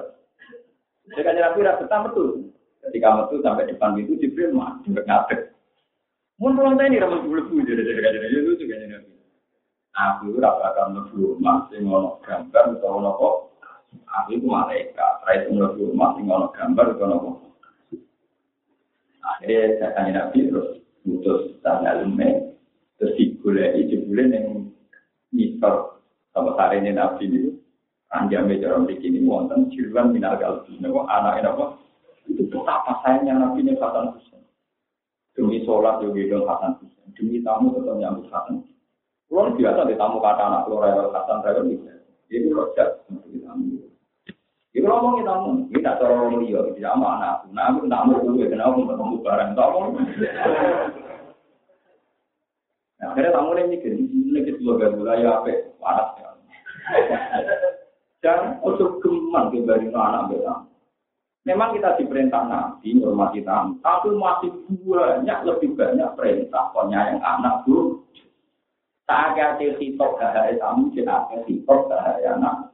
Jadi 1.10 1.42
Nabi 1.42 1.66
rasa 1.66 1.90
betul. 2.06 2.54
Ketika 2.82 3.08
betul 3.14 3.38
sampai 3.46 3.70
depan 3.70 3.94
itu 3.94 4.18
Jibril 4.18 4.58
mah 4.58 4.82
ngadeg. 4.82 5.54
Mun 6.42 6.58
pulang 6.58 6.74
tadi 6.74 6.98
ramen 6.98 7.22
bulu 7.22 7.62
jadi 7.62 7.86
jadi 7.86 8.02
jadi 8.02 8.18
jadi 8.18 8.38
lucu 8.42 8.64
kan 8.66 8.82
Nabi. 8.90 9.14
Aku 9.92 10.34
rasa 10.42 10.74
akan 10.74 10.86
mlebu 10.96 11.38
rumah 11.38 11.70
sing 11.70 11.86
ono 11.86 12.18
gambar 12.26 12.74
utawa 12.74 12.98
nopo. 12.98 13.28
Aku 13.92 14.40
itu 14.40 14.48
malaikat, 14.48 15.14
ra 15.22 15.32
itu 15.38 15.54
mlebu 15.54 15.94
rumah 15.94 16.18
sing 16.18 16.26
ono 16.26 16.50
gambar 16.50 16.98
utawa 16.98 17.06
nopo. 17.14 17.30
Akhirnya 19.22 19.78
saya 19.78 19.90
tanya 19.94 20.10
Nabi 20.26 20.50
terus 20.50 20.82
putus 21.06 21.54
tanggal 21.62 22.02
lume 22.02 22.58
terus 22.98 23.14
digulai 23.14 23.86
jebule 23.86 24.26
yang 24.26 24.46
misal 25.30 26.02
sama 26.34 26.58
ini 26.74 26.90
Nabi 26.90 27.30
ini 27.30 27.54
anjame 28.10 28.58
cara 28.58 28.82
begini 28.82 29.22
wonten 29.22 29.70
jiruan 29.70 30.10
minal 30.10 30.34
kalbi 30.42 30.74
nopo 30.82 31.06
anak 31.06 31.46
apa 31.46 31.78
itu 32.30 32.42
betapa 32.50 33.02
sayangnya 33.02 33.38
Nabi 33.38 33.66
ini 33.66 33.74
Hasan 33.78 34.14
Husain 34.14 34.42
demi 35.34 35.64
sholat 35.66 36.02
yo 36.04 36.14
gendong 36.14 36.46
Hasan 36.46 36.78
Husain 36.78 37.08
demi 37.16 37.42
tamu 37.42 37.74
tetap 37.74 37.96
nyambut 37.98 38.28
Hasan 38.30 38.62
Kalau 39.32 39.56
biasa 39.56 39.88
di 39.88 39.96
tamu 39.96 40.20
kata 40.20 40.42
anak 40.44 40.62
keluar 40.68 40.92
rewel 40.92 41.08
Hasan 41.10 41.40
rewel 41.40 41.64
bisa 41.72 41.92
itu 42.32 42.48
rojak 42.52 43.04
untuk 43.12 43.28
tamu. 43.44 43.92
Iku 44.72 44.88
ngomong 44.88 45.20
kita 45.20 45.32
ngomong, 45.36 45.56
kita 45.68 46.00
cara 46.00 46.16
ngomong 46.16 46.48
dia, 46.48 46.64
tidak 46.72 46.96
sama 46.96 47.08
anak 47.20 47.36
Nah, 47.52 47.64
aku 47.68 47.84
tak 47.92 48.02
mau 48.08 48.24
gue, 48.24 48.48
kenapa 48.48 48.72
mau 48.72 48.88
ketemu 48.88 49.16
barang, 49.20 49.50
tak 49.52 49.68
mau. 49.68 49.84
Nah, 52.96 53.06
akhirnya 53.12 53.36
tamu 53.36 53.52
ini 53.52 53.76
mikir, 53.76 53.92
ini 54.00 54.40
kita 54.48 54.58
juga 54.64 54.88
boleh 54.96 55.20
ya, 55.20 55.44
apa, 55.44 55.52
panas 55.76 56.08
ya. 56.16 56.28
Dan 58.24 58.40
untuk 58.64 59.02
kemang 59.04 59.52
dibanding 59.52 59.92
anak 59.92 60.32
kita. 60.32 60.54
Memang 61.42 61.74
kita 61.74 61.98
diperintah 61.98 62.46
Nabi, 62.46 63.02
hormati 63.02 63.42
tamu, 63.42 63.74
tapi 63.82 64.14
masih 64.14 64.54
banyak, 64.70 65.38
lebih 65.42 65.74
banyak 65.74 66.14
perintah 66.14 66.70
yang 66.86 67.18
anak 67.18 67.66
bu. 67.66 67.98
Tak 69.10 69.34
ada 69.34 69.58
sitok 69.58 70.22
gak 70.22 70.54
tamu, 70.62 70.94
tidak 70.94 71.26
ada 71.26 71.42
sitok 71.42 71.90
gak 71.90 72.22
anak. 72.22 72.70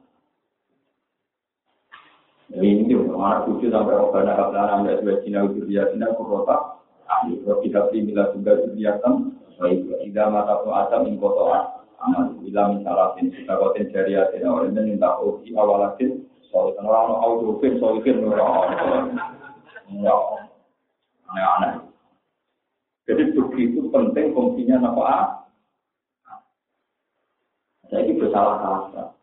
Ini 2.49 2.93
mana 3.13 3.45
tujuh 3.45 3.69
sampai 3.69 3.93
orang 3.93 4.25
kablana 4.33 4.81
ambil 4.81 4.97
sebagai 4.97 5.21
cina 5.21 5.45
ukur 5.45 5.69
dia 5.69 5.85
cina 5.93 6.09
kurota. 6.17 6.81
Ahli 7.05 7.41
kita 7.41 7.89
pilih 7.89 8.09
mila 8.09 8.33
juga 8.33 8.57
juriatan. 8.65 9.37
Baik, 9.61 9.85
tidak 9.85 10.27
mata 10.33 10.61
pun 10.65 10.73
asam 10.73 11.09
ingkotoa. 11.09 11.79
amal 11.99 12.31
bila 12.39 12.79
misalnya 12.79 13.27
kita 13.27 13.53
kotin 13.59 13.91
jariah 13.91 14.23
tidak 14.31 14.47
orang 14.47 14.71
ini 14.71 14.95
minta 14.95 15.19
uji 15.19 15.51
awalatin 15.51 16.23
soal 16.49 16.73
orang 16.75 16.89
orang 16.89 17.19
audio 17.23 17.57
film 17.61 17.75
soal 17.77 18.01
film 18.01 18.33
orang 18.33 19.13
aneh-aneh 21.29 21.89
jadi 23.09 23.33
begitu 23.33 23.89
penting 23.89 24.37
fungsinya 24.37 24.85
apa? 24.85 25.41
Saya 27.89 28.05
ini 28.05 28.21
bersalah 28.21 28.61
rasa 28.61 29.17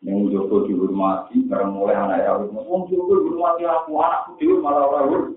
yang 0.00 0.32
Joko 0.32 0.64
dihormati 0.64 1.44
bareng 1.44 1.76
mulai 1.76 1.92
anak 1.92 2.24
ya 2.24 2.40
Wong 2.40 2.88
Joko 2.88 3.20
dihormati 3.20 3.68
aku 3.68 4.00
anakku 4.00 4.30
dewi 4.40 4.56
malah 4.64 4.88
orang 4.88 5.36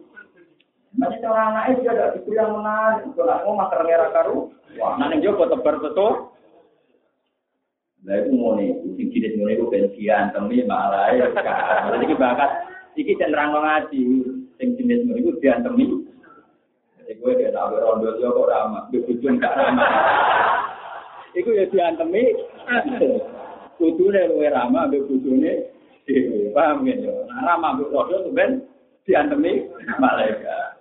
Masih 0.96 1.20
cara 1.20 1.52
anaknya 1.52 1.84
dia 1.84 1.92
ada 1.92 2.16
diberi 2.16 2.36
yang 2.40 2.52
menarik. 2.56 3.12
Kalau 3.16 3.44
mau 3.48 3.64
makan 3.64 3.84
merah 3.88 4.10
karu, 4.12 4.38
wah 4.80 4.96
nanti 4.96 5.24
Joko 5.24 5.52
tebar 5.52 5.80
betul. 5.84 6.32
Lah 8.08 8.16
itu 8.24 8.32
mau 8.36 8.56
nih, 8.60 8.76
jenis 9.12 9.36
ngono 9.38 9.52
iku 9.52 9.66
ben 9.70 9.92
diantemi 9.94 10.64
malah 10.64 11.12
ya. 11.14 11.28
Jadi 11.92 12.04
iki 12.08 12.16
bakat 12.16 12.52
iki 12.96 13.14
cenderang 13.20 13.54
ngaji, 13.54 14.04
sing 14.58 14.68
jenis 14.80 15.04
ngono 15.06 15.20
iku 15.20 15.32
diantemi. 15.38 15.86
Jadi 16.98 17.12
gue 17.20 17.32
dia 17.38 17.52
tahu 17.52 17.76
rondo 17.78 18.16
yo 18.18 18.32
kok 18.32 18.48
ramah, 18.50 18.88
bebujun 18.90 19.38
gak 19.38 19.56
ramah. 19.56 19.92
Iku 21.36 21.52
ya 21.52 21.68
diantemi. 21.68 22.24
Kudune 23.78 24.22
luwe 24.30 24.48
ramah 24.50 24.88
mbek 24.88 25.06
bojone 25.10 25.52
dhewe. 26.06 26.54
Paham 26.54 26.86
ya? 26.88 26.96
Nah, 27.28 27.40
ramah 27.46 27.78
mbek 27.78 27.92
rondo 27.92 28.32
ben 28.32 28.64
diantemi 29.06 29.70
malaikat. 30.00 30.80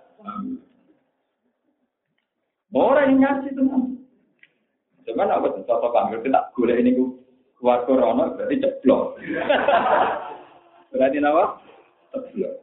Orang 2.71 3.19
yang 3.19 3.43
ngaji 3.43 3.49
teman. 3.51 3.99
Cuman 5.01 5.33
tuh 5.33 5.65
contoh 5.65 5.89
panggil 5.91 6.21
kita 6.23 6.39
gula 6.53 6.77
ini 6.77 6.95
ku 6.95 7.19
keluar 7.61 7.85
corona 7.85 8.33
berarti 8.33 8.57
ceplok. 8.57 9.21
berarti 10.89 11.17
apa? 11.21 11.43
Ceplok. 12.09 12.53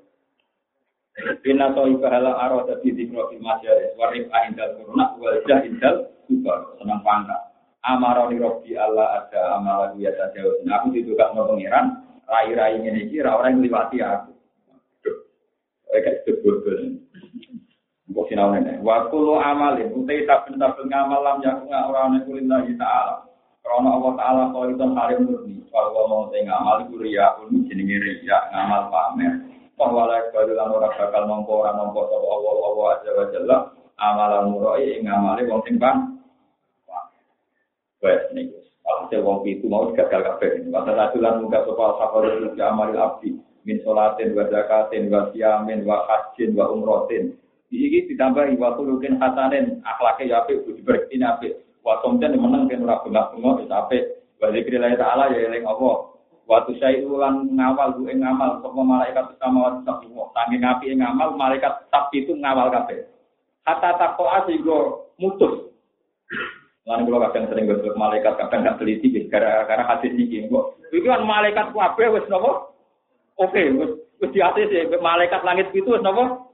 Bina 1.43 1.71
soi 1.75 1.95
pahala 2.03 2.35
arah 2.35 2.67
tapi 2.67 2.95
di 2.95 3.07
masyarakat 3.11 3.95
warif 3.95 4.27
indal 4.27 4.75
corona 4.75 5.15
wajah 5.23 5.63
indal 5.63 6.11
super 6.27 6.75
senang 6.83 6.99
pangkat. 7.07 7.39
Amaroni 7.87 8.43
robi 8.43 8.75
Allah 8.75 9.23
ada 9.23 9.55
amal 9.55 9.87
lagi 9.87 10.03
ya 10.03 10.11
saja. 10.19 10.43
Aku 10.83 10.91
ditukar 10.91 11.31
mau 11.31 11.47
pangeran 11.47 12.03
rai-rai 12.27 12.83
ini 12.83 13.07
kira 13.07 13.39
orang 13.39 13.63
yang 13.63 13.71
liwati 13.71 14.03
aku. 14.03 14.35
Kayak 15.89 16.27
sebut 16.27 16.59
Mbok 18.09 18.25
sinau 18.33 18.51
nene. 18.51 18.81
Wa 18.81 19.07
kullu 19.13 19.37
amalin 19.39 19.93
utai 19.95 20.25
saben-saben 20.25 20.89
ngamal 20.89 21.21
lam 21.23 21.39
yakun 21.45 21.71
ora 21.71 22.09
ana 22.09 22.25
kulillahi 22.25 22.73
ta'ala. 22.81 23.28
Karena 23.69 24.01
Allah 24.01 24.13
Ta'ala 24.17 24.43
kau 24.57 24.65
itu 24.65 24.81
halim 24.97 25.21
murni. 25.29 25.61
Kalau 25.69 26.09
mau 26.09 26.33
te 26.33 26.41
ngamal 26.41 26.89
iku 26.89 27.05
riya 27.05 27.37
un 27.45 27.69
jenenge 27.69 28.01
riya 28.01 28.49
ngamal 28.49 28.89
pamer. 28.89 29.45
Bahwa 29.77 30.09
lek 30.09 30.33
kalau 30.33 30.57
lan 30.57 30.73
ora 30.73 30.89
bakal 30.97 31.23
nampa 31.29 31.53
ora 31.53 31.77
nampa 31.77 32.01
sapa 32.09 32.27
Allah 32.33 32.53
Allah 32.65 32.87
azza 32.97 33.11
wa 33.13 33.25
jalla 33.29 33.57
amalan 34.01 34.45
murai 34.57 34.89
ing 34.97 35.05
ngamale 35.05 35.45
wong 35.45 35.61
sing 35.69 35.77
bang. 35.77 36.17
Wes 38.01 38.25
niku. 38.33 38.57
Alhasil 38.89 39.21
wong 39.21 39.45
itu 39.45 39.69
mau 39.69 39.93
gagal 39.93 40.25
kabeh. 40.25 40.65
Masa 40.73 40.97
ratulan 40.97 41.45
muka 41.45 41.69
sapa 41.69 41.85
sabar 42.01 42.25
amal 42.49 42.91
abdi 42.97 43.37
min 43.69 43.77
salatin 43.85 44.33
wa 44.33 44.49
zakatin 44.49 45.13
wa 45.13 45.29
siyamin 45.29 45.85
wa 45.85 46.09
hajjin 46.09 46.57
wa 46.57 46.73
umrotin 46.73 47.37
Iki 47.69 48.09
ditambah 48.09 48.49
wa 48.57 48.81
kulukin 48.81 49.21
hasanin 49.21 49.85
akhlake 49.85 50.25
ya 50.25 50.41
apik 50.41 50.65
budi 50.65 50.81
berkini 50.81 51.21
apik. 51.21 51.68
Wa 51.89 52.05
somten 52.05 52.37
meneng 52.37 52.69
kan 52.69 52.85
ora 52.85 53.01
bengak-bengok 53.01 53.65
wis 53.65 53.73
apik. 53.73 54.05
Wa 54.37 54.53
zikrillah 54.53 54.93
taala 55.01 55.33
ya 55.33 55.49
eling 55.49 55.65
Allah. 55.65 56.13
Wa 56.45 56.61
tusai'u 56.69 57.17
lan 57.17 57.49
ngawal 57.57 57.97
ing 58.05 58.21
ngamal 58.21 58.61
sapa 58.61 58.81
malaikat 58.85 59.25
sama 59.41 59.59
wa 59.65 59.71
sabwa. 59.89 60.29
Saking 60.37 60.69
apike 60.69 60.93
ngamal 61.01 61.33
malaikat 61.41 61.89
sab 61.89 62.13
itu 62.13 62.37
ngawal 62.37 62.69
kabeh. 62.69 63.09
Hatta 63.65 63.97
taqwa 63.97 64.45
sehingga 64.45 65.01
mutus. 65.17 65.73
Lan 66.85 67.09
kula 67.09 67.33
kadang 67.33 67.49
sering 67.49 67.73
gosok 67.73 67.97
malaikat 67.97 68.37
kadang 68.37 68.69
gak 68.69 68.77
teliti 68.77 69.09
gara-gara 69.33 69.81
hadis 69.89 70.13
iki. 70.13 70.45
Kok 70.45 70.93
iki 70.93 71.09
kan 71.09 71.25
malaikat 71.25 71.73
kabeh 71.73 72.13
wis 72.13 72.29
napa? 72.29 72.69
Oke, 73.41 73.65
di 74.29 74.41
atas 74.45 74.69
malaikat 75.01 75.41
langit 75.41 75.73
itu 75.73 75.89
wis 75.89 76.05
napa? 76.05 76.53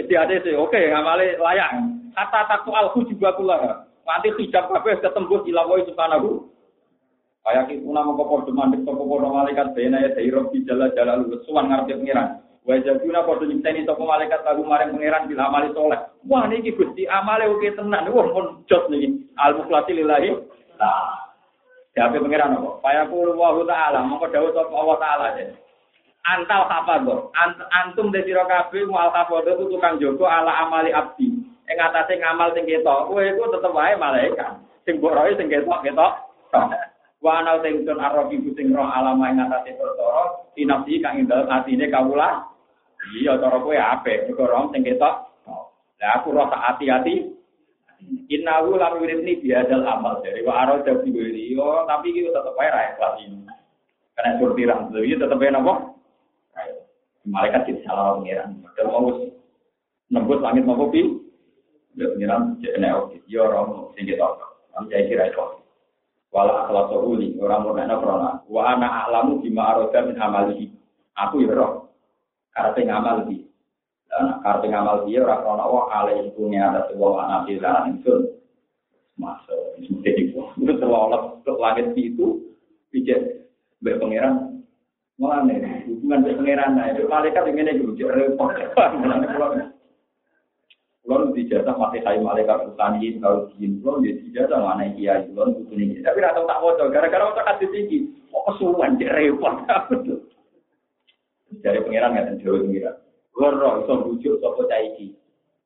Wis 0.00 0.08
sih, 0.08 0.56
oke, 0.56 0.80
ngamale 0.80 1.36
layak. 1.40 1.72
Kata 2.16 2.48
takku 2.48 2.72
alhu 2.72 3.04
juga 3.04 3.36
kula. 3.36 3.85
Nanti 4.06 4.30
hijab 4.38 4.70
kabeh 4.70 5.02
ketembus 5.02 5.42
ilawoi 5.50 5.82
subhanahu. 5.90 6.46
Itu 7.46 7.90
nama 7.90 8.14
kok 8.14 8.26
padha 8.26 8.50
mandek 8.54 8.82
sapa 8.82 9.02
padha 9.02 9.28
malaikat 9.30 9.68
bena 9.74 10.02
ya 10.02 10.10
dari 10.14 10.34
robi 10.34 10.66
jala 10.66 10.90
jala 10.94 11.22
lu 11.22 11.38
suwan 11.46 11.70
ngarepe 11.70 11.98
pangeran. 11.98 12.42
Wa 12.66 12.74
jabuna 12.82 13.26
padha 13.26 13.44
nyinteni 13.46 13.86
sapa 13.86 14.02
malaikat 14.02 14.42
lagu 14.42 14.62
maring 14.66 14.94
pangeran 14.94 15.26
bil 15.30 15.42
amali 15.42 15.68
soleh. 15.74 16.00
Wah 16.26 16.46
niki 16.46 16.74
Gusti 16.74 17.06
amale 17.06 17.46
oke 17.50 17.70
tenan. 17.74 18.10
Wah 18.10 18.26
pun 18.30 18.66
jos 18.70 18.86
niki. 18.90 19.26
Al 19.38 19.58
mukhlasi 19.58 19.94
lillahi. 19.94 20.30
Nah. 20.78 21.26
Siapa 21.94 22.18
pangeran 22.20 22.60
apa? 22.60 22.76
Fayaqulu 22.84 23.40
wa 23.40 23.56
ta'ala, 23.64 24.04
mongko 24.04 24.28
dawuh 24.28 24.52
sapa 24.52 24.68
Allah 24.68 24.96
taala 25.00 25.28
antal 26.26 26.66
hafadho. 26.66 27.30
Ant, 27.38 27.56
antum 27.70 28.10
de 28.10 28.26
sira 28.26 28.44
kabeh 28.46 28.86
mual 28.86 29.14
hafadho 29.14 29.54
itu 29.54 29.64
tukang 29.70 29.98
jogo 30.02 30.26
ala 30.26 30.66
amali 30.66 30.90
abdi. 30.90 31.30
Ing 31.66 31.78
atase 31.82 32.14
ngamal 32.22 32.54
sing 32.54 32.62
ketok, 32.62 33.10
kowe 33.10 33.18
iku 33.18 33.50
tetep 33.50 33.74
wae 33.74 33.98
malaikat. 33.98 34.62
Sing 34.86 35.02
mbok 35.02 35.18
roe 35.18 35.34
sing 35.34 35.50
ketok 35.50 35.82
ketok. 35.82 36.12
Wa 37.18 37.42
ana 37.42 37.58
sing 37.58 37.82
tun 37.82 37.98
arabi 37.98 38.38
sing 38.54 38.70
roh 38.70 38.86
alama 38.86 39.34
ing 39.34 39.42
atase 39.42 39.74
perkara 39.74 40.46
tinafsi 40.54 41.02
kang 41.02 41.18
ing 41.18 41.26
dalem 41.26 41.50
atine 41.50 41.90
kawula. 41.90 42.46
Iya 43.18 43.38
cara 43.42 43.58
kowe 43.58 43.74
apik, 43.74 44.30
mergo 44.30 44.44
roh 44.46 44.70
sing 44.70 44.86
ketok. 44.86 45.26
Lah 45.98 46.10
aku 46.22 46.30
roh 46.30 46.46
tak 46.46 46.62
hati-hati. 46.62 47.34
Innahu 48.30 48.76
lam 48.78 49.00
yuridni 49.02 49.40
biadal 49.40 49.82
amal 49.82 50.20
dari 50.20 50.44
wa 50.44 50.62
arada 50.62 51.00
bi 51.00 51.10
yo 51.50 51.88
tapi 51.88 52.12
iki 52.14 52.30
tetep 52.30 52.54
wae 52.54 52.70
ra 52.70 52.94
ikhlas 52.94 53.18
ini. 53.26 53.42
Karena 54.14 54.38
surtirang, 54.38 54.94
jadi 54.94 55.18
tetep 55.18 55.40
wae 55.40 55.50
napa? 55.50 55.74
Malaikat 57.26 57.66
tidak 57.66 57.82
salah. 57.90 58.22
Kalau 58.78 58.90
mau 58.94 59.10
nembus 60.14 60.38
langit 60.38 60.62
mau 60.62 60.78
kopi, 60.78 61.25
ya 61.96 62.06
pengiran 62.12 62.60
jadi 62.60 62.92
oke. 62.94 63.16
Ya 63.26 63.40
orang 63.42 63.92
sing 63.96 64.04
kita 64.06 64.28
Kami 64.76 64.92
saya 64.92 65.08
kira 65.08 65.24
itu. 65.32 65.40
Wala 66.28 66.68
akhlak 66.68 66.92
uli 67.00 67.32
orang 67.40 67.64
mau 67.64 67.72
nanya 67.72 67.96
corona. 67.96 68.30
Wa 68.44 68.76
anak 68.76 69.08
alamu 69.08 69.40
bima 69.40 69.72
aroda 69.72 70.04
min 70.04 70.20
amalihi. 70.20 70.68
Aku 71.16 71.40
ya 71.40 71.56
roh. 71.56 71.88
Karena 72.52 73.00
ngamal 73.00 73.24
di. 73.32 73.40
Dan 74.12 74.44
karena 74.44 74.66
ngamal 74.68 74.96
dia 75.08 75.24
orang 75.24 75.40
corona 75.40 75.64
wah 75.64 75.86
alai 75.96 76.28
itu 76.28 76.40
ada 76.52 76.80
sebuah 76.92 77.12
anak 77.24 77.40
di 77.48 77.56
dalam 77.56 77.84
itu. 77.96 78.14
Masuk. 79.16 79.80
Jadi 80.04 80.36
itu 80.36 80.72
terlalu 80.76 81.40
langit 81.56 81.96
itu. 81.96 82.44
Bijak 82.92 83.48
berpengiran 83.80 84.56
Mulane 85.16 85.88
hubungan 85.88 86.28
dengan 86.28 86.44
pangeran 86.44 86.70
nah 86.76 86.86
itu 86.92 87.08
malaikat 87.08 87.48
yang 87.48 87.56
ini 87.64 87.80
juga 87.96 88.12
repot. 88.20 88.52
Mulane 91.06 91.30
kalau 91.30 91.34
di 91.38 91.46
jasa 91.46 91.70
masih 91.78 92.02
kayu 92.02 92.20
malaikat 92.26 92.66
utani 92.66 93.14
kalau 93.22 93.46
jin 93.54 93.78
kalau 93.78 94.02
di 94.02 94.10
jasa 94.34 94.58
mana 94.58 94.90
iya 94.98 95.22
kalau 95.30 95.54
butuh 95.54 95.78
ini 95.78 96.02
tapi 96.02 96.18
rata 96.18 96.42
tak 96.42 96.58
foto 96.58 96.82
gara-gara 96.90 97.30
foto 97.30 97.42
kasih 97.46 97.68
tinggi 97.70 97.98
kok 98.26 98.42
kesuwan 98.50 98.98
jadi 98.98 99.14
repot 99.30 99.54
dari 101.62 101.78
pangeran 101.86 102.10
nggak 102.10 102.42
tahu 102.42 102.58
pengiran 102.66 102.96
Goro 103.36 103.84
iso 103.84 103.94
bujuk 104.00 104.40
sapa 104.40 104.64
caiki. 104.64 105.12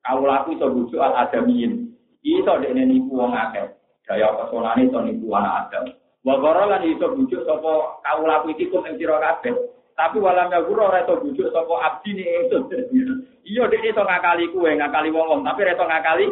Kau 0.02 0.26
laku 0.26 0.58
iso 0.58 0.66
bujuk 0.74 0.98
al 0.98 1.14
adamin. 1.22 1.94
Iso 2.26 2.58
dekne 2.58 2.82
nipu 2.82 3.14
wong 3.14 3.30
akeh. 3.30 3.70
Daya 4.10 4.34
pesonane 4.34 4.90
iso 4.90 4.98
nipu 5.06 5.30
anak 5.30 5.70
Adam. 5.70 5.86
Wa 6.26 6.34
lan 6.66 6.82
iso 6.82 7.14
bujuk 7.14 7.46
sapa 7.46 8.02
kawula 8.02 8.42
iki 8.50 8.66
kum 8.74 8.82
ing 8.90 8.98
sira 8.98 9.22
kabeh. 9.22 9.54
Tapi 9.98 10.16
walam 10.16 10.48
ya 10.48 10.64
guru 10.64 10.80
ora 10.86 11.04
iso 11.04 11.20
bujuk 11.20 11.52
sapa 11.52 11.74
abdi 11.84 12.16
ni 12.16 12.24
itu. 12.24 12.58
Iya 13.44 13.68
dek 13.68 13.84
iso 13.84 14.00
ngakali 14.00 14.48
kuwe, 14.48 14.72
ngakali 14.78 15.12
wong-wong, 15.12 15.44
tapi 15.44 15.68
iso 15.68 15.84
ngakali 15.84 16.26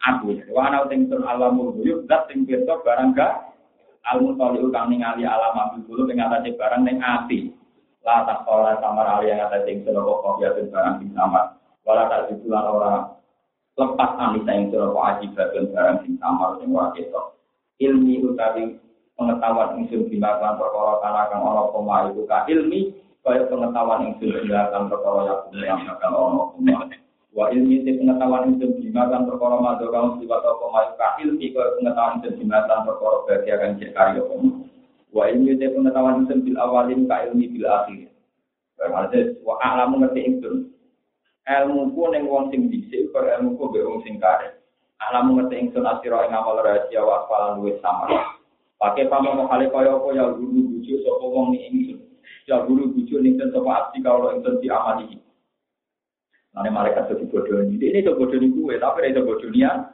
aku. 0.00 0.40
Wa 0.52 0.72
ana 0.72 0.88
sing 0.88 1.08
sun 1.08 1.24
alamul 1.24 1.76
buyut 1.76 2.08
zat 2.08 2.28
sing 2.30 2.48
pirsa 2.48 2.80
barang 2.80 3.12
ga 3.12 3.52
almun 4.04 4.36
toliu 4.36 4.68
kang 4.68 4.92
ningali 4.92 5.24
alam 5.24 5.56
abdi 5.56 5.84
dulu 5.88 6.08
ing 6.12 6.20
atase 6.20 6.56
barang 6.56 6.82
ning 6.84 7.00
ati. 7.00 7.52
La 8.04 8.20
tak 8.28 8.44
ora 8.44 8.76
samar 8.84 9.08
ali 9.20 9.32
yang 9.32 9.48
atase 9.48 9.64
sing 9.64 9.76
sun 9.84 9.96
kok 9.96 10.40
ya 10.40 10.52
barang 10.56 10.94
sing 11.00 11.10
samar. 11.16 11.56
Wala 11.84 12.08
tak 12.08 12.32
ditulan 12.32 12.64
ora 12.64 12.92
lepas 13.74 14.10
anisa 14.16 14.52
ing 14.54 14.72
sira 14.72 14.92
kok 14.92 15.06
ajibat 15.12 15.48
barang 15.52 15.96
sing 16.04 16.12
samar 16.20 16.56
sing 16.60 16.68
ora. 16.72 16.92
Ilmi 17.80 18.22
utawi 18.22 18.78
pengetahuan 19.14 19.80
ingsun 19.82 20.10
bimbang 20.10 20.58
perkara 20.58 20.92
kana 21.02 21.22
kang 21.30 21.42
koma 21.70 22.10
iku 22.10 22.22
ka 22.26 22.46
ilmi 22.50 22.94
kaya 23.22 23.46
pengetahuan 23.46 24.12
ingsun 24.12 24.30
bimbang 24.42 24.86
perkara 24.90 25.20
yang 25.26 25.40
yang 25.64 25.80
bakal 25.88 26.12
ana 26.12 26.42
koma 26.52 26.94
Wa 27.34 27.50
ilmi 27.50 27.82
te 27.82 27.98
pengetahuan 27.98 28.54
itu 28.54 28.78
jimatan 28.78 29.26
perkara 29.26 29.58
madu 29.58 29.90
kaum 29.90 30.22
sifat 30.22 30.38
apa 30.38 30.64
mayu 30.70 30.92
ka 30.94 31.18
ilmi 31.18 31.50
ke 31.50 31.62
pengetahuan 31.82 32.22
itu 32.22 32.30
jimatan 32.38 32.86
perkara 32.86 33.16
bahagia 33.26 33.54
kan 33.58 33.74
cek 33.74 33.90
karya 33.90 34.22
kamu. 34.22 34.48
Wa 35.10 35.26
ilmi 35.26 35.58
pengetahuan 35.58 36.22
itu 36.22 36.34
bil 36.46 36.56
awalin 36.62 37.10
ka 37.10 37.26
ilmi 37.26 37.50
bil 37.50 37.66
akhir. 37.66 38.06
Berarti 38.78 39.42
wa 39.42 39.58
alamu 39.66 40.06
ngerti 40.06 40.20
itu. 40.30 40.70
Ilmu 41.42 41.90
ku 41.90 42.02
ning 42.14 42.30
wong 42.30 42.54
sing 42.54 42.70
dhisik 42.70 43.10
karo 43.10 43.26
ilmu 43.26 43.58
ku 43.58 43.66
wong 43.66 44.06
sing 44.06 44.22
kare. 44.22 44.54
Alamu 45.10 45.42
ngerti 45.42 45.58
ingsun 45.58 45.90
asira 45.90 46.30
ing 46.30 46.38
amal 46.38 46.62
rahasia 46.62 47.02
wa 47.02 47.26
falan 47.26 47.58
luwih 47.58 47.74
sama. 47.82 48.33
Pakai 48.84 49.08
pamong 49.08 49.48
kali 49.48 49.72
kaya 49.72 49.96
apa 49.96 50.08
ya 50.12 50.28
guru 50.36 50.76
bujuk 50.76 51.00
sapa 51.00 51.24
wong 51.24 51.56
ni 51.56 51.72
ingsun. 51.72 52.04
Ya 52.44 52.60
guru 52.68 52.92
bujuk 52.92 53.16
ning 53.24 53.40
sapa 53.40 53.64
abdi 53.64 54.04
kalau 54.04 54.28
ingsun 54.36 54.60
diamali. 54.60 55.24
Nanti 56.52 56.68
malaikat 56.68 57.08
itu 57.16 57.24
bodoh 57.32 57.64
ini. 57.64 57.80
Ini 57.80 58.04
itu 58.04 58.12
bodoh 58.12 58.36
ini 58.36 58.52
gue, 58.52 58.76
tapi 58.76 59.16
bodoh 59.24 59.48
dia. 59.56 59.88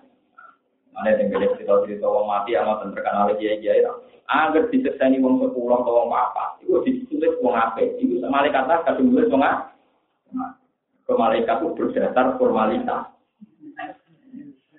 Mana 0.91 1.15
yang 1.15 1.31
boleh 1.31 1.55
cerita-cerita 1.55 2.03
orang 2.03 2.27
mati 2.27 2.59
sama 2.59 2.83
terkenal 2.83 3.31
lagi 3.31 3.47
ya 3.47 3.55
kiai 3.63 3.87
Agar 4.27 4.67
disekseni 4.75 5.23
wong 5.23 5.39
sepuluh 5.39 5.87
atau 5.87 5.95
wong 5.95 6.11
apa, 6.11 6.59
itu 6.59 6.75
ditulis 6.83 7.39
wong 7.47 7.55
apa? 7.55 7.87
Itu 7.95 8.19
malaikat 8.27 8.67
lah 8.67 8.83
kasih 8.83 9.07
nulis 9.07 9.31
wong 9.31 9.39
apa? 9.39 9.71
Ke 11.07 11.15
malaikat 11.15 11.63
itu 11.63 11.79
berdasar 11.79 12.35
formalitas. 12.43 13.07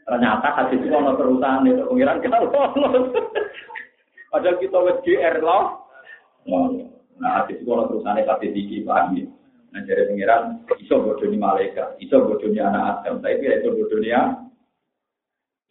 Ternyata 0.04 0.48
kasih 0.52 0.84
itu 0.84 0.92
ono 0.92 1.16
perusahaan 1.16 1.64
itu 1.64 1.84
pengiran 1.88 2.20
kita. 2.20 2.44
Padahal 4.32 4.58
kita 4.64 4.78
wes 4.80 4.98
GR 5.04 5.36
loh. 5.44 5.92
Nah, 7.22 7.44
kasih 7.44 7.62
itu 7.62 7.70
ono 7.70 7.86
perusahaan 7.86 8.18
kasih 8.18 8.50
tinggi 8.56 8.82
ya. 8.88 9.06
Nah, 9.72 9.80
jadi 9.88 10.04
pengiran, 10.10 10.68
iso 10.84 11.00
bodohnya 11.00 11.38
malaikat, 11.40 11.96
iso 12.04 12.20
bodohnya 12.28 12.68
anak 12.68 13.08
Adam, 13.08 13.24
tapi 13.24 13.48
iso 13.48 13.72
bodohnya 13.72 14.52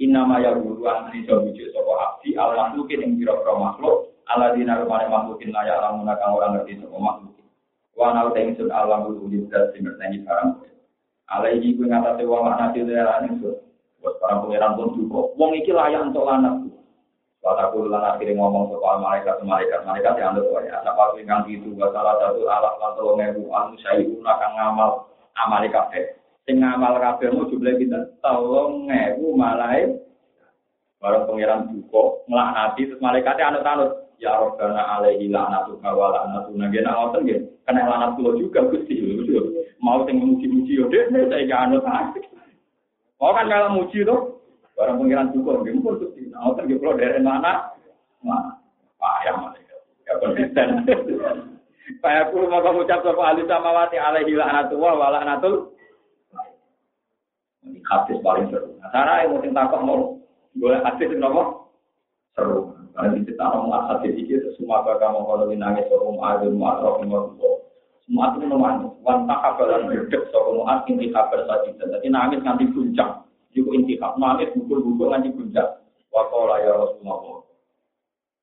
Inama 0.01 0.41
ya 0.41 0.57
guru 0.57 0.81
an 0.89 1.13
iso 1.13 1.45
bujuk 1.45 1.77
sapa 1.77 1.93
abdi 2.01 2.33
al 2.33 2.57
makhlukin 2.57 3.05
ing 3.05 3.21
pira-pira 3.21 3.53
makhluk 3.53 4.09
ala 4.33 4.57
dina 4.57 4.81
rumane 4.81 5.05
makhlukin 5.13 5.53
layak 5.53 5.77
lamun 5.77 6.09
kang 6.09 6.33
ora 6.33 6.57
ngerti 6.57 6.81
sapa 6.81 6.97
makhluk. 6.97 7.37
Wa 7.93 8.17
nau 8.17 8.33
ta 8.33 8.41
ingsun 8.41 8.73
alam 8.73 9.13
guru 9.13 9.29
libat 9.29 9.77
sing 9.77 9.85
ngerteni 9.85 10.25
barang. 10.25 10.57
Ala 11.29 11.53
iki 11.53 11.77
kuwi 11.77 11.93
ngatasé 11.93 12.25
wong 12.25 12.49
ana 12.49 12.73
dhewe 12.73 12.97
ora 12.97 13.21
ning 13.21 13.45
Buat 14.01 14.17
para 14.17 14.41
pengiran 14.41 14.81
pun 14.81 14.97
juga. 14.97 15.37
Wong 15.37 15.53
iki 15.61 15.69
layak 15.77 16.09
untuk 16.09 16.25
Wataku 17.41 17.89
lan 17.89 18.05
akhirnya 18.05 18.37
ngomong 18.37 18.69
soal 18.69 19.01
malaikat 19.01 19.41
malaikat 19.41 19.81
malaikat 19.89 20.13
yang 20.21 20.37
ada 20.37 20.61
ya. 20.61 20.77
Apa 20.85 21.17
ingkang 21.17 21.49
itu 21.49 21.73
salah 21.73 22.21
satu 22.21 22.45
alat 22.45 22.75
atau 22.77 23.17
ngebu 23.17 23.49
anu 23.49 23.81
saya 23.81 24.05
akan 24.05 24.51
ngamal 24.61 25.09
amal 25.41 25.65
kafe. 25.73 26.21
Sing 26.45 26.61
ngamal 26.61 27.01
kafe 27.01 27.33
mau 27.33 27.49
jumlah 27.49 27.81
kita 27.81 28.13
tolong 28.21 28.93
ngebu 28.93 29.33
malaikat. 29.33 30.05
Barang 31.01 31.25
pangeran 31.25 31.73
duko 31.73 32.29
ngelaknati 32.29 32.93
terus 32.93 33.01
malaikatnya 33.01 33.49
anut 33.49 33.65
anut. 33.65 33.91
Ya 34.21 34.37
Rabbana 34.37 35.01
alaihi 35.01 35.33
la'natu 35.33 35.81
wa 35.81 36.13
la'natu 36.13 36.53
nagena 36.53 36.93
ngoten 36.93 37.25
nggih. 37.25 37.41
Kena 37.65 37.89
lanat 37.89 38.21
kula 38.21 38.37
juga 38.37 38.69
Gusti. 38.69 39.01
Mau 39.81 40.05
sing 40.05 40.21
muji-muji 40.21 40.77
yo 40.77 40.93
dek 40.93 41.09
saya 41.09 41.57
anut. 41.65 41.89
Mau 43.17 43.33
kan 43.33 43.49
kalau 43.49 43.81
muji 43.81 44.05
tuh 44.05 44.40
Barang 44.81 44.97
pengiran 44.97 45.29
juga, 45.37 45.61
nggak 45.61 45.77
mungkin 45.77 46.01
tuh. 46.01 46.09
Nah, 46.33 46.57
kan 46.57 46.65
kalau 46.65 46.97
dari 46.97 47.21
mana? 47.21 47.69
Mana? 48.25 48.57
Payah 48.97 49.35
malaikat. 49.37 49.81
Ya 50.09 50.13
konsisten. 50.25 50.69
Pak 52.01 52.33
aku 52.33 52.49
mau 52.49 52.65
kamu 52.65 52.89
ucap 52.89 53.05
sama 53.05 53.29
ahli 53.29 53.45
samawati 53.45 54.01
alaihi 54.01 54.33
la'natullah 54.41 54.93
wa 54.97 55.13
la'natul. 55.13 55.77
Ini 57.61 57.77
hadis 57.85 58.25
paling 58.25 58.49
seru. 58.49 58.73
Nah, 58.81 58.89
cara 58.89 59.21
yang 59.21 59.37
mungkin 59.37 59.53
takut 59.53 59.85
mau 59.85 60.17
boleh 60.57 60.81
hadis 60.81 61.13
itu 61.13 61.21
apa? 61.21 61.43
Seru. 62.33 62.73
Karena 62.97 63.21
di 63.21 63.29
kita 63.29 63.45
mau 63.53 63.85
hadis 63.85 64.17
itu 64.17 64.49
semua 64.57 64.81
kakak 64.81 65.13
mau 65.13 65.29
kalau 65.29 65.53
nangis 65.53 65.85
ada 65.93 66.49
mau 66.49 66.73
atrof 66.73 67.05
mau 67.05 67.37
semua 68.09 68.33
itu 68.33 68.49
memang 68.49 68.97
wanita 69.05 69.35
kabaran 69.39 69.87
berdek 69.93 70.25
soal 70.33 70.57
mau 70.57 70.73
ini 70.89 71.13
kabar 71.13 71.45
saja. 71.45 71.69
Jadi 71.69 72.09
nangis 72.09 72.41
nanti 72.41 72.65
puncak. 72.73 73.29
Juga 73.51 73.71
intikaf, 73.75 74.15
nangis 74.15 74.55
bukul-bukul 74.55 75.11
nganti 75.11 75.35
puncak. 75.35 75.83
Wakola 76.15 76.63
ya 76.63 76.75
Rasulullah. 76.75 77.43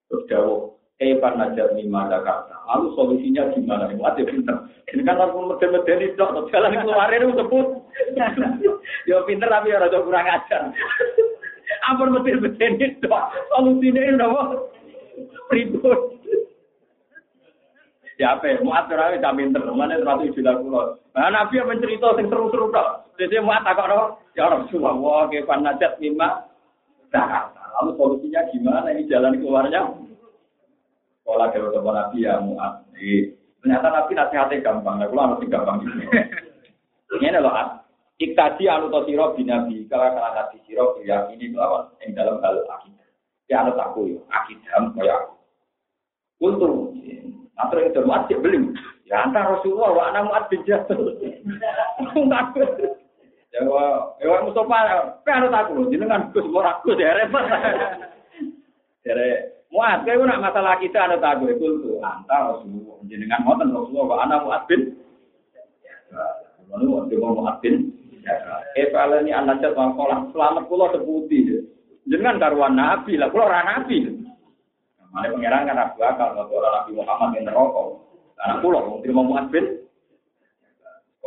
Terus 0.07 0.23
jauh, 0.31 0.59
Evan 0.99 1.37
najar 1.39 1.71
lima 1.75 2.09
kata. 2.09 2.57
Lalu 2.67 2.87
solusinya 2.95 3.53
gimana? 3.55 3.87
Ini 3.87 4.01
mati 4.01 4.27
pinter. 4.27 4.67
Ini 4.91 5.03
kan 5.07 5.19
orang 5.19 5.55
meden-meden 5.55 6.11
itu, 6.11 6.25
jalan 6.51 6.73
keluar 6.73 7.11
itu 7.11 7.37
sebut. 7.37 7.67
Ya 9.07 9.23
pinter 9.23 9.47
tapi 9.47 9.71
ya 9.71 9.83
rada 9.83 9.99
kurang 10.03 10.27
ajar. 10.27 10.73
Ampun 11.87 12.11
meden-meden 12.11 12.81
itu, 12.81 13.07
solusinya 13.53 14.01
itu 14.03 14.19
apa? 14.19 14.41
Ribut. 15.53 15.99
Ya 18.17 18.35
apa? 18.35 18.59
Muat 18.65 18.89
terawih 18.89 19.21
tak 19.21 19.37
pinter. 19.37 19.61
Mana 19.71 20.01
terlalu 20.01 20.33
istilah 20.33 20.57
kulo. 20.59 20.97
Nah, 21.13 21.29
Nabi 21.29 21.61
yang 21.61 21.69
mencerita 21.69 22.17
yang 22.17 22.27
seru-seru 22.27 22.73
tak. 22.73 23.06
Jadi 23.17 23.41
muat 23.41 23.65
tak 23.65 23.81
kok 23.81 24.21
Ya 24.37 24.45
Rasulullah, 24.45 25.25
kefan 25.33 25.65
najat 25.65 25.97
lima. 25.97 26.45
Nah, 27.09 27.49
lalu 27.81 27.97
solusinya 27.97 28.45
gimana? 28.53 28.93
Ini 28.93 29.09
jalan 29.09 29.41
keluarnya? 29.41 29.81
Dari 31.27 31.59
teman 31.59 31.93
Nabi 31.97 32.23
ya 32.23 32.39
muat. 32.39 32.85
Ternyata 33.65 33.87
Nabi 33.89 34.11
nasihatnya 34.13 34.61
gampang. 34.61 35.01
Nah, 35.01 35.09
kalau 35.09 35.33
harus 35.33 35.49
gampang 35.49 35.81
gitu. 35.81 35.97
Ini 37.17 37.41
loh, 37.41 37.51
Iktaji 38.17 38.65
anu 38.65 38.89
to 38.89 39.05
siro 39.05 39.37
binabi 39.37 39.85
kalau 39.85 40.09
kala 40.09 40.33
nabi 40.33 40.57
siro 40.65 40.97
ya 41.05 41.29
ini 41.29 41.53
melawan 41.53 41.85
yang 42.01 42.17
dalam 42.17 42.41
hal 42.41 42.65
akidah. 42.65 43.05
Ya 43.45 43.61
anu 43.61 43.77
aku 43.77 44.09
ya 44.09 44.17
akidah 44.33 44.89
kaya 44.97 45.13
aku. 45.21 45.37
Yang 47.77 47.93
termuat 47.93 48.25
cek 48.25 48.41
beli. 48.41 48.73
Ya 49.05 49.21
antara 49.21 49.53
Rasulullah 49.53 49.93
wa 49.93 50.03
anak 50.09 50.33
muat 50.33 50.49
bin 50.49 50.65
Jabal. 50.65 50.97
Ya 53.57 53.65
wa 53.65 54.13
ya 54.21 54.45
Mustafa 54.45 54.77
kan 55.25 55.49
aku 55.49 55.89
jenengan 55.89 56.29
Gus 56.29 56.45
ora 56.53 56.77
Gus 56.85 57.01
ya 57.01 57.17
repot. 57.17 57.41
Jare 59.01 59.57
muat 59.73 60.05
kowe 60.05 60.23
nak 60.29 60.45
masalah 60.45 60.77
kita 60.77 61.09
ana 61.09 61.17
aku 61.17 61.49
itu 61.49 61.65
tuh 61.81 61.97
antara 62.05 62.53
Rasulullah 62.53 63.01
jenengan 63.09 63.41
ngoten 63.41 63.73
Rasulullah 63.73 64.05
wa 64.13 64.17
anak 64.29 64.39
muat 64.45 64.61
bin. 64.69 64.81
Lalu 66.69 66.85
waktu 67.01 67.15
mau 67.17 67.33
muat 67.33 67.57
bin. 67.65 67.97
Eh 68.77 68.93
ini 68.93 69.31
anak 69.33 69.65
jatuh 69.65 69.97
selamat 70.29 70.63
pulau 70.69 70.93
seputi. 70.93 71.57
Jenengan 72.05 72.37
karuan 72.37 72.77
nabi 72.77 73.17
lah, 73.17 73.33
pulau 73.33 73.49
ora 73.49 73.65
nabi. 73.65 74.05
Mana 75.09 75.33
pangeran 75.33 75.65
kan 75.65 75.81
aku 75.81 75.99
akal 76.05 76.29
kalau 76.35 76.61
orang 76.61 76.73
Nabi 76.77 76.91
Muhammad 76.93 77.29
yang 77.33 77.43
nerokok. 77.49 77.87
Anak 78.37 78.59
pulau 78.61 78.85
mau 78.85 79.01
terima 79.01 79.25
muat 79.25 79.49
bin. 79.49 79.86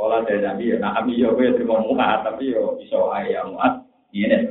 Sekolah 0.00 0.24
dari 0.24 0.40
Nabi 0.40 0.72
ya, 0.72 0.80
nah 0.80 0.96
Nabi 0.96 1.20
ya 1.20 1.28
gue 1.28 1.60
terima 1.60 1.76
muat 1.84 2.24
tapi 2.24 2.56
yo 2.56 2.80
iso 2.80 3.12
ayam 3.12 3.52
muat. 3.52 3.84
Ini 4.16 4.48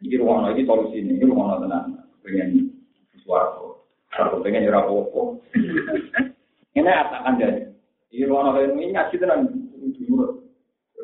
Ini 0.00 0.16
ruang 0.16 0.48
lagi 0.48 0.64
solusi 0.64 1.04
ini, 1.04 1.20
ini 1.20 1.28
ruang 1.28 1.60
tenang. 1.60 2.00
Pengen 2.24 2.72
suaraku, 3.20 3.84
aku 4.16 4.40
pengen 4.40 4.64
nyerap 4.64 4.88
opo. 4.88 5.44
Ini 6.72 6.88
akan 6.88 7.36
jadi. 7.36 7.68
Ini 8.16 8.24
ruang 8.24 8.56
lagi 8.56 8.72
ini 8.72 8.96
ngaji 8.96 9.14
tenan 9.20 9.40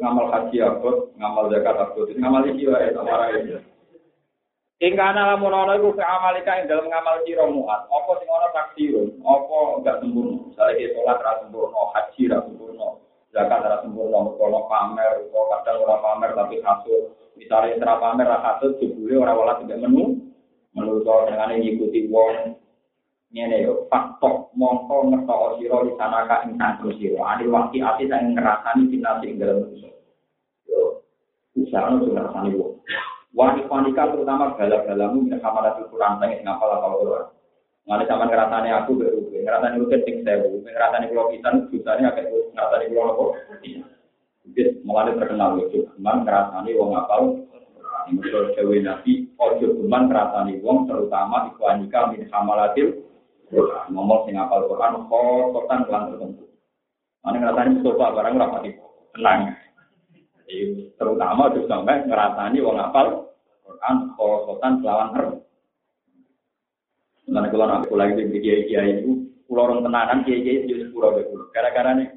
ngamal 0.01 0.33
haji 0.33 0.65
abot, 0.65 1.13
ngamal 1.21 1.53
zakat 1.53 1.77
abot, 1.77 2.09
ngamal 2.09 2.49
iki 2.49 2.73
wae 2.73 2.89
tamara 2.97 3.37
ini. 3.37 3.61
Ingka 4.81 5.13
ana 5.13 5.37
lamun 5.37 5.53
ana 5.53 5.77
iku 5.77 5.93
fi 5.93 6.09
amalika 6.09 6.57
ing 6.57 6.73
dalam 6.73 6.89
ngamal 6.89 7.21
sira 7.29 7.45
muat. 7.45 7.85
Apa 7.85 8.17
sing 8.17 8.33
ana 8.33 8.49
takdirun, 8.49 9.13
apa 9.21 9.57
enggak 9.77 10.01
sempurna. 10.01 10.41
Misale 10.49 10.73
ki 10.81 10.97
salat 10.97 11.21
ra 11.21 11.33
sempurna, 11.45 11.81
haji 11.93 12.23
ra 12.33 12.39
sempurna, 12.49 12.89
zakat 13.33 13.61
ra 13.61 13.77
sempurna, 13.85 14.25
kalau 14.37 14.65
pamer, 14.69 15.29
kok 15.29 15.47
kadang 15.53 15.85
ora 15.85 15.97
pamer 16.01 16.31
tapi 16.33 16.57
kasut. 16.65 17.13
Misale 17.37 17.77
ora 17.77 17.95
pamer 18.01 18.27
ra 18.27 18.39
kasut 18.41 18.81
jebule 18.81 19.21
ora 19.21 19.37
wala 19.37 19.61
tidak 19.61 19.85
menu. 19.85 20.33
Menurut 20.77 21.09
dengan 21.27 21.53
ngikuti 21.59 22.07
wong 22.13 22.55
ngene 23.29 23.67
yo 23.67 23.85
faktor 23.93 24.49
mongko 24.57 25.13
ngerto 25.13 25.61
sira 25.61 25.85
di 25.85 25.93
sana 26.01 26.25
ka 26.25 26.47
ing 26.49 26.57
santro 26.57 26.93
sira. 26.97 27.21
Adi 27.35 27.45
wakti 27.51 27.83
ati 27.85 28.09
sing 28.09 28.33
ngrasani 28.33 28.89
dinasti 28.89 29.27
ing 29.29 29.37
dalam 29.37 29.65
manusia. 29.65 29.93
Yo 30.65 31.05
usaha 31.59 31.93
nu 31.93 32.09
ngrasani 32.09 32.57
wong. 32.57 32.81
Wanita 33.37 34.03
terutama 34.17 34.57
bala-balamu 34.57 35.29
itu 35.29 35.83
kurang 35.93 36.19
tanya 36.19 36.41
ngapal 36.43 36.73
apa 36.73 36.89
Quran. 36.97 37.27
Mana 37.85 38.05
sama 38.09 38.25
ngerasane 38.29 38.69
aku 38.73 39.01
baru, 39.49 39.65
ngerasane 39.65 39.81
lu 39.81 39.87
keting 39.89 40.19
sewu, 40.25 40.61
ngerasane 40.61 41.09
pulau 41.09 41.33
pisan, 41.33 41.55
jutanya 41.73 42.13
agak 42.13 42.29
itu 42.29 42.53
ngerasane 42.53 42.85
pulau 42.93 43.09
apa? 43.09 43.25
Jadi 44.49 44.63
malah 44.85 45.13
terkenal 45.17 45.51
lucu, 45.57 45.79
cuman 45.97 46.17
ngerasane 46.25 46.71
wong 46.77 46.91
ngapal. 46.93 47.23
Menurut 48.09 48.57
Dewi 48.57 48.81
Nabi, 48.81 49.29
ojo 49.37 49.67
cuman 49.81 50.09
ngerasane 50.09 50.53
wong 50.65 50.89
terutama 50.89 51.49
ikwanika 51.53 52.13
min 52.13 52.25
hamalatil 52.33 53.05
ngomong 53.89 54.29
sing 54.29 54.37
ngapal 54.37 54.69
Quran, 54.69 55.09
kototan 55.09 55.85
kelan 55.89 56.13
tertentu. 56.13 56.45
Mana 57.25 57.37
ngerasane 57.41 57.69
Mustafa 57.81 58.17
barang 58.17 58.35
rapati 58.37 58.71
tenang. 59.17 59.41
Terutama 60.97 61.53
tuh 61.53 61.65
sampai 61.69 62.05
ngerasani 62.09 62.59
wong 62.65 62.77
apal 62.81 63.07
Quran 63.65 63.97
khosotan 64.17 64.81
selawan 64.81 65.13
ter. 65.13 65.25
Nanti 67.29 67.53
kalau 67.53 67.69
nanti 67.69 67.93
lagi 67.93 68.25
di 68.25 68.41
kiai 68.41 68.65
kiai 68.65 69.05
itu 69.05 69.29
pulau 69.49 69.65
orang 69.65 69.81
tenanan 69.81 70.23
kiai 70.29 70.45
kiai 70.45 70.69
itu 70.69 70.93
pulau 70.93 71.17
pulau. 71.17 71.49
Gara-gara 71.57 71.97
nih, 71.97 72.13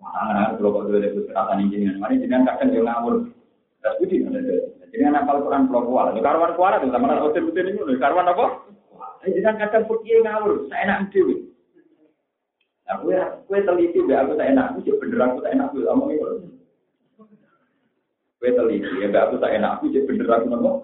mana 0.00 0.56
pulau 0.56 0.80
kok 0.80 0.96
itu 0.96 1.28
keratan 1.28 1.68
ini 1.68 1.92
mana 2.00 2.16
jenengan 2.16 2.48
kadang 2.48 2.72
dia 2.72 2.80
ngawur. 2.80 3.14
Terus 3.84 3.96
budi 4.00 4.16
Jadi 4.24 5.02
kan 5.04 5.20
apal 5.20 5.44
Quran 5.44 5.68
pulau 5.68 5.84
kuala. 5.84 6.16
Karwan 6.16 6.56
kuala 6.56 6.80
tuh 6.80 6.88
sama 6.88 7.20
hotel 7.20 7.44
hotel 7.52 7.68
ini, 7.68 8.00
karwan 8.00 8.32
apa? 8.32 8.46
Jenengan 9.28 9.60
kadang 9.68 9.84
kiai 9.84 10.24
ngawur. 10.24 10.64
Saya 10.72 10.88
enak 10.88 11.12
dewi. 11.12 11.54
Nah, 12.84 13.00
gue, 13.00 13.16
gue 13.16 13.64
teliti, 13.64 13.96
gue 13.96 14.12
aku 14.12 14.36
tak 14.36 14.52
enak, 14.52 14.76
gue 14.76 14.92
bener 15.00 15.24
aku 15.24 15.40
tak 15.40 15.56
enak, 15.56 15.72
gue 15.72 15.88
ngomong 15.88 16.08
itu. 16.12 16.52
Gue 18.36 18.50
teliti, 18.52 19.00
ya 19.00 19.08
aku 19.24 19.40
tak 19.40 19.56
enak, 19.56 19.80
aku 19.80 19.88
jadi 19.88 20.04
bener 20.04 20.28
aku 20.28 20.46
ngomong. 20.52 20.76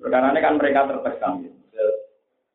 Karena 0.00 0.32
kan 0.40 0.56
mereka 0.56 0.88
tertekan. 0.88 1.44
Gitu. 1.44 1.61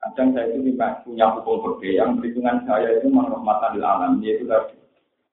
Kadang 0.08 0.32
saya 0.32 0.56
itu 0.56 0.72
punya 1.04 1.26
hukum 1.36 1.60
berbeda 1.68 2.00
yang 2.00 2.16
perhitungan 2.16 2.64
saya 2.64 2.96
itu 2.96 3.12
menghormatan 3.12 3.76
di 3.76 3.82
alam, 3.84 4.24
yaitu 4.24 4.48
tadi. 4.48 4.80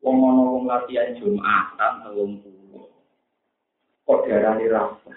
Wong 0.02 0.20
ono 0.20 0.42
wong 0.58 0.64
latihan 0.66 1.14
Jumatan 1.16 1.92
telung 2.02 2.42
puluh. 2.42 2.90
Kok 4.04 4.28
diarani 4.28 4.66
rasa? 4.68 5.14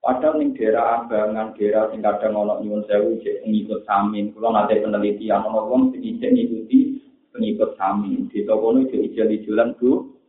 Padahal 0.00 0.38
ning 0.38 0.54
daerah 0.54 1.04
Abangan, 1.04 1.56
daerah 1.58 1.90
sing 1.90 2.04
kadang 2.04 2.38
ono 2.38 2.62
nyuwun 2.62 2.86
sewu 2.86 3.18
cek 3.24 3.42
pengikut 3.42 3.82
samin. 3.88 4.30
Kula 4.36 4.54
nate 4.54 4.78
penelitian 4.84 5.42
ono 5.48 5.66
wong 5.66 5.82
sing 5.96 6.20
ngikuti 6.20 7.02
pengikut 7.34 7.74
samin. 7.74 8.30
Di 8.30 8.46
toko 8.46 8.76
itu 8.78 9.00
ijal-ijalan 9.10 9.74
tuh 9.80 10.20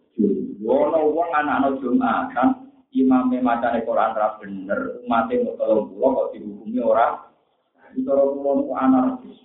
Wono 0.61 1.09
wong 1.09 1.29
anak-anak 1.33 1.81
Jumatan, 1.81 2.47
imame 2.93 3.41
macane 3.41 3.81
Quran 3.81 4.13
ra 4.13 4.37
bener, 4.37 5.01
umate 5.01 5.41
mau 5.41 5.57
tolong 5.57 5.89
pulau 5.89 6.13
kok 6.13 6.37
dihukumi 6.37 6.77
ora. 6.77 7.30
Orang 8.07 8.29
pulau 8.35 8.53
itu 8.63 8.73
anarkis. 8.75 9.37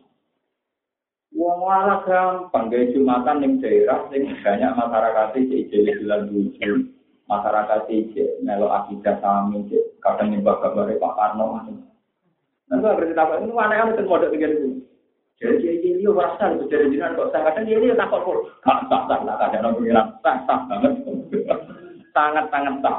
Wong 1.37 1.69
malah 1.69 2.01
gampang 2.09 2.73
gaya 2.73 2.89
Jumatan 2.97 3.45
ning 3.45 3.53
daerah 3.61 4.09
sing 4.09 4.25
banyak 4.41 4.73
masyarakat 4.73 5.37
iki 5.37 5.69
jalan 5.69 6.33
lucu. 6.33 6.89
Masyarakat 7.29 7.91
iki 7.93 8.41
melo 8.41 8.73
akidah 8.73 9.21
sami 9.21 9.69
kadang 10.01 10.33
nyembah 10.33 10.63
gambare 10.63 10.97
Pak 10.97 11.15
Karno. 11.19 11.47
Nanti 12.67 12.83
bercerita 12.83 13.37
ini 13.43 13.53
aneh-aneh 13.53 13.95
kan 13.99 14.07
model 14.09 14.33
tiga 14.33 14.49
itu. 14.49 14.81
Jadi 15.37 15.69
ini 15.69 16.01
dia 16.01 16.09
merasa 16.09 16.57
kok 16.57 17.29
saya 17.29 17.53
kadang 17.53 17.69
dia 17.69 17.93
tak 17.93 18.09
kok 18.09 18.25
gak 18.65 18.89
tak 18.89 19.03
tak 19.05 19.21
tak 19.29 19.37
ada 19.53 19.59
orang 19.61 19.77
bilang 19.77 20.09
tak 20.25 20.49
tak 20.49 20.65
banget 20.65 20.95
sangat 22.17 22.49
sangat 22.49 22.75
tak. 22.81 22.99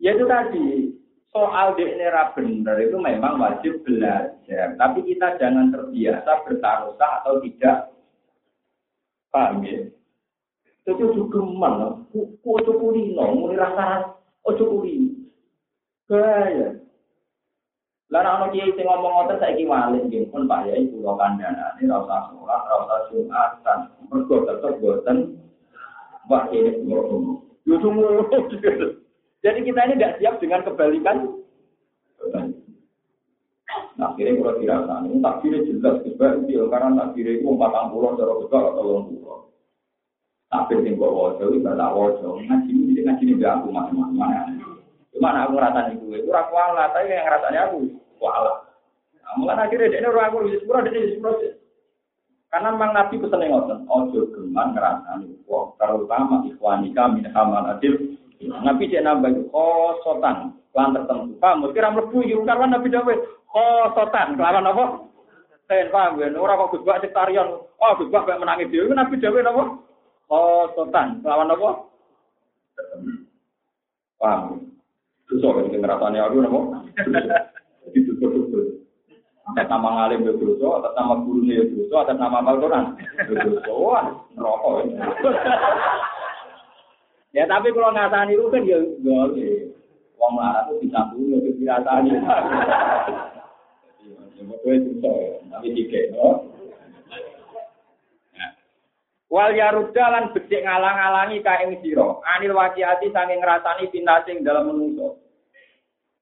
Ya 0.00 0.16
itu 0.16 0.24
tadi 0.24 0.85
soal 1.36 1.76
DNA 1.76 2.32
benar 2.32 2.76
itu 2.80 2.96
memang 2.96 3.36
wajib 3.36 3.84
belajar, 3.84 4.72
tapi 4.80 5.04
kita 5.04 5.36
jangan 5.36 5.68
terbiasa 5.68 6.48
bertaruhah 6.48 7.20
atau 7.20 7.44
tidak 7.44 7.92
paham 9.28 9.60
ya. 9.60 9.84
Itu 10.88 11.12
juga 11.12 11.44
mana? 11.44 12.00
Ojo 12.40 12.72
kulino, 12.80 13.36
mulai 13.36 13.60
rasa 13.60 14.16
ojo 14.48 14.64
kulino. 14.64 15.28
Gaya. 16.08 16.80
Lah 18.06 18.22
ana 18.22 18.46
kiai 18.54 18.70
sing 18.78 18.86
ngomong 18.86 19.26
ngoten 19.26 19.42
saiki 19.42 19.66
wali 19.66 19.98
nggih 20.06 20.30
pun 20.30 20.46
Pak 20.46 20.70
Yai 20.70 20.86
kula 20.94 21.18
kandhane 21.18 21.82
ora 21.90 22.06
usah 22.06 22.20
salat, 22.30 22.62
ora 22.62 22.76
usah 22.86 23.00
Jumatan. 23.10 23.78
Mergo 24.06 24.36
tetep 24.46 24.78
boten 24.78 25.18
Wah 26.30 26.46
ini 26.50 26.86
Jadi 29.44 29.58
kita 29.66 29.80
ini 29.86 29.94
tidak 30.00 30.16
siap 30.20 30.34
dengan 30.40 30.60
kebalikan. 30.64 31.16
Nah, 33.96 34.12
akhirnya 34.12 34.40
kalau 34.40 34.60
dirasa, 34.60 34.94
ini 35.08 35.18
takdirnya 35.24 35.66
jelas, 35.68 35.96
sebab 36.04 36.44
dia 36.48 36.62
karena 36.68 36.96
takdirnya 37.00 37.40
itu 37.40 37.48
empat 37.48 37.92
puluh, 37.92 38.16
cara 38.16 38.32
besar 38.40 38.62
atau 38.72 38.76
tolong 38.76 39.04
puluh. 39.08 39.40
Tapi 40.46 40.84
yang 40.84 41.00
gue 41.00 41.10
wajah, 41.10 41.46
itu 41.48 41.58
gak 41.64 41.80
wajah, 41.80 42.32
ngaji 42.38 42.70
ini, 42.70 43.02
ngaji 43.02 43.22
ini 43.24 43.40
gak 43.40 43.52
aku 43.60 43.66
macam-macam. 43.72 44.62
Cuma 45.12 45.32
aku 45.32 45.52
ngerasani 45.56 45.92
gue, 45.96 46.16
itu 46.22 46.30
aku 46.32 46.54
ala, 46.54 46.92
tapi 46.92 47.08
yang 47.08 47.24
ngerasani 47.24 47.58
aku, 47.60 47.78
wala. 48.20 48.54
Nah, 49.16 49.34
mulai 49.40 49.58
akhirnya 49.64 49.90
dia 49.90 50.08
orang 50.08 50.28
aku 50.28 50.36
di 50.48 50.60
sepura, 50.60 50.84
dia 50.84 50.92
di 50.92 51.12
sepura. 51.16 51.34
Karena 52.46 52.68
memang 52.72 52.92
Nabi 52.94 53.14
pesan 53.18 53.42
yang 53.42 53.52
ngotot, 53.58 53.78
ojo 53.90 54.20
geman 54.32 54.68
ngerasani, 54.76 55.28
terutama 55.76 56.36
ikhwanika 56.46 57.02
min 57.12 57.26
hamal 57.32 57.64
adil. 57.64 58.16
Nabi 58.44 58.92
cek 58.92 59.00
nambah 59.00 59.32
itu, 59.32 59.42
khosotan, 59.48 60.52
kelan 60.76 60.92
tertentu. 60.92 61.40
Paham, 61.40 61.72
kira 61.72 61.88
mlebu 61.88 62.20
iki 62.20 62.36
karena 62.44 62.76
Nabi 62.76 62.92
dawe 62.92 63.14
khosotan, 63.48 64.36
kelawan 64.36 64.68
apa? 64.68 64.84
Ten 65.66 65.90
paham 65.90 66.20
ya, 66.20 66.30
ora 66.36 66.60
kok 66.60 66.78
Gus 66.78 66.84
Bak 66.86 67.02
tarian. 67.10 67.58
Oh, 67.58 67.92
Gus 67.98 68.12
Bak 68.12 68.28
menangi 68.28 68.68
dhewe 68.68 68.92
Nabi 68.92 69.16
dawe 69.16 69.40
napa? 69.40 69.64
Khosotan, 70.28 71.24
kelawan 71.24 71.52
apa? 71.52 71.68
Paham. 74.20 74.42
Susah 75.26 75.50
kan 75.56 75.72
ngerasani 75.72 76.18
aku 76.20 76.36
napa? 76.44 76.60
Jadi 77.88 77.98
betul-betul. 78.04 78.84
Atas 79.46 79.70
nama 79.70 79.88
ngalim 79.94 80.26
ya 80.26 80.32
dosa, 80.42 80.66
atas 80.82 80.92
nama 80.98 81.22
gurunya 81.22 81.62
ya 81.62 81.64
dosa, 81.70 81.96
atas 82.02 82.18
nama 82.18 82.42
Al-Quran. 82.42 82.84
Dosa, 83.30 84.00
rokok. 84.34 84.74
Ya 84.90 85.06
tapi 87.44 87.68
kalau 87.76 87.92
ngasani 87.92 88.32
itu 88.32 88.48
kan 88.48 88.64
ya 88.64 88.80
boleh. 89.04 89.68
Wong 90.16 90.32
marah 90.32 90.64
itu 90.72 90.88
bisa 90.88 91.12
dulu, 91.12 91.36
itu 91.44 91.60
dirasani. 91.60 92.16
Ya, 92.16 92.24
betul 94.48 94.72
itu 94.72 95.12
tapi 95.52 95.68
tiga, 95.76 96.00
no? 96.16 96.56
Wal 99.26 99.58
yaruda 99.58 100.06
lan 100.06 100.30
becik 100.32 100.64
ngalang-alangi 100.64 101.42
kaing 101.42 101.82
sira. 101.84 102.22
Anil 102.24 102.56
wajiati 102.56 103.10
saking 103.10 103.42
ngrasani 103.42 103.90
pinasing 103.90 104.46
dalam 104.46 104.70
menungso. 104.70 105.18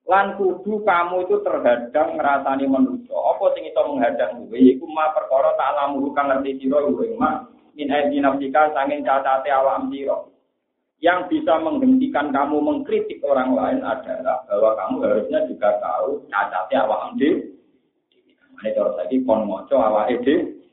Lan 0.09 0.41
kudu 0.41 0.81
kamu 0.83 1.29
itu 1.29 1.37
terhadang 1.45 2.17
ngrasani 2.17 2.65
menungso. 2.65 3.15
Apa 3.15 3.53
sing 3.55 3.69
iso 3.69 3.87
menghadang 3.87 4.49
kowe 4.49 4.57
iku 4.57 4.89
ma 4.89 5.13
perkara 5.13 5.53
tak 5.55 5.73
lamu 5.79 6.11
kang 6.17 6.33
ngerti 6.33 6.65
sira 6.65 6.81
ing 6.81 7.13
ma 7.21 7.45
min 7.77 7.93
aidi 7.93 8.25
nafsika 8.25 8.73
saking 8.73 9.05
cacate 9.05 9.53
awak 9.53 9.85
sira. 9.93 10.34
Yang 11.05 11.37
bisa 11.37 11.61
menghentikan 11.61 12.33
kamu 12.33 12.65
mengkritik 12.65 13.21
orang 13.21 13.53
lain 13.53 13.85
adalah 13.85 14.41
bahwa 14.49 14.73
kamu 14.73 14.97
harusnya 15.05 15.45
juga 15.45 15.77
tahu 15.77 16.25
cacate 16.33 16.81
awak 16.81 17.13
dhewe. 17.21 17.45
Ini 18.57 18.73
terus 18.73 18.97
lagi 18.97 19.21
kon 19.29 19.45
moco 19.45 19.77
awak 19.77 20.09
dhewe. 20.25 20.65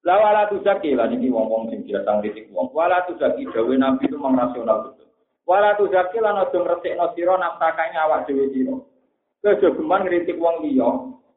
La 0.00 0.16
wala 0.16 0.48
tu 0.48 0.64
zaki 0.64 0.96
lah 0.96 1.12
niki 1.12 1.28
wong-wong 1.28 1.68
sing 1.68 1.84
biasa 1.84 2.08
ngritik 2.08 2.48
wong. 2.56 2.72
Wala 2.72 3.04
tu 3.04 3.20
zaki 3.20 3.44
dawe 3.52 3.74
nabi 3.76 4.08
itu 4.08 4.16
memang 4.16 4.48
rasional 4.48 4.88
betul. 4.88 5.12
Wala 5.44 5.76
tu 5.76 5.92
zaki 5.92 6.16
lan 6.16 6.40
aja 6.40 6.56
ngresikno 6.56 7.12
sira 7.12 7.36
nafsakane 7.36 8.00
awak 8.00 8.24
dhewe 8.24 8.48
sira. 8.48 8.80
Kejogeman 9.44 10.08
ngritik 10.08 10.40
wong 10.40 10.64
liya, 10.64 10.88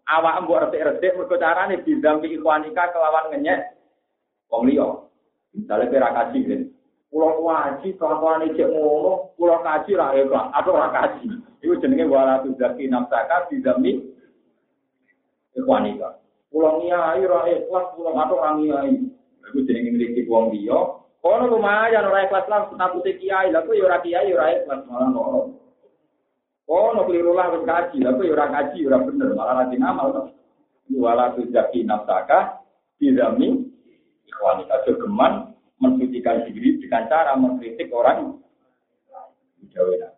awak 0.07 0.47
mbok 0.47 0.71
resik-resik 0.71 1.11
mergo 1.11 1.35
carane 1.35 1.83
bidampi 1.83 2.39
ikhwanika 2.39 2.87
kelawan 2.95 3.35
ngenyek 3.35 3.75
wong 4.47 4.63
liya. 4.63 4.87
Misalnya 5.51 5.91
kira 5.91 6.09
kaji 6.15 6.39
Kulo 7.09 7.41
kaji 7.41 7.97
kelakuan 7.97 8.45
ini 8.45 8.53
cek 8.53 8.69
ngono 8.69 9.33
pulau 9.33 9.65
kaji 9.65 9.97
lah 9.97 10.13
hebat 10.13 10.53
atau 10.53 10.77
ra 10.77 10.93
kaji. 10.93 11.41
Itu 11.57 11.81
jenenge 11.81 12.05
wala 12.05 12.45
tuh 12.45 12.53
jadi 12.53 12.85
enam 12.85 13.09
zakat 13.09 13.49
di 13.49 13.65
demi 13.65 13.97
wanita 15.57 16.21
pulau 16.53 16.85
ikhlas 16.85 17.85
kulo 17.97 18.13
atau 18.13 18.37
orang 18.37 18.61
niai 18.61 18.93
itu 19.41 19.59
jenenge 19.65 19.89
milik 19.89 20.29
uang 20.29 20.53
dia 20.53 20.77
kono 21.25 21.49
lumayan 21.49 22.05
orang 22.05 22.29
ikhlas 22.29 22.45
lah 22.45 22.69
takut 22.77 23.01
kiai. 23.01 23.49
Lha 23.49 23.57
lah 23.57 23.61
tuh 23.65 23.81
orang 23.81 24.01
kiai 24.05 24.29
orang 24.29 24.53
ikhlas 24.61 24.81
malah 24.85 25.09
ngono 25.09 25.41
kono 26.69 27.01
keliru 27.09 27.33
lah 27.33 27.49
orang 27.49 27.65
kaji. 27.65 28.05
Lah 28.05 28.13
tuh 28.21 28.29
orang 28.29 28.53
kaji 28.53 28.79
ora 28.85 28.97
bener 29.01 29.29
malah 29.33 29.53
rajin 29.65 29.81
ngamal 29.81 30.07
to. 30.13 30.23
tuh 31.41 31.45
jadi 31.49 31.77
enam 31.81 32.05
zakat 32.05 32.61
di 33.01 33.17
demi 33.17 33.65
wanita 34.29 34.85
mensucikan 35.79 36.43
diri 36.47 36.77
dengan 36.83 37.07
cara 37.07 37.33
mengkritik 37.39 37.89
orang 37.95 38.39
Jawa 39.69 40.11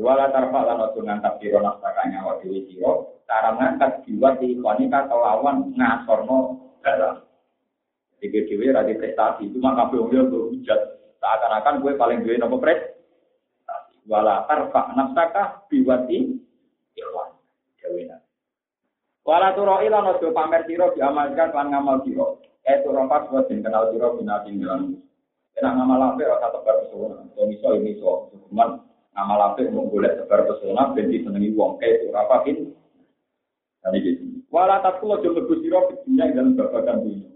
Wala 0.00 0.32
tarfa 0.32 0.60
lan 0.64 0.80
ojo 0.86 1.00
ngangkat 1.02 1.40
sira 1.42 1.60
nafsakanya 1.60 2.24
wa 2.24 2.38
dewi 2.40 2.62
sira, 2.70 3.04
cara 3.26 3.56
ngangkat 3.56 4.06
jiwa 4.06 4.38
di 4.38 4.56
konika 4.56 5.10
kelawan 5.10 5.74
ngasorno 5.74 6.56
dalam. 6.80 7.24
Dewi 8.20 8.70
radi 8.70 8.96
prestasi, 8.96 9.50
cuma 9.56 9.76
kabeh 9.76 9.98
wong 10.00 10.12
yo 10.12 10.22
hujat. 10.28 10.80
Seakan-akan 11.20 11.84
gue 11.84 11.92
paling 12.00 12.24
duwe 12.24 12.38
nopo 12.40 12.60
prestasi. 12.62 13.96
Wala 14.08 14.46
tarfa 14.48 14.92
nafsaka 14.94 15.68
biwati 15.68 16.38
ikhwan. 16.96 17.30
Dewi 17.80 18.08
Wala 19.26 19.52
turoi 19.52 19.88
lan 19.90 20.16
ojo 20.16 20.32
pamer 20.32 20.64
sira 20.64 20.92
diamalkan 20.96 21.50
lan 21.52 21.66
ngamal. 21.76 22.00
Eh 22.70 22.78
itu 22.78 22.94
orang 22.94 23.10
pas 23.10 23.26
buat 23.26 23.50
kenal 23.50 23.90
siro 23.90 24.14
binati 24.14 24.54
dalam. 24.62 24.94
Kena 25.58 25.74
ngamal 25.74 26.14
apa 26.14 26.22
rasa 26.22 26.54
tebar 26.54 26.86
pesona. 26.86 27.26
So 27.34 27.42
miso 27.50 27.74
ini 27.74 27.98
so. 27.98 28.30
Cuman 28.46 28.78
ngamal 29.10 29.40
apa 29.42 29.66
mau 29.74 29.90
boleh 29.90 30.14
tebar 30.22 30.46
pesona. 30.46 30.94
Benci 30.94 31.26
senengi 31.26 31.50
wong. 31.50 31.82
Eh 31.82 32.06
apa 32.14 32.46
ini? 32.46 32.70
Tadi 33.82 33.98
gitu. 34.06 34.22
Walau 34.54 34.82
tak 34.86 35.02
kulo 35.02 35.18
jodoh 35.18 35.50
siro 35.58 35.90
kedunya 35.90 36.30
dalam 36.30 36.54
babakan 36.54 37.02
dunia. 37.02 37.30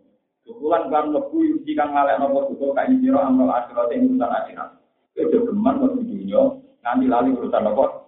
Kebulan 0.47 0.93
kan 0.93 1.11
lebu 1.11 1.39
yuji 1.41 1.72
kang 1.74 1.97
ngalek 1.97 2.20
nopo 2.22 2.55
juga 2.55 2.85
kain 2.85 3.03
siro 3.03 3.18
amal 3.18 3.51
akhirat 3.51 3.91
yang 3.91 4.07
urusan 4.14 4.30
akhirat. 4.30 4.70
Itu 5.18 5.51
geman 5.51 5.82
mau 5.82 5.91
dunia. 5.91 6.43
Nanti 6.87 7.11
lali 7.11 7.35
urusan 7.35 7.64
nopo. 7.64 8.07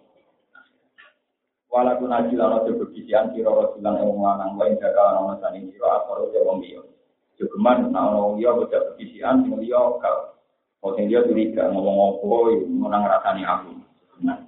Walaupun 1.74 2.06
naji 2.06 2.38
lana 2.38 2.62
berbisian 2.62 3.34
siro 3.34 3.50
rasulan 3.50 3.98
yang 3.98 4.14
lanang 4.14 4.54
lain 4.54 4.78
jaga 4.78 5.18
nama 5.18 5.34
sani 5.42 5.66
siro 5.74 5.90
asal 5.90 6.30
udah 6.30 6.42
wong 6.46 6.62
dia. 6.62 6.82
Cukuman 7.36 7.92
nah 7.92 8.32
dia 8.40 8.48
bocah 8.48 8.80
berbisian 8.92 9.44
sing 9.44 9.60
dia 9.60 9.76
kau. 9.76 10.20
Kau 10.80 10.96
sing 10.96 11.12
dia 11.12 11.20
curiga 11.28 11.68
ngomong 11.68 12.16
apa 12.16 12.36
menang 12.64 13.04
rasani 13.04 13.42
aku. 13.44 13.72
Nah. 14.24 14.40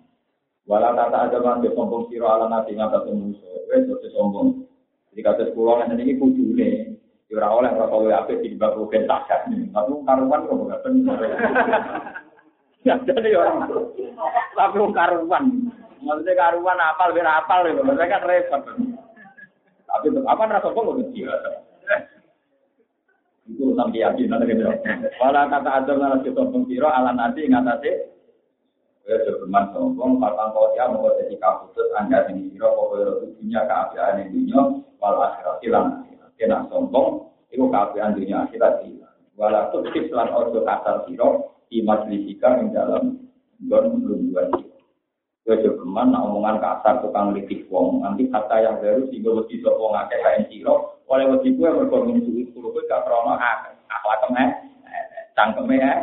Walau 0.65 0.97
kata 0.97 1.29
aja 1.29 1.37
kan 1.41 1.61
dia 1.61 1.73
sombong 1.77 2.09
siro 2.09 2.29
ala 2.29 2.49
nabi 2.49 2.77
ngata 2.77 3.05
musuh. 3.13 3.69
Wes 3.69 3.85
dia 3.85 4.09
sombong. 4.17 4.65
Jadi 5.13 5.21
kata 5.21 5.43
sekolah 5.53 5.85
nanti 5.85 6.05
ini 6.05 6.17
kudu 6.17 6.57
nih. 6.57 6.97
Ora 7.29 7.53
oleh 7.53 7.73
ora 7.77 8.25
apik 8.25 8.41
di 8.41 8.57
bab 8.57 8.73
rugen 8.81 9.05
takat. 9.05 9.53
Tapi 9.53 9.93
karuan 10.09 10.49
kok 10.49 10.57
enggak 10.65 10.81
bener. 10.81 11.19
Ya 12.89 12.95
jadi 13.05 13.37
orang. 13.37 13.69
Tapi 14.57 14.81
karuan. 14.97 15.45
Maksudnya 16.01 16.41
karuan 16.41 16.81
apal 16.81 17.13
biar 17.13 17.29
apal 17.29 17.69
maksudnya 17.69 18.09
kan 18.09 18.23
repot. 18.25 18.63
Tapi 19.85 20.07
apa 20.25 20.43
rasa 20.49 20.73
kok 20.73 20.89
Itu 23.49 23.73
urusan 23.73 23.89
keyakinan 23.97 24.45
gitu. 24.45 24.69
Walau 25.17 25.49
kata 25.49 25.71
ada 25.81 25.93
nara 25.97 26.17
kita 26.21 26.45
pengkiro 26.53 26.85
ala 26.85 27.17
nanti 27.17 27.49
ngatasi. 27.49 27.91
Ya 29.09 29.17
berman 29.25 29.73
sombong, 29.73 30.21
patang 30.21 30.53
kau 30.53 30.69
ya 30.77 30.85
mau 30.85 31.09
jadi 31.17 31.33
kaputus 31.41 31.89
anda 31.97 32.29
ini 32.29 32.53
kiro 32.53 32.77
pokoknya 32.77 33.25
tujuhnya 33.25 33.61
keapian 33.65 34.21
ini 34.21 34.33
dunia, 34.37 34.61
walau 35.01 35.25
akhirat 35.25 35.65
hilang. 35.65 36.05
Kena 36.37 36.69
sombong, 36.69 37.25
itu 37.49 37.65
keapian 37.73 38.13
dunia 38.13 38.45
akhirat 38.45 38.85
hilang. 38.85 39.17
Walau 39.41 39.73
tuh 39.73 39.89
lan 40.13 40.29
ojo 40.29 40.61
kasar 40.61 41.09
kiro 41.09 41.57
di 41.73 41.81
majlisika 41.81 42.61
yang 42.61 42.69
dalam 42.77 43.33
don 43.65 43.97
belum 44.05 44.29
dua 44.29 44.45
Geman 45.49 46.13
nak 46.13 46.29
omongan 46.29 46.61
kasar 46.61 47.01
tukang 47.01 47.33
litik 47.33 47.65
wong. 47.73 48.05
Nanti 48.05 48.29
kata 48.29 48.61
yang 48.61 48.77
baru 48.85 49.09
sehingga 49.09 49.33
wedi 49.41 49.65
sapa 49.65 49.81
ngakeh 49.81 50.19
kae 50.21 50.41
sira. 50.53 50.77
Oleh 51.09 51.25
wedi 51.33 51.57
kuwe 51.57 51.73
mergo 51.73 52.05
minsuki 52.05 52.53
kulo 52.53 52.77
kuwi 52.77 52.85
gak 52.85 53.09
krono 53.09 53.33
akhlak 53.41 54.29
eh 54.37 54.51
cangkeme 55.33 55.81
eh. 55.81 55.99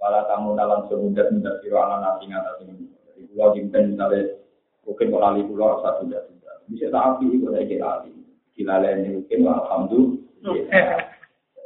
Wala 0.00 0.24
kamu 0.24 0.56
dalam 0.56 0.88
semudah 0.88 1.28
mudah 1.28 1.54
sira 1.60 1.84
ana 1.84 1.96
nasi 2.00 2.24
ngatas 2.32 2.64
ini. 2.64 2.88
Jadi 3.12 3.20
kulo 3.28 3.44
dimpen 3.52 3.92
misale 3.92 4.40
mungkin 4.88 5.12
kalau 5.12 5.20
lali 5.20 5.40
kulo 5.44 5.64
rasa 5.76 6.00
sudah 6.00 6.20
sudah. 6.24 6.54
Bisa 6.72 6.88
tak 6.88 7.20
api 7.20 7.36
itu 7.36 7.44
ada 7.52 7.60
lali. 7.60 8.12
Kilalen 8.56 9.20
mungkin 9.20 9.38
alhamdulillah. 9.44 10.56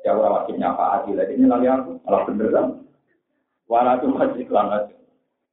Ya 0.03 0.11
ora 0.11 0.43
wajib 0.43 0.59
nyapa 0.59 1.07
adil 1.07 1.22
ini 1.22 1.47
lali 1.47 1.70
aku 1.70 2.03
malah 2.03 2.27
bener 2.27 2.51
kan. 2.51 2.66
Wala 3.70 4.03
tuh 4.03 4.11
masih 4.11 4.43
kelangan. 4.51 4.91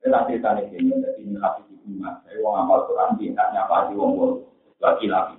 Kita 0.01 0.25
cerita 0.25 0.57
nih 0.57 0.65
ini, 0.81 0.97
jadi 0.97 1.21
ini 1.21 1.37
kasih 1.37 1.63
di 1.69 1.77
rumah. 1.85 2.17
Saya 2.25 2.41
mau 2.41 2.57
ngamal 2.57 2.89
Quran, 2.89 3.21
dia 3.21 3.45
nyapa 3.53 3.85
di 3.85 3.93
wong 3.93 4.11
wong 4.17 4.33
lagi 4.81 5.05
lagi. 5.05 5.37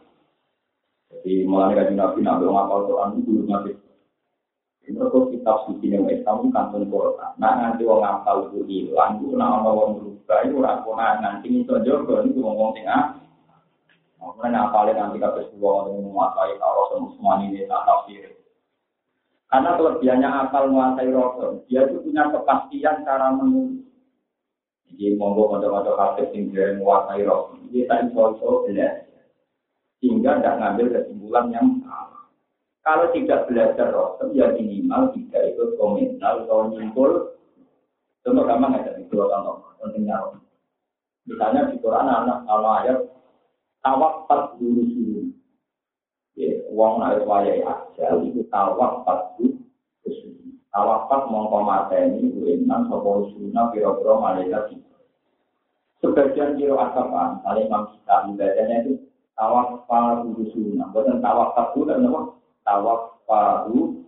Jadi 1.11 1.43
mulai 1.51 1.75
dari 1.75 1.99
nabi 1.99 2.23
nabi 2.23 2.47
ngamal 2.47 2.87
Quran 2.87 3.19
itu 3.19 3.21
dulu 3.27 3.43
masih. 3.51 3.75
Ini 4.87 4.99
kok 4.99 5.31
kitab 5.35 5.67
suci 5.67 5.91
yang 5.91 6.07
Islam 6.07 6.55
kantun 6.55 6.87
Quran. 6.87 7.35
Nah 7.43 7.53
nanti 7.59 7.83
wong 7.83 8.07
ngapal 8.07 8.55
itu 8.55 8.63
hilang, 8.71 9.19
itu 9.19 9.35
nama 9.35 9.67
wong 9.67 9.99
berubah 9.99 10.39
itu 10.47 10.57
kona 10.63 11.07
nanti 11.19 11.47
itu 11.51 11.75
jogo 11.83 12.23
itu 12.23 12.39
ngomong 12.39 12.71
tengah. 12.79 13.19
Makanya 14.23 14.71
ngapalin 14.71 14.95
nanti 14.95 15.19
kata 15.19 15.43
sebuah 15.51 15.91
orang 15.91 16.07
menguasai 16.07 16.55
kalau 16.63 17.11
semua 17.11 17.43
ini 17.43 17.67
tak 17.67 17.83
tafsir. 17.83 18.31
Karena 19.51 19.75
kelebihannya 19.75 20.29
akal 20.47 20.71
menguasai 20.71 21.11
Rasul, 21.11 21.67
dia 21.67 21.83
itu 21.85 21.99
punya 21.99 22.31
kepastian 22.31 23.03
cara 23.03 23.35
menulis. 23.35 23.92
Jadi 25.03 25.19
monggo 25.19 25.51
kocok-kocok 25.51 25.99
kafe 25.99 26.23
sing 26.31 26.55
dia 26.55 26.79
menguasai 26.79 27.27
roh. 27.27 27.59
Dia 27.75 27.91
tak 27.91 28.07
iso-iso 28.07 28.71
belajar. 28.71 29.27
Sehingga 29.99 30.39
tidak 30.39 30.59
ngambil 30.63 30.87
kesimpulan 30.95 31.47
yang 31.51 31.67
salah. 31.83 32.31
Kalau 32.87 33.11
tidak 33.11 33.51
belajar 33.51 33.91
roh, 33.91 34.15
ya 34.31 34.55
minimal 34.55 35.11
tidak 35.11 35.43
ikut 35.51 35.75
komentar 35.75 36.47
atau 36.47 36.71
nyimpul. 36.71 37.35
Contoh 38.23 38.47
gampang 38.47 38.79
aja 38.79 38.95
di 38.95 39.03
dua 39.11 39.27
contoh 39.27 39.75
pentingnya 39.83 40.23
roh. 40.23 40.39
Misalnya 41.27 41.75
di 41.75 41.83
Quran 41.83 42.07
anak 42.07 42.47
kalau 42.47 42.71
ayat 42.79 42.99
tawak 43.83 44.31
pas 44.31 44.55
dulu 44.55 44.87
dulu. 44.87 45.35
Ya, 46.39 46.63
uang 46.71 47.03
naik 47.03 47.27
wayai 47.27 47.59
aja 47.67 48.07
itu 48.23 48.47
tawak 48.55 49.03
pas 49.03 49.35
dulu. 49.35 49.59
Tawafat 50.73 51.29
mongko 51.29 51.59
mateni 51.69 52.33
uenan 52.33 52.89
sopo 52.89 53.29
usuna 53.29 53.69
piro-piro 53.69 54.17
malaikat 54.23 54.73
Sebagian 56.03 56.59
kiro 56.59 56.75
asapan, 56.83 57.39
kali 57.47 57.71
imam 57.71 57.95
kita 57.95 58.27
ibadahnya 58.35 58.77
itu 58.83 58.93
tawaf 59.39 59.87
paru 59.87 60.35
usuna. 60.35 60.91
Bukan 60.91 61.23
tawaf 61.23 61.55
tabu 61.55 61.87
dan 61.87 62.03
apa? 62.11 62.21
Tawaf 62.67 63.23
paru. 63.23 64.03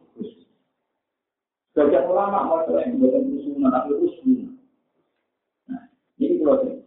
Sebagian 1.71 2.11
ulama 2.11 2.51
mau 2.51 2.67
yang 2.67 2.99
bukan 2.99 3.39
usuna, 3.39 3.71
tapi 3.71 3.95
usuna. 3.95 4.47
Nah, 5.71 5.87
ini 6.19 6.43
kalau 6.43 6.83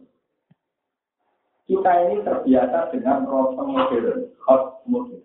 kita 1.68 1.92
ini 2.08 2.24
terbiasa 2.24 2.92
dengan 2.92 3.28
proses 3.28 3.64
modern, 3.64 4.20
hot 4.44 4.84
modern. 4.88 5.24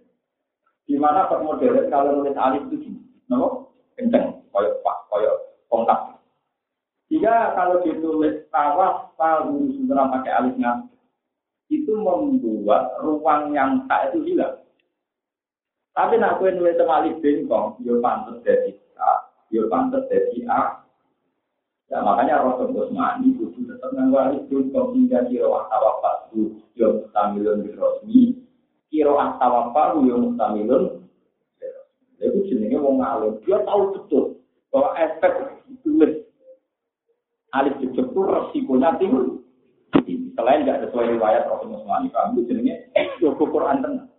Di 0.88 0.96
mana 0.96 1.28
hot 1.28 1.44
modern 1.44 1.92
kalau 1.92 2.24
nulis 2.24 2.36
alif 2.40 2.68
itu 2.72 2.88
gini, 2.88 3.00
no? 3.32 3.72
kenceng 3.96 4.44
koyo 4.52 4.80
pak 4.84 4.98
koyo 5.08 5.32
kontak. 5.72 6.13
Jika 7.14 7.54
kalau 7.54 7.78
ditulis 7.86 8.42
tawaf 8.50 9.14
palu 9.14 9.70
sudah 9.78 10.10
pakai 10.18 10.34
alisnya, 10.34 10.90
itu 11.70 11.94
membuat 11.94 12.98
ruang 13.06 13.54
yang 13.54 13.86
tak 13.86 14.10
itu 14.10 14.34
hilang. 14.34 14.58
Tapi 15.94 16.18
nak 16.18 16.42
kue 16.42 16.50
nulis 16.50 16.74
alif 16.82 17.22
bengkong, 17.22 17.78
yo 17.86 18.02
pantas 18.02 18.42
dari 18.42 18.74
A, 18.98 19.30
yo 19.54 19.70
pantas 19.70 20.10
dari 20.10 20.42
A. 20.50 20.82
Ya 21.94 22.02
makanya 22.02 22.42
Rasul 22.42 22.74
Usmani 22.74 23.38
itu 23.38 23.54
tetap 23.62 23.94
dengan 23.94 24.34
alif 24.34 24.50
bengkong 24.50 24.98
hingga 24.98 25.30
kiro 25.30 25.54
tawaf 25.70 26.02
palu 26.02 26.58
yo 26.74 26.98
mustamilun 26.98 27.62
birosmi, 27.62 28.42
kiro 28.90 29.14
tawaf 29.38 29.70
yo 30.02 30.18
mustamilun. 30.18 31.06
Itu 32.18 32.42
jenenge 32.50 32.82
wong 32.82 33.06
alim, 33.06 33.38
dia 33.46 33.62
tahu 33.62 34.02
betul 34.02 34.42
bahwa 34.74 34.98
efek 34.98 35.62
tulis 35.86 36.26
alif 37.54 37.78
jejak 37.80 38.10
itu 38.10 38.22
resikonya 38.26 38.98
tinggi. 38.98 39.40
Selain 40.34 40.66
tidak 40.66 40.90
sesuai 40.90 41.14
riwayat 41.14 41.46
Rasulullah 41.46 42.02
SAW, 42.02 42.34
itu 42.34 42.42
jenenge 42.50 42.90
Joko 43.22 43.46
Quran 43.46 43.86
tenang. 43.86 44.10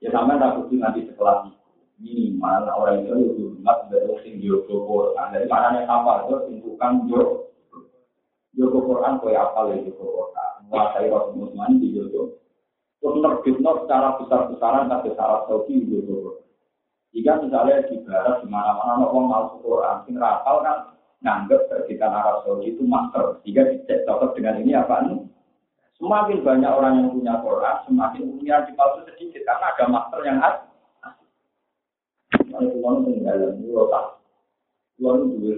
Ya 0.00 0.08
sama 0.12 0.40
tak 0.40 0.56
butuh 0.56 0.76
nanti 0.80 1.04
setelah 1.04 1.52
ini 2.00 2.36
mana 2.36 2.72
orang 2.72 3.04
itu 3.04 3.12
itu 3.32 3.44
hormat 3.60 3.92
dari 3.92 4.08
sing 4.24 4.40
Joko 4.40 4.88
Quran. 4.88 5.36
Dari 5.36 5.46
mana 5.46 5.84
yang 5.84 5.92
apa 5.92 6.24
itu 6.24 6.34
sing 6.48 6.56
tukang 6.64 7.04
Joko 7.10 8.78
Quran 8.88 9.20
kau 9.20 9.28
apa 9.28 9.60
lagi 9.68 9.84
Joko 9.92 10.04
Quran. 10.08 10.50
Menguasai 10.64 11.12
Rasulullah 11.12 11.68
SAW 11.68 11.76
di 11.76 11.88
Joko. 11.92 12.22
Terus 12.96 13.16
nerbitno 13.20 13.70
secara 13.84 14.08
besar-besaran 14.16 14.88
tapi 14.88 15.12
syarat 15.12 15.40
Saudi 15.44 15.84
di 15.84 16.00
Joko 16.00 16.14
Quran. 16.24 16.44
Jika 17.12 17.32
misalnya 17.44 17.84
di 17.88 17.96
barat 18.04 18.40
di 18.40 18.48
mana-mana 18.48 19.04
orang 19.08 19.28
mau 19.28 19.60
Quran, 19.60 19.96
sing 20.08 20.16
rapal 20.16 20.64
kan 20.64 20.95
nganggep 21.24 21.68
terbitan 21.72 22.12
Arab 22.12 22.44
Saudi 22.44 22.76
itu 22.76 22.82
master. 22.84 23.40
Jika 23.46 23.72
dicek 23.72 24.04
cocok 24.04 24.36
dengan 24.36 24.60
ini 24.60 24.72
apa 24.76 25.06
nih? 25.08 25.20
Semakin 25.96 26.44
banyak 26.44 26.72
orang 26.76 26.94
yang 27.00 27.08
punya 27.16 27.34
Quran, 27.40 27.76
semakin 27.88 28.22
punya 28.36 28.56
di 28.68 28.72
palsu 28.76 29.00
sedikit 29.08 29.48
karena 29.48 29.66
ada 29.72 29.84
master 29.88 30.20
yang 30.28 30.38
ada. 30.44 30.68
Kalau 32.36 32.68
tuan 32.68 33.04
tinggal 33.08 33.56
di 33.56 33.64
tak, 33.88 34.06
tuan 35.00 35.16
dua 35.32 35.52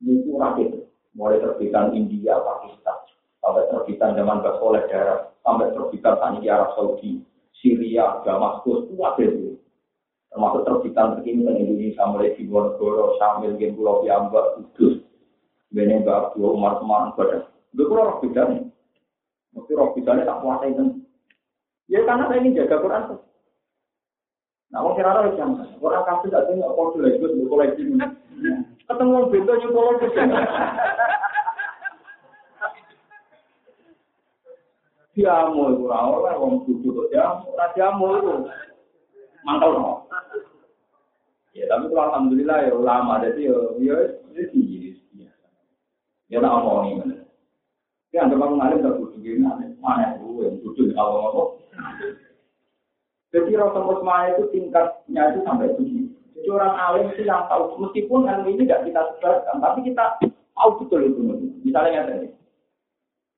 Quran, 0.00 0.52
itu. 0.64 0.78
Mulai 1.14 1.38
terbitan 1.38 1.94
India, 1.94 2.34
Pakistan, 2.42 2.98
sampai 3.38 3.70
terbitan 3.70 4.18
zaman 4.18 4.42
Basoleh 4.42 4.82
daerah, 4.90 5.30
sampai 5.46 5.70
terbitan 5.70 6.18
Tani 6.18 6.42
Arab 6.50 6.74
Saudi, 6.74 7.22
Syria, 7.54 8.18
Damaskus, 8.26 8.90
itu 8.90 8.98
ada 8.98 9.22
termasuk 10.34 10.66
terbitan 10.66 11.14
terkini 11.14 11.46
di 11.46 11.62
Indonesia 11.62 12.10
mulai 12.10 12.34
di 12.34 12.42
Wonogoro, 12.50 13.14
Sambil, 13.22 13.54
Gen 13.54 13.78
Pulau 13.78 14.02
Piambak, 14.02 14.58
Kudus, 14.58 14.98
Bene 15.70 16.02
Mbak 16.02 16.34
Abdul 16.34 16.58
Umar 16.58 16.82
Semarang, 16.82 17.14
Badan. 17.14 17.46
Itu 17.70 17.86
kurang 17.86 18.06
roh 18.10 18.18
bedanya. 18.18 18.66
Mesti 19.54 19.72
roh 19.78 19.94
bedanya 19.94 20.26
tak 20.26 20.42
kuasa 20.42 20.66
itu. 20.66 20.84
Ya 21.86 22.02
karena 22.02 22.26
saya 22.26 22.42
ingin 22.42 22.58
jaga 22.58 22.82
Quran. 22.82 23.02
Nah, 24.74 24.82
wong 24.82 24.98
kira 24.98 25.14
ora 25.14 25.30
jam. 25.38 25.54
Ora 25.78 26.02
kabeh 26.02 26.34
tak 26.34 26.50
tengok 26.50 26.74
kode 26.74 26.98
lagi 26.98 27.22
wis 27.22 27.34
koleksi. 27.46 27.82
Ketemu 28.90 29.14
wong 29.14 29.26
bento 29.30 29.52
nyuwun 29.54 30.02
koleksi. 30.02 30.22
Diamu 35.14 35.78
iku 35.78 35.82
ora 35.86 35.98
ora 36.10 36.32
wong 36.42 36.66
kudu 36.66 36.90
kok 36.90 37.08
diamu, 37.14 37.46
diamu 37.78 38.06
iku. 38.18 38.34
Mangkel 39.44 39.70
no. 39.76 40.08
Ya 41.54 41.70
tapi 41.70 41.86
kalau 41.92 42.10
alhamdulillah 42.10 42.58
ya 42.66 42.72
ulama 42.74 43.22
jadi 43.22 43.40
ya 43.46 43.56
ya 43.78 43.96
itu 44.34 44.58
Ya 46.32 46.40
tak 46.40 46.50
omong 46.50 47.04
ini. 47.04 47.20
Ya 48.10 48.24
anggap 48.24 48.42
aku 48.42 48.54
ngalim 48.58 48.82
tak 48.82 48.94
kudu 48.98 49.16
gini, 49.22 49.42
mana 49.78 50.16
itu 50.16 50.26
yang 50.42 50.56
kudu 50.64 50.82
kalau 50.96 51.12
ngomong. 51.20 51.50
Jadi 53.34 53.50
rasa 53.58 53.78
musma 53.82 54.30
itu 54.30 54.46
tingkatnya 54.54 55.34
itu 55.34 55.40
sampai 55.42 55.74
begini. 55.74 56.14
Jadi 56.38 56.48
orang 56.54 56.74
alim 56.78 57.10
itu 57.10 57.26
yang 57.26 57.50
tahu, 57.50 57.74
meskipun 57.82 58.30
ilmu 58.30 58.46
ini 58.54 58.62
tidak 58.66 58.86
kita 58.86 59.02
sebarkan, 59.10 59.58
tapi 59.58 59.78
kita 59.90 60.04
tahu 60.54 60.70
betul 60.78 61.00
itu. 61.02 61.20
Misalnya 61.66 61.90
yang 61.90 62.06
tadi. 62.06 62.28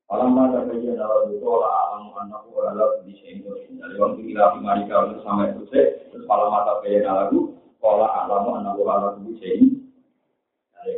Alam 0.06 0.38
mata 0.38 0.62
kerja 0.70 0.94
dalam 0.94 1.34
itu 1.34 1.42
olah 1.42 1.66
alam 1.66 2.14
anakku 2.14 2.54
adalah 2.62 3.02
ini 3.02 3.42
dari 3.74 3.98
waktu 3.98 4.22
kita 4.22 4.54
marika 4.62 5.02
untuk 5.02 5.26
sampai 5.26 5.50
selesai 5.58 6.14
terus 6.14 6.22
malam 6.30 6.54
mata 6.54 6.78
kerja 6.78 7.10
dalam 7.10 7.58
olah 7.82 8.10
alam 8.22 8.54
anakku 8.62 8.86
adalah 8.86 9.18
bisa 9.18 9.46
ini 9.50 9.82
dari 10.78 10.94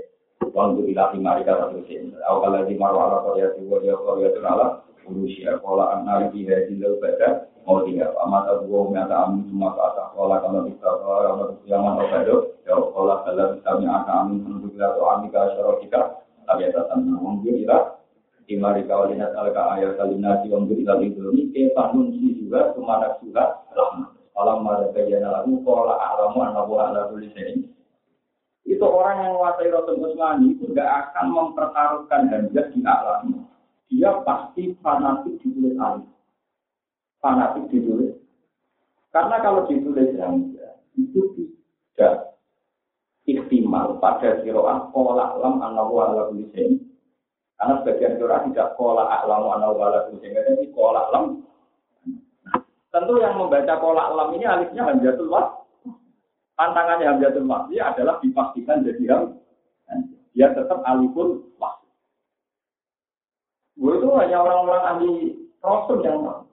waktu 0.53 0.81
kita 0.93 1.17
marika 1.25 1.73
untuk 1.73 1.89
selesai. 1.89 2.21
Awal 2.21 2.51
lagi 2.53 2.77
marwah 2.77 3.09
ala 3.09 3.19
kerja 3.33 3.57
tiwa 3.57 3.81
dia 3.81 3.97
kerja 3.97 4.29
terala 4.37 4.67
urusia 5.09 5.57
pola 5.65 5.97
anak 5.97 6.37
di 6.37 6.45
hari 6.45 6.77
lalu 6.77 7.01
pada 7.01 7.49
mau 7.65 7.81
dia. 7.89 8.13
Mata 8.13 8.61
gua 8.61 8.93
mata 8.93 9.25
amin 9.25 9.49
semua 9.49 9.73
ke 9.73 9.81
atas 9.89 10.07
pola 10.13 10.37
kalau 10.45 10.69
kita 10.69 10.85
kalau 10.85 11.57
jangan 11.65 11.97
obat 11.97 12.29
ya 12.29 12.77
dalam 13.25 13.57
kami 13.65 13.85
akan 13.89 14.15
amin 14.21 14.39
untuk 14.53 14.77
kita 14.77 14.85
atau 14.93 15.05
amin 15.17 15.33
ke 15.33 15.41
kita 15.89 16.01
tapi 16.45 16.65
ada 16.69 16.81
tanah 16.93 17.17
mungkin 17.17 17.65
kita 17.65 17.98
Imari 18.49 18.89
kawalina 18.89 19.29
talaka 19.37 19.77
ayat 19.77 20.01
kalinasi 20.01 20.49
wong 20.49 20.73
beri 20.73 20.81
lagi 20.81 21.13
belum 21.13 21.53
ke 21.53 21.69
panun 21.77 22.17
si 22.17 22.33
juga 22.41 22.73
ke 22.73 22.81
mana 22.81 23.13
juga 23.21 23.61
rahmat. 23.77 24.17
Alam 24.41 24.65
mada 24.65 24.89
kejana 24.97 25.29
lagu 25.29 25.61
pola 25.61 26.01
alamu 26.01 26.41
anabu 26.49 26.81
ala 26.81 27.13
tulisin. 27.13 27.69
Itu 28.65 28.89
orang 28.89 29.21
yang 29.21 29.37
menguasai 29.37 29.69
Rasul 29.69 30.01
Usmani 30.01 30.57
itu 30.57 30.65
tidak 30.73 31.13
akan 31.13 31.27
mempertaruhkan 31.29 32.33
harga 32.33 32.63
di 32.73 32.81
alam. 32.89 33.45
Dia 33.93 34.17
pasti 34.25 34.73
fanatik 34.81 35.45
ditulis 35.45 35.77
alim. 35.77 36.09
Fanatik 37.21 37.69
ditulis. 37.69 38.17
Karena 39.13 39.45
kalau 39.45 39.69
ditulis 39.69 40.17
hamzah 40.17 40.73
itu 40.97 41.21
tidak 41.37 42.33
ikhtimal 43.29 44.01
pada 44.01 44.41
kiroah 44.41 44.89
pola 44.89 45.37
alam 45.37 45.61
anabu 45.61 46.01
ala 46.01 46.33
tulisin 46.33 46.88
karena 47.59 47.75
sebagian 47.83 48.15
surah 48.23 48.41
tidak 48.47 48.69
kola 48.79 49.03
alam 49.19 49.51
anal 49.51 49.75
wala 49.75 50.07
sehingga 50.15 50.47
ini 50.47 50.71
kola 50.71 51.11
alam. 51.11 51.43
Tentu 52.95 53.19
yang 53.19 53.35
membaca 53.35 53.75
kola 53.83 54.15
alam 54.15 54.31
ini 54.39 54.47
alifnya 54.47 54.87
hamzatul 54.87 55.27
was. 55.27 55.67
Tantangannya 56.55 57.11
hamzatul 57.11 57.51
was 57.51 57.67
dia 57.67 57.91
adalah 57.91 58.23
dipastikan 58.23 58.87
jadi 58.87 59.05
ham. 59.11 59.43
Dia 60.39 60.55
tetap 60.55 60.87
alifun 60.87 61.51
was. 61.59 61.83
Gue 63.75 63.99
itu 63.99 64.07
hanya 64.15 64.39
orang-orang 64.39 64.83
ahli 64.95 65.13
rasul 65.59 65.99
yang 66.07 66.23
tahu. 66.23 66.47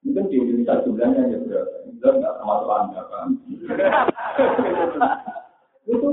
Mungkin 0.00 0.32
di 0.32 0.36
Indonesia 0.40 0.82
jumlahnya 0.82 1.30
hanya 1.30 1.38
berapa? 1.46 1.76
Jumlah 1.86 2.12
nggak 2.18 2.34
termasuk 2.42 2.68
anda 2.74 3.02
kan? 3.06 3.28
itu 5.94 6.10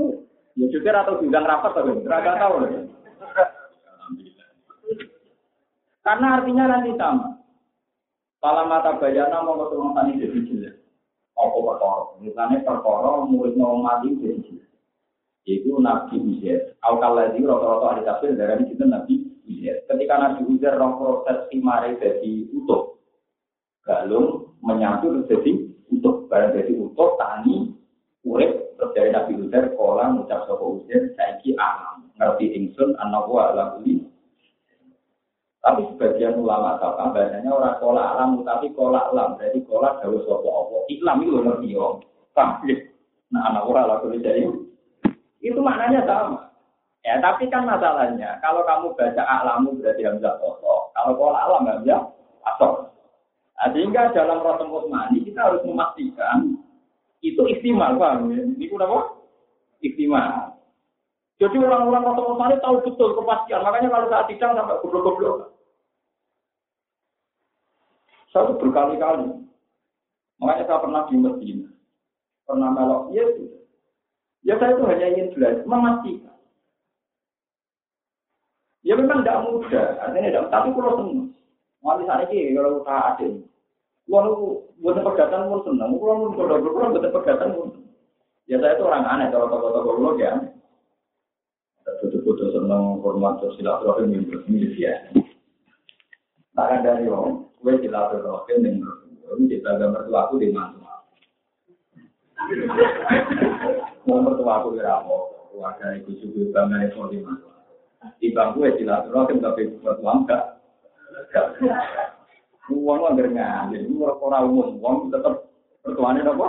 ya 0.58 0.66
jujur 0.70 0.94
atau 0.94 1.18
bidang 1.18 1.42
rapat 1.42 1.72
tapi 1.74 1.90
nggak 2.06 2.38
tahu. 2.38 2.54
Karena 6.08 6.40
artinya 6.40 6.64
nanti 6.72 6.96
sama. 6.96 7.36
Kalau 8.40 8.64
mata 8.64 8.96
bayana 8.96 9.44
mau 9.44 9.60
ketemu 9.60 9.88
tani 9.92 10.12
jadi 10.16 10.40
jelas. 10.48 10.76
Apa 11.36 11.58
perkara? 11.60 12.16
Misalnya 12.24 12.64
perkara 12.64 13.28
murid 13.28 13.60
mau 13.60 13.76
mati 13.76 14.16
jadi 14.16 14.40
jelas. 14.40 14.72
Itu 15.44 15.76
Nabi 15.76 16.16
Uzair. 16.16 16.80
Al-Kaladi 16.80 17.44
rata-rata 17.44 17.86
ada 17.92 18.02
tafsir 18.08 18.32
dari 18.40 18.64
itu 18.72 18.88
Nabi 18.88 19.36
Uzair. 19.44 19.84
Ketika 19.84 20.16
Nabi 20.16 20.48
Uzair 20.48 20.80
roh 20.80 20.96
proses 20.96 21.44
imare 21.52 22.00
jadi 22.00 22.56
utuh. 22.56 22.96
Galung 23.84 24.56
menyatu 24.64 25.28
jadi 25.28 25.52
utuh. 25.92 26.24
Barang 26.32 26.56
jadi 26.56 26.72
utuh, 26.72 27.20
tani, 27.20 27.76
urip, 28.24 28.80
terus 28.80 28.96
dari 28.96 29.12
Nabi 29.12 29.44
Uzair, 29.44 29.76
kolam, 29.76 30.24
ucap 30.24 30.48
sopo 30.48 30.80
Uzair, 30.80 31.12
saiki 31.20 31.52
alam. 31.60 32.08
Ngerti 32.16 32.48
ingsun, 32.56 32.96
anak 32.96 33.28
wa 33.28 33.52
ala 33.52 33.76
tapi 35.58 35.82
sebagian 35.94 36.38
ulama 36.38 36.78
kata 36.78 37.10
bahasanya 37.10 37.50
orang 37.50 37.76
kolak 37.82 38.06
alam, 38.14 38.30
tapi 38.46 38.70
kolak 38.78 39.10
alam. 39.10 39.34
Jadi 39.42 39.58
kolak 39.66 39.98
jauh 40.00 40.22
sopo 40.22 40.48
opo. 40.48 40.76
Islam 40.86 41.26
itu 41.26 41.38
ngerti 41.42 41.70
om. 41.74 41.98
Nah 43.28 43.42
anak 43.50 43.66
orang 43.66 43.86
laku 43.90 44.14
jadi 44.22 44.46
itu 45.42 45.58
maknanya 45.58 46.06
sama. 46.06 46.54
Ya 47.02 47.18
tapi 47.18 47.50
kan 47.50 47.66
masalahnya 47.66 48.38
kalau 48.38 48.62
kamu 48.62 48.94
baca 48.94 49.22
alamu 49.26 49.74
berarti 49.78 50.02
hamzah 50.06 50.38
kotor. 50.38 50.94
Kalau 50.94 51.12
kolak 51.18 51.42
alam 51.42 51.66
hamzah 51.66 52.02
asok. 52.54 52.94
Nah, 53.58 53.74
sehingga 53.74 54.14
dalam 54.14 54.38
Rasul 54.38 54.70
Utsmani 54.70 55.18
kita 55.26 55.42
harus 55.42 55.66
memastikan 55.66 56.62
itu 57.18 57.42
istimal, 57.50 57.98
paham 57.98 58.30
ya? 58.30 58.38
Ini 58.46 58.70
apa? 58.78 59.00
Istimal. 59.82 60.57
Jadi 61.38 61.54
orang-orang 61.62 62.02
Rasul 62.02 62.34
Utsmani 62.34 62.56
tahu 62.58 62.82
betul 62.82 63.14
kepastian. 63.14 63.62
Makanya 63.62 63.88
kalau 63.94 64.06
saat 64.10 64.26
sidang 64.26 64.58
sampai 64.58 64.82
goblok-goblok. 64.82 65.54
Saya 68.34 68.58
berkali-kali. 68.58 69.46
Makanya 70.42 70.64
saya 70.66 70.82
pernah 70.82 71.02
di 71.06 71.14
Medina. 71.14 71.70
Pernah 72.42 72.68
melok. 72.74 73.02
Ya, 73.14 73.22
ya 74.42 74.54
saya 74.58 74.74
itu 74.74 74.82
hanya 74.90 75.06
ingin 75.14 75.30
belajar. 75.30 75.62
Memastikan. 75.62 76.34
Ya 78.82 78.98
memang 78.98 79.22
tidak 79.22 79.42
mudah. 79.46 79.86
Artinya 80.02 80.28
tidak. 80.34 80.46
Tapi 80.50 80.68
kalau 80.74 80.92
senang. 80.98 81.30
Wali 81.78 82.02
sana 82.10 82.26
ini 82.34 82.58
kalau 82.58 82.82
tak 82.82 83.14
ada. 83.14 83.28
Kalau 84.10 84.66
buat 84.82 84.98
pegatan 85.06 85.46
pun 85.46 85.60
senang. 85.62 85.94
Kalau 86.02 86.34
buat 86.34 87.14
pegatan 87.14 87.54
pun 87.54 87.68
Ya 88.50 88.58
saya 88.58 88.74
itu 88.74 88.82
orang 88.82 89.06
aneh. 89.06 89.30
Kalau 89.30 89.46
tokoh-tokoh 89.46 90.18
ya 90.18 90.34
senang 92.68 93.00
hormat 93.00 93.40
silaturahim 93.56 94.28
ini 94.44 94.76
biasa. 94.76 95.16
Tak 96.52 96.68
ada 96.68 97.00
yang 97.00 97.48
gue 97.64 97.74
silaturahim 97.80 98.60
yang 98.60 98.84
berkumpul, 98.84 99.40
kita 99.48 99.80
gak 99.80 99.88
mertua 99.88 100.28
aku 100.28 100.36
di 100.36 100.52
mana. 100.52 100.76
Mau 104.04 104.20
mertua 104.20 104.52
aku 104.60 104.76
di 104.76 104.84
rapo, 104.84 105.48
keluarga 105.48 105.96
ibu 105.96 106.12
juga 106.20 106.60
bangga 106.60 106.92
itu 106.92 107.00
di 107.08 107.18
mana. 107.24 107.48
Di 108.20 108.28
bangku 108.36 108.68
ya 108.68 108.76
silaturahim 108.76 109.40
tapi 109.40 109.72
mertua 109.80 110.12
enggak. 110.20 110.44
Uang 112.68 113.00
lah 113.00 113.16
jadi 113.16 113.88
orang 113.96 114.44
umum, 114.44 114.76
uang 114.76 115.08
tetap 115.08 115.48
mertuanya 115.88 116.20
apa? 116.28 116.48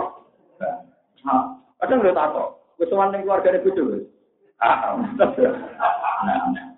Nah, 1.24 1.56
kadang 1.80 2.04
udah 2.04 2.12
tato, 2.12 2.44
kesuwan 2.76 3.16
yang 3.16 3.24
keluarga 3.24 3.56
ibu. 3.56 4.04
Ah, 4.60 4.92
nah, 6.26 6.48
nah. 6.52 6.68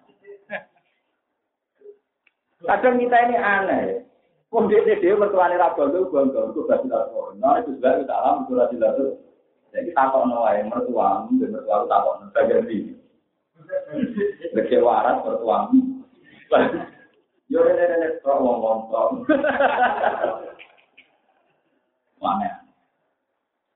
Kadang 2.62 3.02
kita 3.02 3.16
ini 3.26 3.36
aneh. 3.36 4.06
Wong 4.52 4.68
dia 4.68 4.84
dia 4.84 5.16
bondo 5.16 6.12
bondo 6.12 6.40
itu 6.52 6.60
gak 6.68 6.84
tidak 6.84 7.08
Nah 7.40 7.58
itu 7.58 7.72
juga 7.80 8.04
kita 8.04 8.14
alam 8.14 8.44
itu 8.44 8.52
ra 8.54 8.68
tidak 8.68 8.92
Jadi 9.72 9.90
no 9.96 10.44
wae 10.44 10.60
mertua, 10.68 11.24
ben 11.32 11.48
mertua 11.56 11.88
takok 11.88 12.14
no 12.20 12.26
bagian 12.36 12.68
ini. 12.68 12.92
Lek 14.52 14.70
waras 14.84 15.24
mertua. 15.24 15.72
Yo 17.48 17.64
rene 17.64 17.84
rene 17.88 18.08
kok 18.20 18.38
wong 18.44 18.60
wong 18.60 18.78
Mana? 22.22 22.62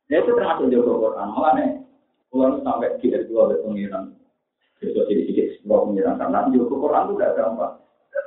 Ya 0.07 0.23
itu 0.23 0.31
termasuk 0.37 0.71
Joko 0.71 1.03
Quran. 1.03 1.35
Malah 1.35 2.61
sampai 2.63 2.95
kita 3.01 3.27
dua 3.27 3.51
pengiran, 3.65 4.13
besok 4.79 5.09
sedikit 5.09 5.46
sebuah 5.67 5.91
pengiran 5.91 6.15
karena 6.23 6.39
Joko 6.55 6.75
Quran 6.79 7.11
itu 7.11 7.15
gak 7.19 7.35
gampang 7.35 7.75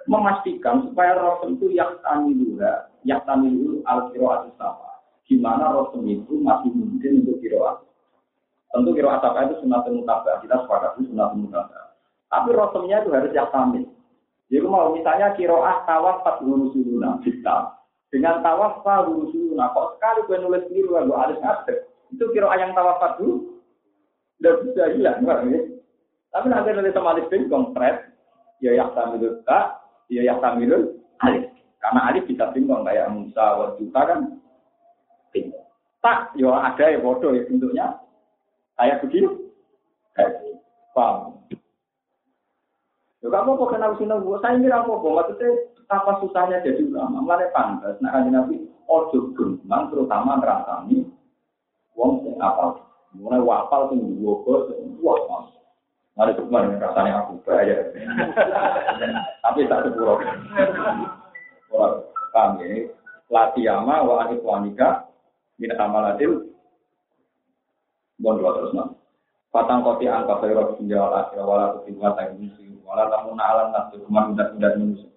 memastikan 0.09 0.89
supaya 0.89 1.17
Rasul 1.17 1.57
itu 1.57 1.73
yang 1.73 2.01
tamiluha, 2.01 2.89
yang 3.05 3.21
tamilu 3.29 3.85
al 3.85 4.09
kiroat 4.09 4.49
apa. 4.57 5.05
Gimana 5.29 5.69
Rasul 5.69 6.09
itu 6.09 6.41
masih 6.41 6.73
mungkin 6.73 7.25
untuk 7.25 7.37
kiroat. 7.45 7.85
Tentu 8.73 8.89
kiroat 8.97 9.21
apa 9.21 9.49
itu 9.49 9.61
sunat 9.65 9.85
mutabah, 9.89 10.41
kita 10.41 10.65
sepakat 10.65 10.97
itu 10.97 11.13
sunat 11.13 11.37
mutabah. 11.37 11.93
Tapi 12.29 12.49
Rasulnya 12.53 13.05
itu 13.05 13.09
harus 13.13 13.33
yang 13.33 13.49
tamil. 13.53 13.85
Jadi 14.49 14.65
mau 14.65 14.89
misalnya 14.93 15.37
kiroat 15.37 15.85
tawaf 15.85 16.25
pas 16.25 16.41
suluna 16.41 17.21
kita, 17.21 17.77
Dengan 18.09 18.41
tawafal 18.41 19.05
lurusu. 19.05 19.53
Nah 19.53 19.69
kok 19.69 20.01
sekali 20.01 20.25
gue 20.25 20.37
nulis 20.41 20.65
sendiri 20.65 20.89
gue 20.89 21.13
harus 21.13 21.37
ngadek. 21.37 21.85
Itu 22.09 22.25
kira 22.33 22.49
ayang 22.49 22.73
tawafal 22.73 23.21
dulu. 23.21 23.61
Udah 24.41 24.53
bisa 24.65 24.83
hilang 24.97 25.21
kan 25.29 25.45
ya. 25.53 25.61
Tapi 26.29 26.45
nanti 26.47 26.69
nulis 26.73 26.93
sama 26.93 27.17
alif 27.17 27.27
bin 27.27 27.49
konkret. 27.49 28.13
Ya 28.59 28.75
yang 28.75 28.91
samilul 28.93 29.41
tak. 29.47 29.81
Ya 30.11 30.21
yang 30.25 30.39
samilul 30.43 30.99
alif. 31.23 31.49
Karena 31.79 31.99
alif 32.11 32.27
bisa 32.27 32.51
bingung 32.51 32.85
kayak 32.85 33.09
Musa 33.09 33.45
wa 33.57 33.67
Juta 33.79 34.01
kan. 34.03 34.19
Bingung. 35.31 35.65
Tak, 35.99 36.31
ya 36.39 36.47
ada 36.55 36.85
ya 36.89 36.99
bodoh 37.03 37.35
ya 37.35 37.43
bentuknya. 37.43 37.99
Kayak 38.79 39.03
begini. 39.03 39.29
Kayak 40.15 40.49
Paham? 40.95 41.37
Ya 43.19 43.27
kamu 43.27 43.59
kok 43.59 43.71
kenal 43.75 43.91
sini 43.99 44.15
gue, 44.15 44.37
saya 44.39 44.55
ini 44.55 44.71
apa 44.71 44.87
kok? 44.87 45.11
Maksudnya 45.11 45.47
apa 45.91 46.11
susahnya 46.23 46.63
jadi 46.63 46.87
ulama? 46.87 47.19
Mulai 47.19 47.51
pantas, 47.51 47.99
nah 47.99 48.15
kan 48.15 48.31
nabi 48.31 48.63
ojo 48.87 49.35
gemang 49.35 49.91
terutama 49.91 50.39
ngerasani 50.39 51.03
wong 51.99 52.23
sing 52.23 52.39
apal. 52.39 52.79
Mulai 53.11 53.43
wapal 53.43 53.91
sing 53.91 53.99
dua 54.23 54.39
bos, 54.47 54.71
wah. 55.03 55.51
Mari 56.19 56.35
kemarin 56.35 56.83
rasanya 56.83 57.23
aku 57.23 57.39
bayar. 57.47 57.95
Tapi 59.39 59.71
tak. 59.71 59.87
Orang 61.71 62.03
kami 62.35 62.91
latiyama 63.31 64.03
wa 64.03 64.27
anif 64.27 64.43
wanika 64.43 65.07
min 65.55 65.71
amalatil 65.79 66.51
bon 68.19 68.35
dua 68.35 68.51
terus 68.59 68.75
nang. 68.75 68.99
Patang 69.55 69.79
kopi 69.81 70.11
angka 70.11 70.43
khairah 70.43 70.75
penjawal 70.75 71.15
akhir 71.23 71.39
wala 71.39 71.79
kutibat 71.79 72.19
yang 72.19 72.35
misi 72.35 72.67
wala 72.83 73.07
tamu 73.07 73.33
na'alam 73.39 73.71
nafsu 73.71 74.03
kuman 74.03 74.35
udat-udat 74.35 74.75
manusia. 74.75 75.09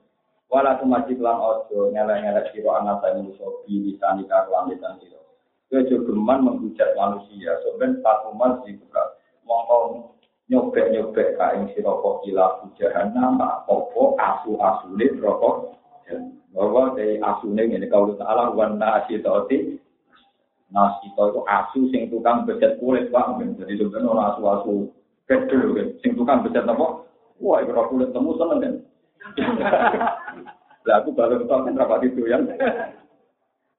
Wala 0.49 0.79
tumajib 0.79 1.19
lang 1.19 1.43
ojo 1.43 1.91
nyala-nyala 1.91 2.47
siro 2.55 2.79
anak 2.79 3.03
saya 3.03 3.19
manusia 3.19 3.45
bi 3.67 3.91
bisa 3.91 4.07
nikah 4.15 4.47
kelanjutan 4.47 5.03
siro. 5.03 5.21
Kejo 5.67 6.05
geman 6.07 6.47
menghujat 6.47 6.95
manusia, 6.95 7.59
soben 7.67 7.99
satu 8.05 8.37
mas 8.39 8.61
dibuka. 8.63 9.19
Mongko 9.43 10.13
nyobek-nyobek 10.51 11.39
kain 11.39 11.71
siro 11.73 12.03
kok 12.03 12.27
gila 12.27 12.63
hujahan 12.63 13.15
nama 13.15 13.63
popo 13.69 14.19
asu-asune 14.19 15.07
rokok. 15.19 15.79
Bahwa 16.53 16.93
dari 16.93 17.17
asune 17.17 17.65
ini 17.65 17.89
kalau 17.89 18.13
ta'ala 18.19 18.53
wana 18.53 19.03
asyidoti 19.03 19.81
Nah, 20.73 20.89
kita 21.05 21.29
itu 21.29 21.41
asu 21.45 21.81
sing 21.93 22.09
tukang 22.09 22.49
becet 22.49 22.81
kulit, 22.81 23.13
Pak. 23.13 23.37
Jadi 23.37 23.77
sebenarnya 23.77 24.09
orang 24.09 24.29
asu-asu 24.33 24.89
gedel, 25.29 25.77
kan. 25.77 25.89
Sing 26.01 26.17
tukang 26.17 26.41
becet 26.41 26.65
apa? 26.65 27.05
Wah, 27.45 27.61
itu 27.61 27.77
kulit 27.77 28.09
temu 28.17 28.33
seneng, 28.41 28.61
kan. 28.65 28.75
Lah, 30.83 30.99
aku 30.99 31.15
baru 31.15 31.47
tahu 31.47 31.71
kan 31.71 31.79
rapat 31.79 32.11
itu 32.11 32.27
yang 32.27 32.43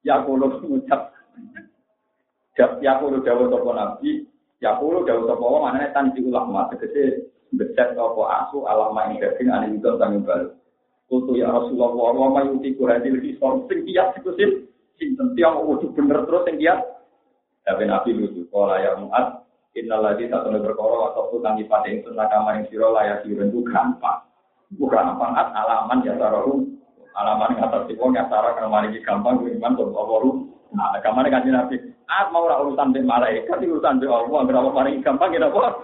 ya 0.07 0.23
kulo 0.23 0.56
mengucap 0.64 1.11
ya 2.56 2.94
kulo 3.03 3.19
jauh 3.27 3.52
sopo 3.52 3.76
nabi 3.76 4.23
ya 4.64 4.80
kulo 4.80 5.03
jauh 5.03 5.27
sopo 5.27 5.44
Allah 5.44 5.61
mana 5.76 5.91
tanji 5.91 6.23
ulama 6.23 6.72
tegese 6.72 7.27
becet 7.52 7.99
apa 7.99 8.23
asu 8.48 8.64
alama 8.64 9.11
yang 9.11 9.19
daging 9.19 9.52
ane 9.52 9.76
itu 9.76 9.91
kami 9.99 10.23
baru 10.23 10.56
Kutu 11.11 11.35
ya 11.38 11.52
Rasulullah 11.52 11.94
wa 11.94 12.31
ma 12.31 12.41
yuti 12.48 12.73
kuhadil 12.80 13.19
hisor 13.19 13.68
sing 13.68 13.84
kias 13.84 14.15
iku 14.18 14.34
sing 14.40 14.65
sinten 14.98 15.35
tiang 15.35 15.61
kudu 15.61 15.91
bener 15.94 16.23
terus 16.26 16.48
sing 16.48 16.57
kiat. 16.57 16.80
Tapi 17.64 17.85
Nabi 17.85 18.18
lucu, 18.18 18.44
kalau 18.52 18.76
ya 18.76 18.98
muat, 18.98 19.45
innal 19.77 20.03
ladzi 20.03 20.27
satune 20.27 20.60
perkara 20.60 21.14
atau 21.14 21.31
tu 21.31 21.40
kang 21.40 21.56
dipate 21.56 21.88
ing 21.94 21.99
sunah 22.03 22.27
kama 22.27 22.60
ing 22.60 22.68
sira 22.68 22.90
layak 22.91 23.23
itu 23.30 23.61
gampang. 23.68 24.26
Bukan 24.73 25.15
gampang 25.15 25.31
alaman 25.38 26.02
ya 26.02 26.18
taruh 26.18 26.65
alaman 27.14 27.56
yang 27.56 27.69
atas 27.69 27.94
wong 27.94 28.18
ya 28.18 28.26
taruh 28.27 28.57
kang 28.57 28.73
mari 28.73 28.91
gampang 29.06 29.38
kuwi 29.38 29.53
iman 29.60 29.77
apa 29.77 30.18
Nah, 30.73 30.98
kamane 31.06 31.30
kan 31.30 31.45
Nabi, 31.45 31.93
ah 32.10 32.28
mau 32.32 32.48
ora 32.48 32.64
urusan 32.64 32.92
be 32.92 33.02
malaikat 33.04 33.64
urusan 33.64 34.00
be 34.00 34.08
Allah, 34.08 34.42
berapa 34.44 34.70
mari 34.72 35.00
gampang 35.00 35.36
ya 35.36 35.48
apa? 35.48 35.84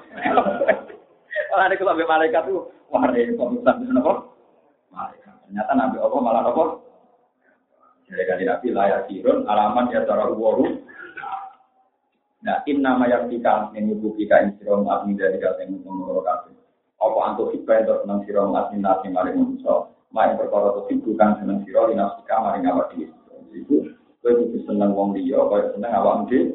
Ora 1.56 1.66
nek 1.70 1.80
sampe 1.80 2.04
malaikat 2.06 2.44
tuh 2.48 2.68
wah 2.92 3.04
repot 3.08 3.56
urusan 3.56 3.76
be 3.80 3.94
apa? 3.96 4.14
Malaikat. 4.92 5.34
Ternyata 5.48 5.72
Nabi 5.76 5.98
Allah 6.02 6.20
malah 6.20 6.44
apa? 6.46 6.64
Jadi 8.10 8.24
kan 8.26 8.38
Nabi 8.42 8.68
layak 8.74 9.02
sirun 9.06 9.46
alaman 9.46 9.94
ya 9.94 10.02
cara 10.06 10.26
waru. 10.34 10.82
Nah, 12.40 12.64
in 12.72 12.80
nama 12.80 13.04
yang 13.04 13.28
kita 13.28 13.68
menyebut 13.76 14.16
kita 14.16 14.40
in 14.48 14.56
sirong 14.56 14.88
admin 14.88 15.20
dari 15.20 15.44
kata 15.44 15.68
yang 15.68 15.84
mengurus 15.84 16.24
kafe. 16.24 16.56
Apa 16.96 17.18
antuk 17.28 17.52
kita 17.52 17.84
yang 17.84 18.00
senang 18.00 18.24
sirong 18.24 18.56
admin 18.56 18.80
nasi 18.80 19.12
mari 19.12 19.36
manusia. 19.36 19.92
Main 20.10 20.40
perkara 20.40 20.74
itu 20.88 21.04
bukan 21.04 21.36
senang 21.38 21.60
sirong 21.68 21.92
di 21.92 21.96
nafsika 22.00 22.40
mari 22.40 22.64
ngawat 22.64 22.88
diri. 22.96 23.12
Itu 23.52 23.92
gue 24.20 24.32
butuh 24.36 24.62
senang 24.68 24.92
wong 24.92 25.16
dia, 25.16 25.40
gue 25.40 25.60
senang 25.76 25.94
awam 25.96 26.28
diri. 26.28 26.52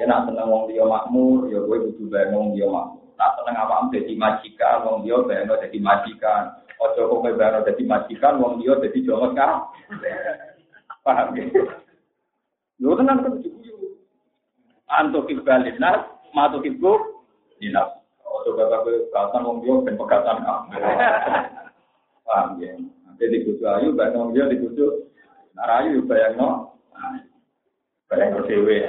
Kena 0.00 0.26
senang 0.26 0.48
wong 0.48 0.64
dia 0.72 0.82
makmur, 0.82 1.46
ya 1.52 1.60
gue 1.60 1.76
butuh 1.84 2.06
bayang 2.08 2.32
wong 2.34 2.48
dia 2.56 2.64
makmur. 2.64 3.04
Nah, 3.20 3.30
senang 3.36 3.56
awam 3.60 3.92
jadi 3.92 4.12
majikan, 4.16 4.76
wong 4.88 5.04
dia 5.04 5.16
bayang 5.28 5.52
jadi 5.52 5.78
majikan. 5.84 6.42
Ojo 6.80 7.00
kok 7.10 7.20
bayang 7.36 7.66
jadi 7.68 7.82
majikan, 7.84 8.40
wong 8.40 8.52
dia 8.62 8.72
jadi 8.80 8.98
jongos 9.04 9.36
kan. 9.36 9.68
Paham 11.04 11.36
ya? 11.36 11.44
Lu 12.80 12.96
tenang 12.96 13.20
kan 13.20 13.36
guyu. 13.36 13.76
Antuk 14.88 15.28
ibalin 15.28 15.76
nas, 15.76 16.08
matuk 16.32 16.64
ibu 16.64 17.20
dinas. 17.60 18.00
Ojo 18.24 18.56
bapak 18.56 18.88
gue 18.88 19.12
katan 19.12 19.44
wong 19.44 19.60
dia 19.60 19.76
ben 19.84 20.00
pegatan 20.00 20.40
kamu. 20.40 20.68
Paham 22.24 22.48
ya? 22.64 22.72
Nanti 22.80 23.24
di 23.28 23.44
kucu 23.44 23.64
ayu, 23.68 23.92
bayang 23.92 24.16
wong 24.16 24.30
dia 24.32 24.48
di 24.48 24.56
kucu. 24.56 25.04
Narayu 25.52 26.06
bayang 26.06 26.38
no 26.98 28.38
dewe. 28.48 28.76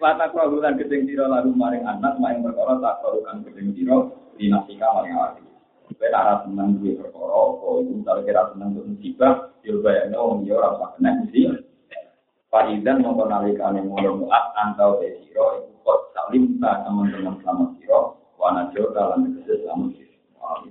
Wata 0.00 0.32
kuagulan 0.32 0.80
gedeng 0.80 1.04
siro 1.04 1.28
lalu 1.28 1.52
maring 1.52 1.84
anak, 1.84 2.16
maring 2.16 2.40
perkara 2.40 2.80
tak 2.80 3.04
kuagulan 3.04 3.44
gedeng 3.44 3.76
siro, 3.76 4.16
dinasika 4.40 4.88
maring 4.96 5.12
awati. 5.12 5.44
Kowe 5.90 6.06
ora 6.06 6.40
seneng 6.46 6.78
duwe 6.78 6.96
perkara 6.96 7.34
apa 7.34 7.66
iku 7.82 7.92
misalnya 7.98 8.22
kira 8.22 8.42
seneng 8.54 8.68
untuk 8.72 8.86
musibah 8.94 9.34
yo 9.66 9.82
bayangno 9.82 10.18
wong 10.22 10.38
yo 10.46 10.54
ora 10.56 10.78
usah 10.78 10.88
kena 10.96 11.10
mesti 11.18 11.40
Faidan 12.50 13.02
mongko 13.02 13.30
nalikane 13.30 13.82
ngono 13.86 14.26
muat 14.26 14.54
antau 14.58 14.98
te 15.02 15.18
sira 15.22 15.62
iku 15.62 15.70
kok 15.82 15.98
salim 16.14 16.58
teman-teman 16.62 17.38
selamat 17.42 17.68
sira 17.78 18.00
wana 18.38 18.70
jo 18.70 18.90
dalam 18.94 19.34
selamat 19.46 19.90
sira 19.98 20.70